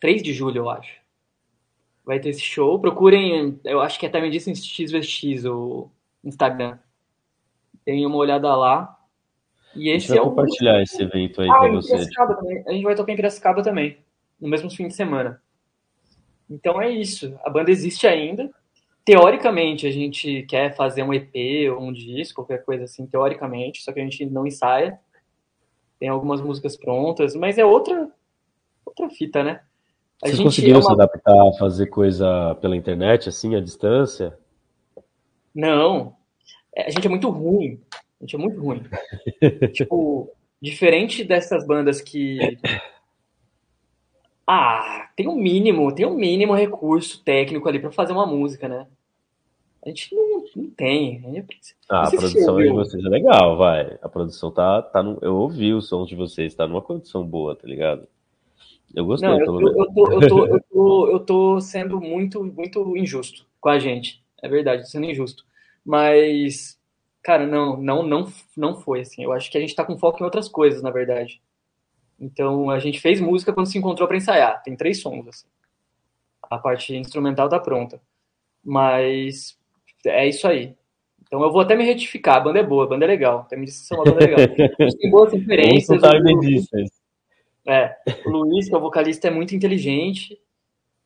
3 0.00 0.22
de 0.22 0.32
julho, 0.32 0.58
eu 0.58 0.70
acho. 0.70 1.00
Vai 2.04 2.18
ter 2.18 2.30
esse 2.30 2.40
show. 2.40 2.78
Procurem, 2.80 3.60
eu 3.64 3.80
acho 3.80 3.98
que 3.98 4.06
é 4.06 4.08
Time 4.08 4.30
Distance 4.30 4.62
XVX, 4.62 5.44
o 5.44 5.90
Instagram. 6.24 6.78
Deem 7.84 8.06
uma 8.06 8.16
olhada 8.16 8.54
lá. 8.56 8.98
E 9.74 9.90
esse 9.90 10.16
é 10.16 10.20
o. 10.20 10.26
compartilhar 10.30 10.82
esse 10.82 11.02
evento 11.02 11.40
aí 11.40 11.48
ah, 11.48 11.58
pra 11.58 11.72
você. 11.72 11.94
A 11.94 12.72
gente 12.72 12.82
vai 12.82 12.94
tocar 12.94 13.12
em 13.12 13.16
Piracicaba 13.16 13.62
também, 13.62 13.98
no 14.40 14.48
mesmo 14.48 14.70
fim 14.70 14.88
de 14.88 14.94
semana. 14.94 15.40
Então 16.48 16.82
é 16.82 16.90
isso. 16.90 17.38
A 17.44 17.50
banda 17.50 17.70
existe 17.70 18.06
ainda. 18.06 18.50
Teoricamente, 19.04 19.86
a 19.86 19.90
gente 19.90 20.42
quer 20.42 20.74
fazer 20.74 21.02
um 21.02 21.14
EP 21.14 21.34
ou 21.72 21.82
um 21.82 21.92
disco, 21.92 22.42
qualquer 22.42 22.64
coisa 22.64 22.84
assim, 22.84 23.06
teoricamente, 23.06 23.82
só 23.82 23.92
que 23.92 24.00
a 24.00 24.02
gente 24.02 24.26
não 24.26 24.46
ensaia. 24.46 24.98
Tem 25.98 26.08
algumas 26.08 26.40
músicas 26.40 26.76
prontas, 26.76 27.34
mas 27.34 27.58
é 27.58 27.64
outra, 27.64 28.10
outra 28.84 29.08
fita, 29.10 29.42
né? 29.42 29.60
A 30.22 30.26
Vocês 30.26 30.40
conseguiram 30.40 30.80
é 30.80 30.82
uma... 30.82 30.86
se 30.86 30.92
adaptar 30.92 31.48
a 31.48 31.52
fazer 31.54 31.86
coisa 31.86 32.54
pela 32.60 32.76
internet, 32.76 33.28
assim, 33.28 33.54
à 33.54 33.60
distância? 33.60 34.38
Não. 35.54 36.14
É, 36.74 36.86
a 36.86 36.90
gente 36.90 37.06
é 37.06 37.10
muito 37.10 37.30
ruim. 37.30 37.80
A 38.20 38.24
gente 38.24 38.36
é 38.36 38.38
muito 38.38 38.60
ruim. 38.60 38.82
tipo, 39.72 40.30
diferente 40.60 41.24
dessas 41.24 41.66
bandas 41.66 42.00
que. 42.00 42.58
Ah, 44.46 45.08
tem 45.16 45.28
um 45.28 45.36
mínimo, 45.36 45.94
tem 45.94 46.04
um 46.04 46.14
mínimo 46.14 46.54
recurso 46.54 47.22
técnico 47.24 47.68
ali 47.68 47.78
para 47.78 47.92
fazer 47.92 48.12
uma 48.12 48.26
música, 48.26 48.68
né? 48.68 48.86
A 49.84 49.88
gente 49.88 50.14
não, 50.14 50.44
não 50.54 50.70
tem. 50.70 51.22
Gente... 51.22 51.76
Ah, 51.88 52.06
a 52.06 52.10
produção 52.10 52.58
de 52.58 52.68
vocês 52.68 53.04
é 53.04 53.08
legal, 53.08 53.56
vai. 53.56 53.98
A 54.02 54.08
produção 54.08 54.50
tá, 54.50 54.82
tá 54.82 55.02
no... 55.02 55.18
Eu 55.22 55.36
ouvi 55.36 55.72
o 55.72 55.80
som 55.80 56.04
de 56.04 56.14
vocês, 56.14 56.54
tá 56.54 56.66
numa 56.66 56.82
condição 56.82 57.24
boa, 57.24 57.56
tá 57.56 57.66
ligado? 57.66 58.06
Eu 58.94 59.06
gostei, 59.06 59.28
não, 59.28 59.40
eu, 59.40 59.52
menos. 59.54 59.76
Eu 59.76 59.94
tô, 59.94 60.12
eu, 60.12 60.28
tô, 60.28 60.46
eu, 60.52 60.60
tô, 60.68 61.10
eu 61.12 61.20
tô 61.20 61.60
sendo 61.60 62.00
muito, 62.00 62.44
muito 62.44 62.96
injusto 62.96 63.46
com 63.60 63.68
a 63.68 63.78
gente. 63.78 64.22
É 64.42 64.48
verdade, 64.48 64.90
sendo 64.90 65.06
injusto. 65.06 65.46
Mas 65.84 66.78
Cara, 67.22 67.46
não, 67.46 67.76
não, 67.76 68.02
não, 68.02 68.32
não 68.56 68.76
foi 68.76 69.00
assim. 69.00 69.22
Eu 69.22 69.32
acho 69.32 69.50
que 69.50 69.58
a 69.58 69.60
gente 69.60 69.74
tá 69.74 69.84
com 69.84 69.98
foco 69.98 70.20
em 70.20 70.24
outras 70.24 70.48
coisas, 70.48 70.82
na 70.82 70.90
verdade. 70.90 71.40
Então, 72.18 72.70
a 72.70 72.78
gente 72.78 73.00
fez 73.00 73.20
música 73.20 73.52
quando 73.52 73.66
se 73.66 73.78
encontrou 73.78 74.08
para 74.08 74.16
ensaiar. 74.16 74.62
Tem 74.62 74.76
três 74.76 75.00
sons, 75.00 75.26
assim. 75.28 75.46
A 76.42 76.58
parte 76.58 76.94
instrumental 76.96 77.48
tá 77.48 77.58
pronta. 77.58 78.00
Mas 78.64 79.58
é 80.04 80.28
isso 80.28 80.46
aí. 80.46 80.74
Então 81.30 81.42
eu 81.44 81.52
vou 81.52 81.60
até 81.60 81.76
me 81.76 81.84
retificar. 81.84 82.36
A 82.36 82.40
banda 82.40 82.58
é 82.58 82.62
boa, 82.62 82.84
a 82.84 82.88
banda 82.88 83.04
é 83.04 83.08
legal. 83.08 83.40
Até 83.40 83.56
me 83.56 83.64
disse 83.64 83.86
que 83.86 83.94
é 83.94 83.96
uma 83.96 84.04
banda 84.04 84.18
legal. 84.18 84.40
A 84.80 84.82
gente 84.82 84.98
tem 84.98 85.10
boas 85.10 85.32
referências. 85.32 86.02
O, 86.02 87.70
é, 87.70 87.96
o 88.26 88.30
Luiz, 88.30 88.68
que 88.68 88.74
é 88.74 88.78
o 88.78 88.80
vocalista, 88.80 89.28
é 89.28 89.30
muito 89.30 89.54
inteligente. 89.54 90.36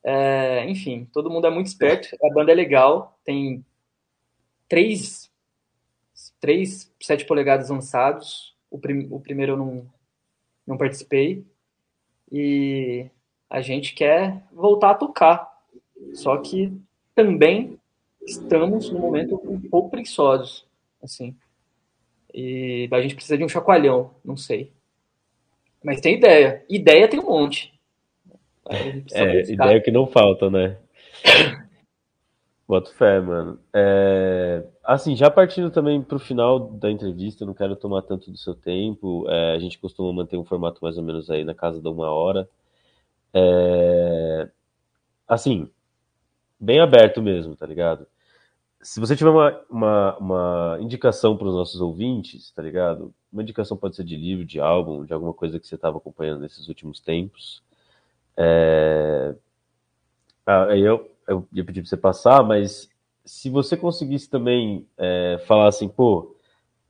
É, 0.03 0.65
enfim, 0.67 1.07
todo 1.13 1.31
mundo 1.31 1.47
é 1.47 1.51
muito 1.51 1.67
esperto. 1.67 2.09
A 2.25 2.33
banda 2.33 2.53
é 2.53 2.55
legal. 2.55 3.19
Tem 3.23 3.63
três 4.67 5.31
três 6.45 6.93
7 7.01 7.25
polegadas 7.25 7.71
lançados. 7.71 8.55
O, 8.71 8.79
prim, 8.79 9.09
o 9.11 9.19
primeiro 9.19 9.53
eu 9.53 9.57
não, 9.57 9.87
não 10.67 10.77
participei. 10.77 11.43
E 12.31 13.07
a 13.49 13.63
gente 13.63 13.95
quer 13.95 14.43
voltar 14.53 14.91
a 14.91 14.95
tocar. 14.95 15.51
Só 16.13 16.37
que 16.37 16.71
também 17.15 17.79
estamos 18.27 18.91
no 18.91 18.99
momento 18.99 19.41
um 19.43 19.59
pouco 19.59 19.89
preguiçosos, 19.89 20.67
assim. 21.03 21.35
E 22.35 22.91
a 22.93 23.01
gente 23.01 23.15
precisa 23.15 23.39
de 23.39 23.45
um 23.45 23.49
chacoalhão, 23.49 24.11
não 24.23 24.37
sei. 24.37 24.71
Mas 25.83 25.99
tem 25.99 26.17
ideia. 26.17 26.63
Ideia 26.69 27.09
tem 27.09 27.21
um 27.21 27.31
monte. 27.31 27.73
É, 28.69 29.51
ideia 29.51 29.81
que 29.81 29.91
não 29.91 30.07
falta, 30.07 30.51
né? 30.51 30.77
Boto 32.67 32.93
fé, 32.95 33.21
mano. 33.21 33.59
É... 33.75 34.65
Assim, 34.83 35.15
já 35.15 35.31
partindo 35.31 35.71
também 35.71 36.03
pro 36.03 36.19
final 36.19 36.59
da 36.59 36.91
entrevista, 36.91 37.45
não 37.45 37.53
quero 37.55 37.77
tomar 37.77 38.03
tanto 38.03 38.31
do 38.31 38.39
seu 38.39 38.55
tempo. 38.55 39.27
É, 39.29 39.55
a 39.55 39.59
gente 39.59 39.79
costuma 39.79 40.13
manter 40.13 40.37
um 40.39 40.45
formato 40.45 40.83
mais 40.83 40.97
ou 40.97 41.05
menos 41.05 41.31
aí 41.31 41.45
na 41.45 41.55
casa 41.55 41.81
de 41.81 41.89
uma 41.89 42.11
hora. 42.11 42.49
É... 43.35 44.49
Assim, 45.29 45.69
bem 46.61 46.81
aberto 46.81 47.23
mesmo, 47.23 47.57
tá 47.57 47.67
ligado? 47.67 48.07
Se 48.83 49.01
você 49.01 49.17
tiver 49.17 49.31
uma, 49.31 49.61
uma, 49.71 50.17
uma 50.19 50.79
indicação 50.81 51.37
para 51.37 51.49
os 51.49 51.55
nossos 51.55 51.81
ouvintes, 51.81 52.51
tá 52.53 52.63
ligado? 52.63 53.15
Uma 53.33 53.43
indicação 53.43 53.77
pode 53.77 53.97
ser 53.97 54.05
de 54.05 54.17
livro, 54.17 54.45
de 54.45 54.61
álbum, 54.61 55.05
de 55.05 55.13
alguma 55.13 55.35
coisa 55.35 55.59
que 55.61 55.67
você 55.67 55.75
estava 55.75 55.99
acompanhando 55.99 56.41
nesses 56.41 56.69
últimos 56.69 57.01
tempos. 57.01 57.63
É... 58.37 59.35
Ah, 60.47 60.77
eu, 60.77 61.11
eu 61.29 61.47
ia 61.53 61.65
pedir 61.65 61.81
para 61.81 61.89
você 61.89 61.97
passar, 61.97 62.43
mas 62.43 62.89
se 63.25 63.49
você 63.49 63.77
conseguisse 63.77 64.29
também 64.29 64.87
é, 64.99 65.43
falar 65.47 65.69
assim, 65.69 65.89
pô, 65.89 66.37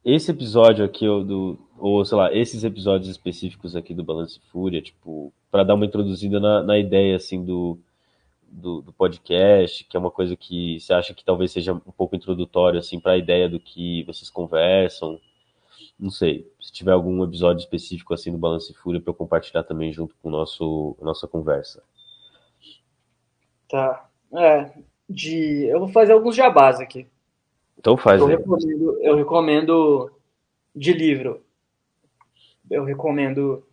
esse 0.04 0.30
episódio 0.30 0.84
aqui, 0.84 1.08
ou, 1.08 1.24
do, 1.24 1.58
ou 1.78 2.04
sei 2.04 2.18
lá, 2.18 2.34
esses 2.34 2.64
episódios 2.64 3.08
específicos 3.08 3.74
aqui 3.74 3.94
do 3.94 4.04
Balance 4.04 4.38
Fúria, 4.50 4.82
tipo, 4.82 5.32
para 5.50 5.64
dar 5.64 5.74
uma 5.74 5.86
introduzida 5.86 6.40
na, 6.40 6.62
na 6.62 6.78
ideia, 6.78 7.16
assim, 7.16 7.44
do, 7.44 7.78
do, 8.50 8.82
do, 8.82 8.92
podcast, 8.92 9.84
que 9.84 9.96
é 9.96 10.00
uma 10.00 10.10
coisa 10.10 10.36
que 10.36 10.78
você 10.80 10.92
acha 10.92 11.14
que 11.14 11.24
talvez 11.24 11.52
seja 11.52 11.72
um 11.72 11.78
pouco 11.78 12.16
introdutório, 12.16 12.78
assim, 12.78 13.00
para 13.00 13.12
a 13.12 13.18
ideia 13.18 13.48
do 13.48 13.60
que 13.60 14.02
vocês 14.04 14.28
conversam. 14.28 15.18
Não 15.98 16.10
sei, 16.10 16.50
se 16.60 16.72
tiver 16.72 16.92
algum 16.92 17.22
episódio 17.24 17.60
específico, 17.60 18.12
assim, 18.12 18.32
do 18.32 18.38
Balance 18.38 18.74
Fúria, 18.74 19.00
para 19.00 19.10
eu 19.10 19.14
compartilhar 19.14 19.62
também 19.62 19.92
junto 19.92 20.14
com 20.16 20.28
o 20.28 20.32
nosso, 20.32 20.96
a 21.00 21.04
nossa 21.04 21.26
conversa. 21.26 21.82
Tá. 23.68 24.08
É, 24.36 24.70
de. 25.08 25.64
Eu 25.66 25.78
vou 25.78 25.88
fazer 25.88 26.12
alguns 26.12 26.34
jabás 26.34 26.80
aqui. 26.80 27.06
Então 27.78 27.96
faz. 27.96 28.20
Eu, 28.20 28.26
recomendo, 28.26 28.98
eu 29.00 29.16
recomendo 29.16 30.10
de 30.74 30.92
livro. 30.92 31.42
Eu 32.70 32.84
recomendo 32.84 33.64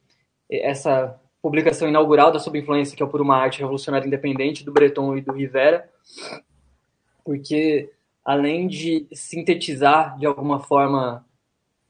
essa 0.49 1.19
publicação 1.41 1.87
inaugural 1.87 2.31
da 2.31 2.39
Sob 2.39 2.59
Influência, 2.59 2.95
que 2.95 3.01
é 3.01 3.05
o 3.05 3.09
Por 3.09 3.21
uma 3.21 3.37
Arte 3.37 3.59
Revolucionária 3.59 4.05
Independente, 4.05 4.63
do 4.63 4.71
Breton 4.71 5.17
e 5.17 5.21
do 5.21 5.31
Rivera, 5.31 5.89
porque 7.23 7.89
além 8.23 8.67
de 8.67 9.07
sintetizar 9.13 10.17
de 10.19 10.25
alguma 10.25 10.59
forma 10.59 11.25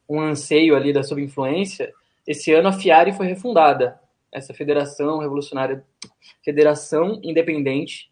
um 0.07 0.22
anseio 0.22 0.76
ali 0.76 0.93
da 0.93 1.03
Sob 1.03 1.22
Influência, 1.22 1.91
esse 2.26 2.53
ano 2.53 2.69
a 2.69 2.74
FIARE 2.74 3.13
foi 3.13 3.26
refundada, 3.26 3.99
essa 4.32 4.53
Federação 4.53 5.19
Revolucionária, 5.19 5.84
Federação 6.43 7.19
Independente 7.24 8.11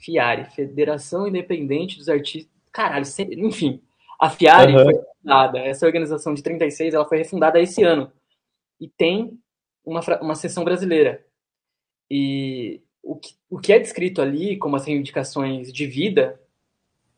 FIARE, 0.00 0.46
Federação 0.46 1.26
Independente 1.26 1.96
dos 1.98 2.08
Artistas. 2.08 2.50
Caralho, 2.72 3.04
enfim. 3.38 3.80
A 4.18 4.30
FIARE 4.30 4.74
uhum. 4.74 4.84
foi 4.84 4.94
fundada, 5.20 5.58
essa 5.60 5.86
organização 5.86 6.34
de 6.34 6.42
36, 6.42 6.94
ela 6.94 7.04
foi 7.06 7.18
refundada 7.18 7.60
esse 7.60 7.82
ano. 7.82 8.10
E 8.80 8.88
tem 8.88 9.38
uma, 9.84 10.00
uma 10.20 10.34
seção 10.34 10.64
brasileira. 10.64 11.24
E 12.10 12.82
o 13.02 13.16
que, 13.16 13.34
o 13.48 13.58
que 13.58 13.72
é 13.72 13.78
descrito 13.78 14.20
ali 14.20 14.56
como 14.56 14.76
as 14.76 14.84
reivindicações 14.84 15.72
de 15.72 15.86
vida 15.86 16.40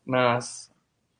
nas, 0.05 0.71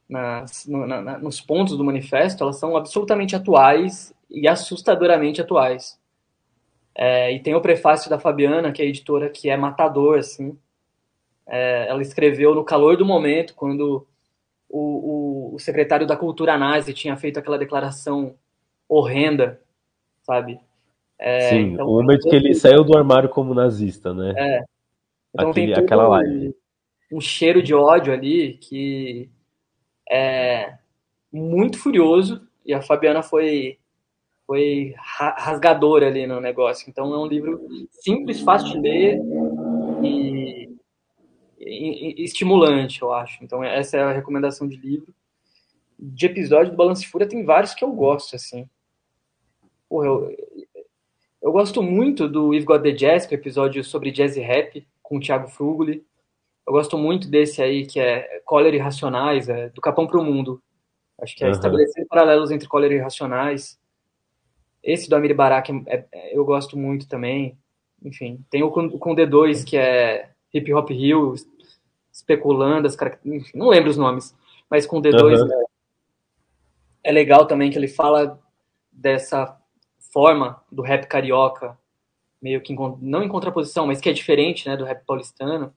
nas, 0.08 0.66
no, 0.68 0.86
na, 0.86 1.18
nos 1.18 1.42
pontos 1.42 1.78
do 1.78 1.84
manifesto, 1.84 2.44
elas 2.44 2.58
são 2.58 2.76
absolutamente 2.76 3.36
atuais 3.36 4.14
e 4.30 4.48
assustadoramente 4.48 5.42
atuais. 5.42 6.00
É, 6.96 7.32
e 7.34 7.40
tem 7.40 7.56
o 7.56 7.62
prefácio 7.62 8.10
da 8.10 8.20
Fabiana, 8.20 8.72
que 8.72 8.82
é 8.82 8.86
a 8.86 8.88
editora, 8.88 9.30
que 9.30 9.50
é 9.50 9.58
matador, 9.58 10.20
assim, 10.20 10.58
é, 11.48 11.88
ela 11.88 12.02
escreveu 12.02 12.56
no 12.56 12.64
calor 12.64 12.98
do 12.98 13.06
momento, 13.06 13.54
quando 13.56 14.08
o, 14.70 14.80
o, 14.80 15.56
o, 15.56 15.60
secretário 15.60 16.08
da 16.08 16.18
Cultura 16.18 16.58
nazi 16.58 16.94
tinha 16.94 17.16
feito 17.16 17.38
aquela 17.38 17.58
declaração 17.58 18.36
horrenda, 18.88 19.62
sabe? 20.24 20.60
É, 21.20 21.50
Sim, 21.50 21.74
então, 21.74 21.88
o 21.88 22.02
momento 22.02 22.28
que 22.28 22.36
ele 22.36 22.54
saiu 22.54 22.84
do 22.84 22.98
armário 22.98 23.30
como 23.30 23.54
nazista, 23.54 24.14
né? 24.14 24.34
É. 24.36 24.64
Então 25.34 25.50
Aquele, 25.50 25.74
tem 25.74 25.84
aquela 25.84 26.08
live. 26.08 26.56
Um, 27.12 27.18
um 27.18 27.22
cheiro 27.22 27.62
de 27.62 27.74
ódio 27.74 28.14
ali 28.14 28.54
que 28.54 29.30
é 30.10 30.74
muito 31.32 31.80
furioso 31.80 32.42
e 32.66 32.74
a 32.74 32.82
Fabiana 32.82 33.24
foi 33.24 33.78
foi 34.46 34.94
rasgadora 34.98 36.08
ali 36.08 36.28
no 36.28 36.40
negócio. 36.40 36.90
Então 36.90 37.14
é 37.14 37.18
um 37.18 37.26
livro 37.26 37.62
simples, 37.90 38.42
fácil 38.42 38.74
de 38.74 38.80
ler 38.80 39.20
e 40.04 40.33
estimulante, 42.18 43.02
eu 43.02 43.14
acho. 43.14 43.44
Então, 43.44 43.64
essa 43.64 43.98
é 43.98 44.04
a 44.04 44.12
recomendação 44.12 44.68
de 44.68 44.76
livro. 44.76 45.14
De 45.98 46.26
episódio 46.26 46.72
do 46.72 46.78
Balance 46.78 47.06
Fúria, 47.06 47.28
tem 47.28 47.46
vários 47.46 47.74
que 47.74 47.84
eu 47.84 47.92
gosto, 47.92 48.36
assim. 48.36 48.68
Porra, 49.88 50.08
eu, 50.08 50.36
eu 51.42 51.52
gosto 51.52 51.84
muito 51.84 52.28
do 52.28 52.54
You've 52.54 52.66
Got 52.66 52.82
the 52.82 52.92
Jazz, 52.92 53.26
que 53.26 53.36
é 53.36 53.38
o 53.38 53.42
episódio 53.42 53.84
sobre 53.84 54.12
jazz 54.12 54.36
e 54.38 54.42
rap, 54.42 54.86
com 55.02 55.18
o 55.18 55.20
Thiago 55.20 55.48
Frugoli. 55.48 56.06
Eu 56.66 56.74
gosto 56.74 56.98
muito 56.98 57.30
desse 57.30 57.62
aí, 57.62 57.86
que 57.86 58.00
é 58.00 58.42
Cólera 58.46 58.76
e 58.76 58.80
Racionais, 58.80 59.50
é, 59.50 59.70
do 59.70 59.82
Capão 59.82 60.08
para 60.08 60.20
o 60.20 60.24
Mundo. 60.24 60.62
Acho 61.22 61.36
que 61.36 61.44
é 61.44 61.48
uhum. 61.48 61.54
estabelecer 61.54 62.08
paralelos 62.08 62.52
entre 62.52 62.68
Cólera 62.68 62.94
e 62.94 63.00
Racionais. 63.00 63.80
Esse 64.82 65.10
do 65.10 65.16
Amir 65.16 65.36
Barak 65.36 65.72
é, 65.88 66.06
é, 66.12 66.38
eu 66.38 66.44
gosto 66.44 66.78
muito 66.78 67.08
também. 67.08 67.58
Enfim, 68.04 68.44
tem 68.50 68.64
o 68.64 68.72
com, 68.72 68.90
com 68.98 69.16
D2, 69.16 69.66
que 69.66 69.78
é 69.78 70.30
Hip 70.54 70.74
Hop 70.74 70.92
Hill, 70.92 71.36
especulando 72.14 72.88
as 72.88 72.96
características, 72.96 73.60
não 73.60 73.70
lembro 73.70 73.90
os 73.90 73.98
nomes, 73.98 74.36
mas 74.70 74.86
com 74.86 75.00
o 75.00 75.02
D2 75.02 75.42
uhum. 75.42 75.52
é, 75.52 75.66
é 77.06 77.12
legal 77.12 77.48
também 77.48 77.72
que 77.72 77.78
ele 77.78 77.88
fala 77.88 78.40
dessa 78.92 79.60
forma 80.12 80.62
do 80.72 80.84
rap 80.84 81.08
carioca, 81.08 81.76
meio 82.40 82.62
que 82.62 82.72
em, 82.72 82.78
não 83.02 83.24
em 83.24 83.28
contraposição, 83.28 83.88
mas 83.88 84.00
que 84.00 84.08
é 84.08 84.14
diferente, 84.14 84.70
né, 84.70 84.78
do 84.78 84.86
rap 84.86 85.04
paulistano. 85.06 85.74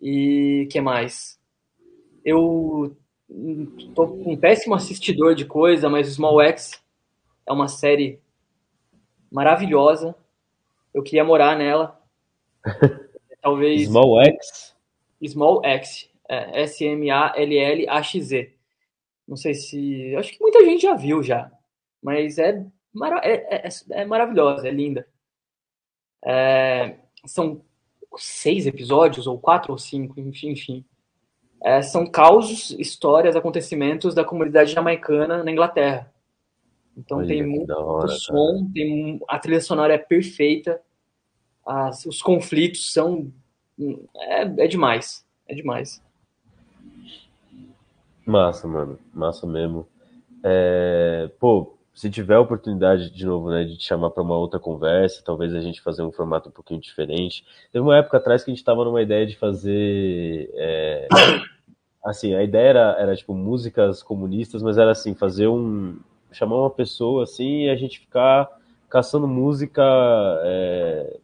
E 0.00 0.68
que 0.70 0.80
mais? 0.80 1.40
Eu 2.24 2.96
tô 3.94 4.04
um 4.04 4.36
péssimo 4.36 4.74
assistidor 4.74 5.34
de 5.34 5.44
coisa, 5.44 5.88
mas 5.88 6.08
Small 6.08 6.40
X 6.42 6.80
é 7.46 7.52
uma 7.52 7.66
série 7.66 8.20
maravilhosa. 9.30 10.14
Eu 10.94 11.02
queria 11.02 11.24
morar 11.24 11.56
nela. 11.56 12.00
Talvez 13.42 13.86
Small 13.86 14.22
X 14.22 14.71
Small 15.28 15.64
X, 15.64 16.10
é, 16.28 16.62
S-M-A-L-L-A-X-Z. 16.62 18.54
Não 19.26 19.36
sei 19.36 19.54
se. 19.54 20.16
Acho 20.16 20.32
que 20.32 20.40
muita 20.40 20.64
gente 20.64 20.82
já 20.82 20.94
viu 20.94 21.22
já. 21.22 21.50
Mas 22.02 22.38
é, 22.38 22.64
mara 22.92 23.20
é, 23.24 23.66
é, 23.66 23.68
é 23.90 24.04
maravilhosa, 24.04 24.68
é 24.68 24.70
linda. 24.70 25.06
É, 26.24 26.96
são 27.26 27.62
seis 28.16 28.66
episódios, 28.66 29.26
ou 29.26 29.38
quatro 29.38 29.72
ou 29.72 29.78
cinco, 29.78 30.18
enfim, 30.20 30.50
enfim. 30.50 30.84
É, 31.64 31.80
são 31.80 32.06
causos, 32.06 32.72
histórias, 32.72 33.36
acontecimentos 33.36 34.14
da 34.14 34.24
comunidade 34.24 34.72
jamaicana 34.72 35.44
na 35.44 35.50
Inglaterra. 35.50 36.12
Então 36.96 37.18
Olha, 37.18 37.28
tem 37.28 37.42
muito 37.46 37.72
hora, 37.72 38.08
som, 38.08 38.70
tem, 38.74 39.20
a 39.28 39.38
trilha 39.38 39.60
sonora 39.60 39.94
é 39.94 39.98
perfeita, 39.98 40.80
as, 41.64 42.04
os 42.04 42.20
conflitos 42.20 42.92
são 42.92 43.32
é, 44.16 44.42
é 44.42 44.66
demais. 44.66 45.24
É 45.48 45.54
demais. 45.54 46.02
Massa, 48.24 48.66
mano. 48.68 48.98
Massa 49.12 49.46
mesmo. 49.46 49.86
É, 50.42 51.30
pô, 51.38 51.76
se 51.94 52.10
tiver 52.10 52.38
oportunidade 52.38 53.10
de 53.10 53.26
novo, 53.26 53.50
né, 53.50 53.64
de 53.64 53.76
te 53.76 53.84
chamar 53.84 54.10
para 54.10 54.22
uma 54.22 54.36
outra 54.36 54.58
conversa, 54.58 55.22
talvez 55.24 55.54
a 55.54 55.60
gente 55.60 55.80
fazer 55.80 56.02
um 56.02 56.12
formato 56.12 56.48
um 56.48 56.52
pouquinho 56.52 56.80
diferente. 56.80 57.44
Teve 57.70 57.82
uma 57.82 57.96
época 57.96 58.16
atrás 58.16 58.42
que 58.42 58.50
a 58.50 58.52
gente 58.52 58.60
estava 58.60 58.84
numa 58.84 59.02
ideia 59.02 59.26
de 59.26 59.36
fazer, 59.36 60.50
é, 60.54 61.08
assim, 62.04 62.34
a 62.34 62.42
ideia 62.42 62.68
era, 62.68 62.96
era 62.98 63.16
tipo 63.16 63.34
músicas 63.34 64.02
comunistas, 64.02 64.62
mas 64.62 64.78
era 64.78 64.92
assim, 64.92 65.14
fazer 65.14 65.48
um, 65.48 65.98
chamar 66.32 66.56
uma 66.56 66.70
pessoa 66.70 67.24
assim 67.24 67.64
e 67.64 67.70
a 67.70 67.76
gente 67.76 68.00
ficar 68.00 68.48
caçando 68.88 69.28
música 69.28 69.82
é, 70.44 71.18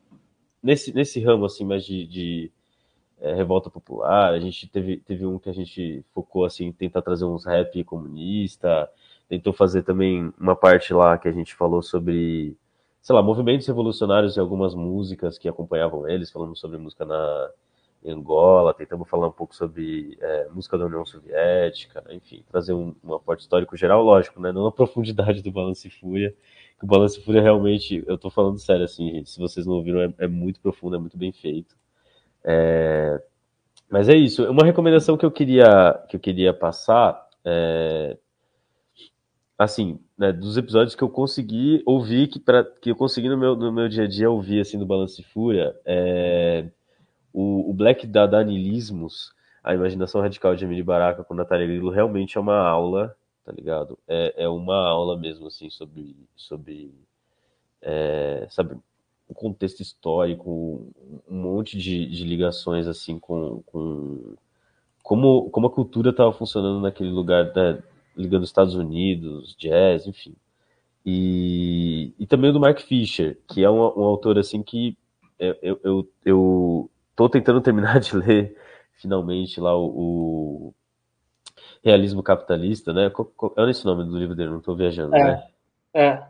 nesse, 0.68 0.94
nesse 0.94 1.18
ramo, 1.18 1.46
assim, 1.46 1.64
mas 1.64 1.82
de, 1.82 2.06
de 2.06 2.52
é, 3.20 3.34
revolta 3.34 3.70
popular. 3.70 4.34
A 4.34 4.38
gente 4.38 4.68
teve, 4.68 4.98
teve 4.98 5.24
um 5.24 5.38
que 5.38 5.48
a 5.48 5.52
gente 5.52 6.04
focou, 6.12 6.44
assim, 6.44 6.70
tentar 6.72 7.00
trazer 7.00 7.24
uns 7.24 7.46
rap 7.46 7.82
comunista, 7.84 8.86
tentou 9.28 9.54
fazer 9.54 9.82
também 9.82 10.30
uma 10.38 10.54
parte 10.54 10.92
lá 10.92 11.16
que 11.16 11.26
a 11.26 11.32
gente 11.32 11.54
falou 11.54 11.82
sobre, 11.82 12.54
sei 13.00 13.14
lá, 13.14 13.22
movimentos 13.22 13.66
revolucionários 13.66 14.36
e 14.36 14.40
algumas 14.40 14.74
músicas 14.74 15.38
que 15.38 15.48
acompanhavam 15.48 16.06
eles, 16.06 16.30
falando 16.30 16.54
sobre 16.54 16.76
música 16.76 17.06
na 17.06 17.50
Angola, 18.06 18.74
tentamos 18.74 19.08
falar 19.08 19.28
um 19.28 19.32
pouco 19.32 19.56
sobre 19.56 20.18
é, 20.20 20.48
música 20.50 20.76
da 20.76 20.84
União 20.84 21.04
Soviética, 21.04 22.04
enfim, 22.10 22.44
trazer 22.50 22.74
um, 22.74 22.94
um 23.02 23.14
aporte 23.14 23.40
histórico 23.40 23.74
geral, 23.74 24.04
lógico, 24.04 24.38
né, 24.38 24.52
não 24.52 24.64
na 24.64 24.70
profundidade 24.70 25.42
do 25.42 25.50
Balance 25.50 25.88
Fúria, 25.88 26.34
o 26.82 26.86
Balance 26.86 27.20
Fúria 27.20 27.42
realmente, 27.42 28.04
eu 28.06 28.16
tô 28.16 28.30
falando 28.30 28.58
sério, 28.58 28.84
assim, 28.84 29.10
gente, 29.10 29.30
se 29.30 29.38
vocês 29.38 29.66
não 29.66 29.74
ouviram, 29.74 30.00
é, 30.00 30.14
é 30.18 30.26
muito 30.28 30.60
profundo, 30.60 30.96
é 30.96 30.98
muito 30.98 31.18
bem 31.18 31.32
feito. 31.32 31.76
É... 32.44 33.20
Mas 33.90 34.08
é 34.08 34.14
isso. 34.14 34.44
Uma 34.50 34.64
recomendação 34.64 35.16
que 35.16 35.24
eu 35.24 35.30
queria, 35.30 35.94
que 36.08 36.16
eu 36.16 36.20
queria 36.20 36.52
passar 36.52 37.28
é. 37.44 38.16
Assim, 39.56 39.98
né, 40.16 40.32
dos 40.32 40.56
episódios 40.56 40.94
que 40.94 41.02
eu 41.02 41.08
consegui 41.08 41.82
ouvir, 41.84 42.28
que, 42.28 42.38
pra, 42.38 42.62
que 42.62 42.92
eu 42.92 42.96
consegui 42.96 43.28
no 43.28 43.36
meu, 43.36 43.56
no 43.56 43.72
meu 43.72 43.88
dia 43.88 44.04
a 44.04 44.06
dia 44.06 44.30
ouvir, 44.30 44.60
assim, 44.60 44.78
do 44.78 44.86
Balance 44.86 45.20
e 45.20 45.24
Fúria, 45.24 45.74
é, 45.84 46.68
o, 47.32 47.68
o 47.68 47.74
Black 47.74 48.06
Dadanismos, 48.06 49.32
a 49.64 49.74
imaginação 49.74 50.20
radical 50.20 50.54
de 50.54 50.64
Emily 50.64 50.84
Baraka 50.84 51.24
com 51.24 51.34
Natália 51.34 51.66
Grillo, 51.66 51.90
realmente 51.90 52.38
é 52.38 52.40
uma 52.40 52.56
aula, 52.56 53.16
tá 53.48 53.54
ligado? 53.56 53.98
É, 54.06 54.44
é 54.44 54.48
uma 54.48 54.76
aula 54.76 55.16
mesmo, 55.16 55.46
assim, 55.46 55.70
sobre, 55.70 56.14
sobre 56.36 56.92
é, 57.80 58.46
sabe, 58.50 58.76
o 59.26 59.32
contexto 59.32 59.80
histórico, 59.80 60.92
um 61.26 61.34
monte 61.34 61.78
de, 61.78 62.04
de 62.06 62.24
ligações, 62.24 62.86
assim, 62.86 63.18
com, 63.18 63.62
com 63.64 64.34
como, 65.02 65.48
como 65.48 65.66
a 65.66 65.70
cultura 65.70 66.10
estava 66.10 66.30
funcionando 66.30 66.82
naquele 66.82 67.08
lugar, 67.08 67.50
né, 67.56 67.82
ligando 68.14 68.42
os 68.42 68.50
Estados 68.50 68.74
Unidos, 68.74 69.56
jazz, 69.56 70.06
enfim. 70.06 70.34
E, 71.06 72.12
e 72.18 72.26
também 72.26 72.52
do 72.52 72.60
Mark 72.60 72.80
Fisher, 72.80 73.38
que 73.48 73.64
é 73.64 73.70
um, 73.70 73.78
um 73.78 74.04
autor 74.04 74.38
assim 74.38 74.62
que 74.62 74.94
eu, 75.38 75.80
eu, 75.82 76.08
eu 76.22 76.90
tô 77.16 77.30
tentando 77.30 77.62
terminar 77.62 77.98
de 77.98 78.14
ler 78.14 78.54
finalmente 78.92 79.58
lá 79.58 79.74
o 79.74 80.74
Realismo 81.82 82.22
Capitalista, 82.22 82.92
né? 82.92 83.10
É 83.56 83.70
esse 83.70 83.84
nome 83.84 84.04
do 84.04 84.18
livro 84.18 84.34
dele, 84.34 84.50
não 84.50 84.58
estou 84.58 84.76
viajando, 84.76 85.14
é, 85.14 85.24
né? 85.24 85.48
É. 85.94 86.22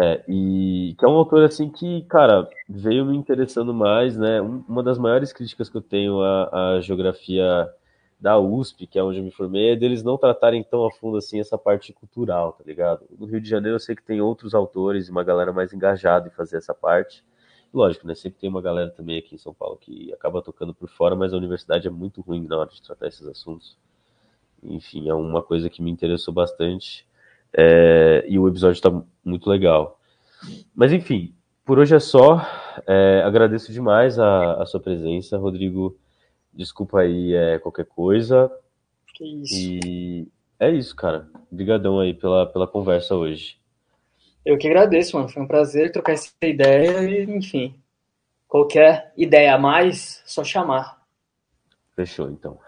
É, 0.00 0.24
e 0.26 0.96
que 0.98 1.04
é 1.04 1.08
um 1.08 1.12
autor 1.12 1.44
assim 1.44 1.70
que, 1.70 2.02
cara, 2.02 2.48
veio 2.68 3.04
me 3.04 3.16
interessando 3.16 3.72
mais, 3.74 4.16
né? 4.16 4.40
Uma 4.40 4.82
das 4.82 4.98
maiores 4.98 5.32
críticas 5.32 5.68
que 5.68 5.76
eu 5.76 5.82
tenho 5.82 6.20
à, 6.22 6.76
à 6.76 6.80
geografia 6.80 7.70
da 8.18 8.38
USP, 8.38 8.86
que 8.86 8.98
é 8.98 9.02
onde 9.02 9.18
eu 9.18 9.24
me 9.24 9.30
formei, 9.30 9.72
é 9.72 9.76
deles 9.76 10.02
não 10.02 10.16
tratarem 10.16 10.62
tão 10.62 10.86
a 10.86 10.90
fundo 10.92 11.16
assim 11.18 11.40
essa 11.40 11.58
parte 11.58 11.92
cultural, 11.92 12.52
tá 12.52 12.64
ligado? 12.64 13.04
No 13.18 13.26
Rio 13.26 13.40
de 13.40 13.48
Janeiro 13.48 13.76
eu 13.76 13.80
sei 13.80 13.96
que 13.96 14.02
tem 14.02 14.20
outros 14.20 14.54
autores 14.54 15.08
e 15.08 15.10
uma 15.10 15.24
galera 15.24 15.52
mais 15.52 15.72
engajada 15.72 16.28
em 16.28 16.30
fazer 16.30 16.56
essa 16.56 16.72
parte. 16.72 17.24
Lógico, 17.74 18.06
né? 18.06 18.14
Sempre 18.14 18.40
tem 18.40 18.48
uma 18.48 18.62
galera 18.62 18.90
também 18.90 19.18
aqui 19.18 19.34
em 19.34 19.38
São 19.38 19.52
Paulo 19.52 19.76
que 19.76 20.12
acaba 20.12 20.42
tocando 20.42 20.74
por 20.74 20.88
fora, 20.88 21.16
mas 21.16 21.32
a 21.32 21.36
universidade 21.36 21.88
é 21.88 21.90
muito 21.90 22.20
ruim 22.20 22.46
na 22.46 22.58
hora 22.58 22.70
de 22.70 22.80
tratar 22.80 23.08
esses 23.08 23.26
assuntos. 23.26 23.76
Enfim, 24.62 25.08
é 25.08 25.14
uma 25.14 25.42
coisa 25.42 25.68
que 25.68 25.82
me 25.82 25.90
interessou 25.90 26.32
bastante. 26.32 27.06
É, 27.52 28.24
e 28.28 28.38
o 28.38 28.48
episódio 28.48 28.76
está 28.76 29.02
muito 29.24 29.48
legal. 29.48 29.98
Mas 30.74 30.92
enfim, 30.92 31.34
por 31.64 31.78
hoje 31.78 31.94
é 31.94 32.00
só. 32.00 32.46
É, 32.86 33.22
agradeço 33.24 33.72
demais 33.72 34.18
a, 34.18 34.62
a 34.62 34.66
sua 34.66 34.80
presença, 34.80 35.38
Rodrigo. 35.38 35.96
Desculpa 36.52 37.00
aí 37.00 37.34
é, 37.34 37.58
qualquer 37.58 37.86
coisa. 37.86 38.50
Que 39.14 39.24
isso. 39.24 39.54
E 39.54 40.28
é 40.58 40.70
isso, 40.70 40.94
cara. 40.94 41.28
Obrigadão 41.50 41.98
aí 41.98 42.14
pela, 42.14 42.46
pela 42.46 42.66
conversa 42.66 43.14
hoje. 43.14 43.58
Eu 44.44 44.58
que 44.58 44.66
agradeço, 44.66 45.16
mano. 45.16 45.28
Foi 45.28 45.42
um 45.42 45.46
prazer 45.46 45.92
trocar 45.92 46.12
essa 46.12 46.30
ideia 46.42 47.02
e, 47.08 47.24
enfim, 47.24 47.74
qualquer 48.48 49.12
ideia 49.16 49.54
a 49.54 49.58
mais, 49.58 50.22
só 50.26 50.42
chamar. 50.42 51.00
Fechou, 51.94 52.30
então. 52.30 52.58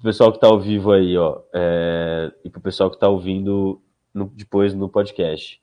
Pro 0.00 0.08
pessoal 0.08 0.32
que 0.32 0.40
tá 0.40 0.46
ao 0.46 0.58
vivo 0.58 0.92
aí, 0.92 1.14
ó, 1.18 1.42
é... 1.52 2.32
e 2.42 2.48
pro 2.48 2.58
pessoal 2.58 2.90
que 2.90 2.98
tá 2.98 3.06
ouvindo 3.06 3.82
no, 4.14 4.32
depois 4.34 4.72
no 4.72 4.88
podcast, 4.88 5.60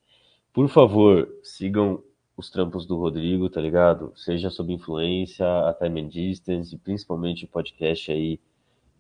por 0.54 0.70
favor, 0.70 1.28
sigam 1.42 2.04
os 2.38 2.52
trampos 2.52 2.86
do 2.86 2.96
Rodrigo, 2.98 3.50
tá 3.50 3.60
ligado? 3.60 4.14
Seja 4.16 4.52
sob 4.52 4.72
influência, 4.72 5.44
a 5.44 5.74
Time 5.74 6.02
and 6.02 6.10
Distance, 6.10 6.76
e 6.76 6.78
principalmente 6.78 7.46
o 7.46 7.48
podcast 7.48 8.12
aí, 8.12 8.40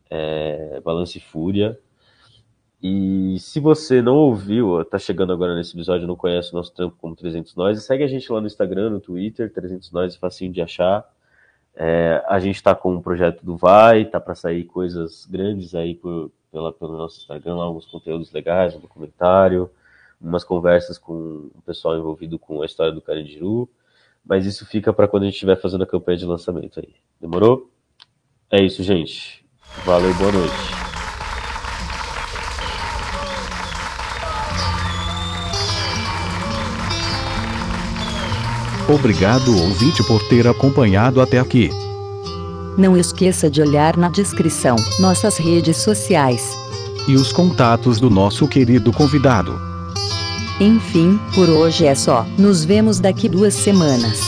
é, 0.09 0.81
Balance 0.83 1.19
e 1.19 1.21
Fúria. 1.21 1.79
E 2.81 3.37
se 3.39 3.59
você 3.59 4.01
não 4.01 4.15
ouviu, 4.15 4.83
tá 4.85 4.97
chegando 4.97 5.33
agora 5.33 5.55
nesse 5.55 5.75
episódio, 5.75 6.07
não 6.07 6.15
conhece 6.15 6.51
o 6.51 6.55
nosso 6.55 6.73
trampo 6.73 6.97
como 6.99 7.15
300 7.15 7.55
Nós, 7.55 7.83
segue 7.83 8.03
a 8.03 8.07
gente 8.07 8.31
lá 8.31 8.41
no 8.41 8.47
Instagram, 8.47 8.89
no 8.89 8.99
Twitter, 8.99 9.53
300 9.53 9.91
Nós, 9.91 10.15
é 10.15 10.17
facinho 10.17 10.51
de 10.51 10.63
achar. 10.63 11.07
É, 11.79 12.23
a 12.27 12.39
gente 12.39 12.61
tá 12.61 12.73
com 12.73 12.95
um 12.95 13.01
projeto 13.01 13.45
do 13.45 13.55
Vai, 13.55 14.03
tá 14.03 14.19
para 14.19 14.33
sair 14.33 14.63
coisas 14.63 15.27
grandes 15.29 15.75
aí 15.75 15.93
por, 15.93 16.31
pela, 16.51 16.73
pelo 16.73 16.97
nosso 16.97 17.19
Instagram, 17.19 17.53
alguns 17.53 17.85
conteúdos 17.85 18.31
legais, 18.31 18.75
um 18.75 18.79
documentário, 18.79 19.69
umas 20.19 20.43
conversas 20.43 20.97
com 20.97 21.51
o 21.53 21.61
pessoal 21.63 21.95
envolvido 21.95 22.39
com 22.39 22.63
a 22.63 22.65
história 22.65 22.91
do 22.91 23.01
Carandiru, 23.01 23.69
mas 24.25 24.47
isso 24.47 24.65
fica 24.65 24.91
para 24.91 25.07
quando 25.07 25.23
a 25.23 25.25
gente 25.27 25.35
estiver 25.35 25.55
fazendo 25.55 25.83
a 25.83 25.87
campanha 25.87 26.17
de 26.17 26.25
lançamento 26.25 26.79
aí. 26.79 26.95
Demorou? 27.21 27.69
É 28.49 28.59
isso, 28.59 28.81
gente. 28.81 29.45
Valeu, 29.85 30.13
boa 30.15 30.31
noite. 30.31 30.86
Obrigado, 38.89 39.53
ouvinte, 39.53 40.01
por 40.03 40.23
ter 40.29 40.47
acompanhado 40.47 41.19
até 41.19 41.39
aqui. 41.39 41.69
Não 42.77 42.95
esqueça 42.95 43.49
de 43.49 43.61
olhar 43.61 43.97
na 43.97 44.07
descrição 44.07 44.77
nossas 44.97 45.37
redes 45.37 45.77
sociais 45.77 46.57
e 47.05 47.15
os 47.15 47.33
contatos 47.33 47.99
do 47.99 48.09
nosso 48.09 48.47
querido 48.47 48.93
convidado. 48.93 49.59
Enfim, 50.59 51.19
por 51.35 51.49
hoje 51.49 51.85
é 51.85 51.95
só. 51.95 52.25
Nos 52.37 52.63
vemos 52.63 52.99
daqui 52.99 53.27
duas 53.27 53.53
semanas. 53.53 54.26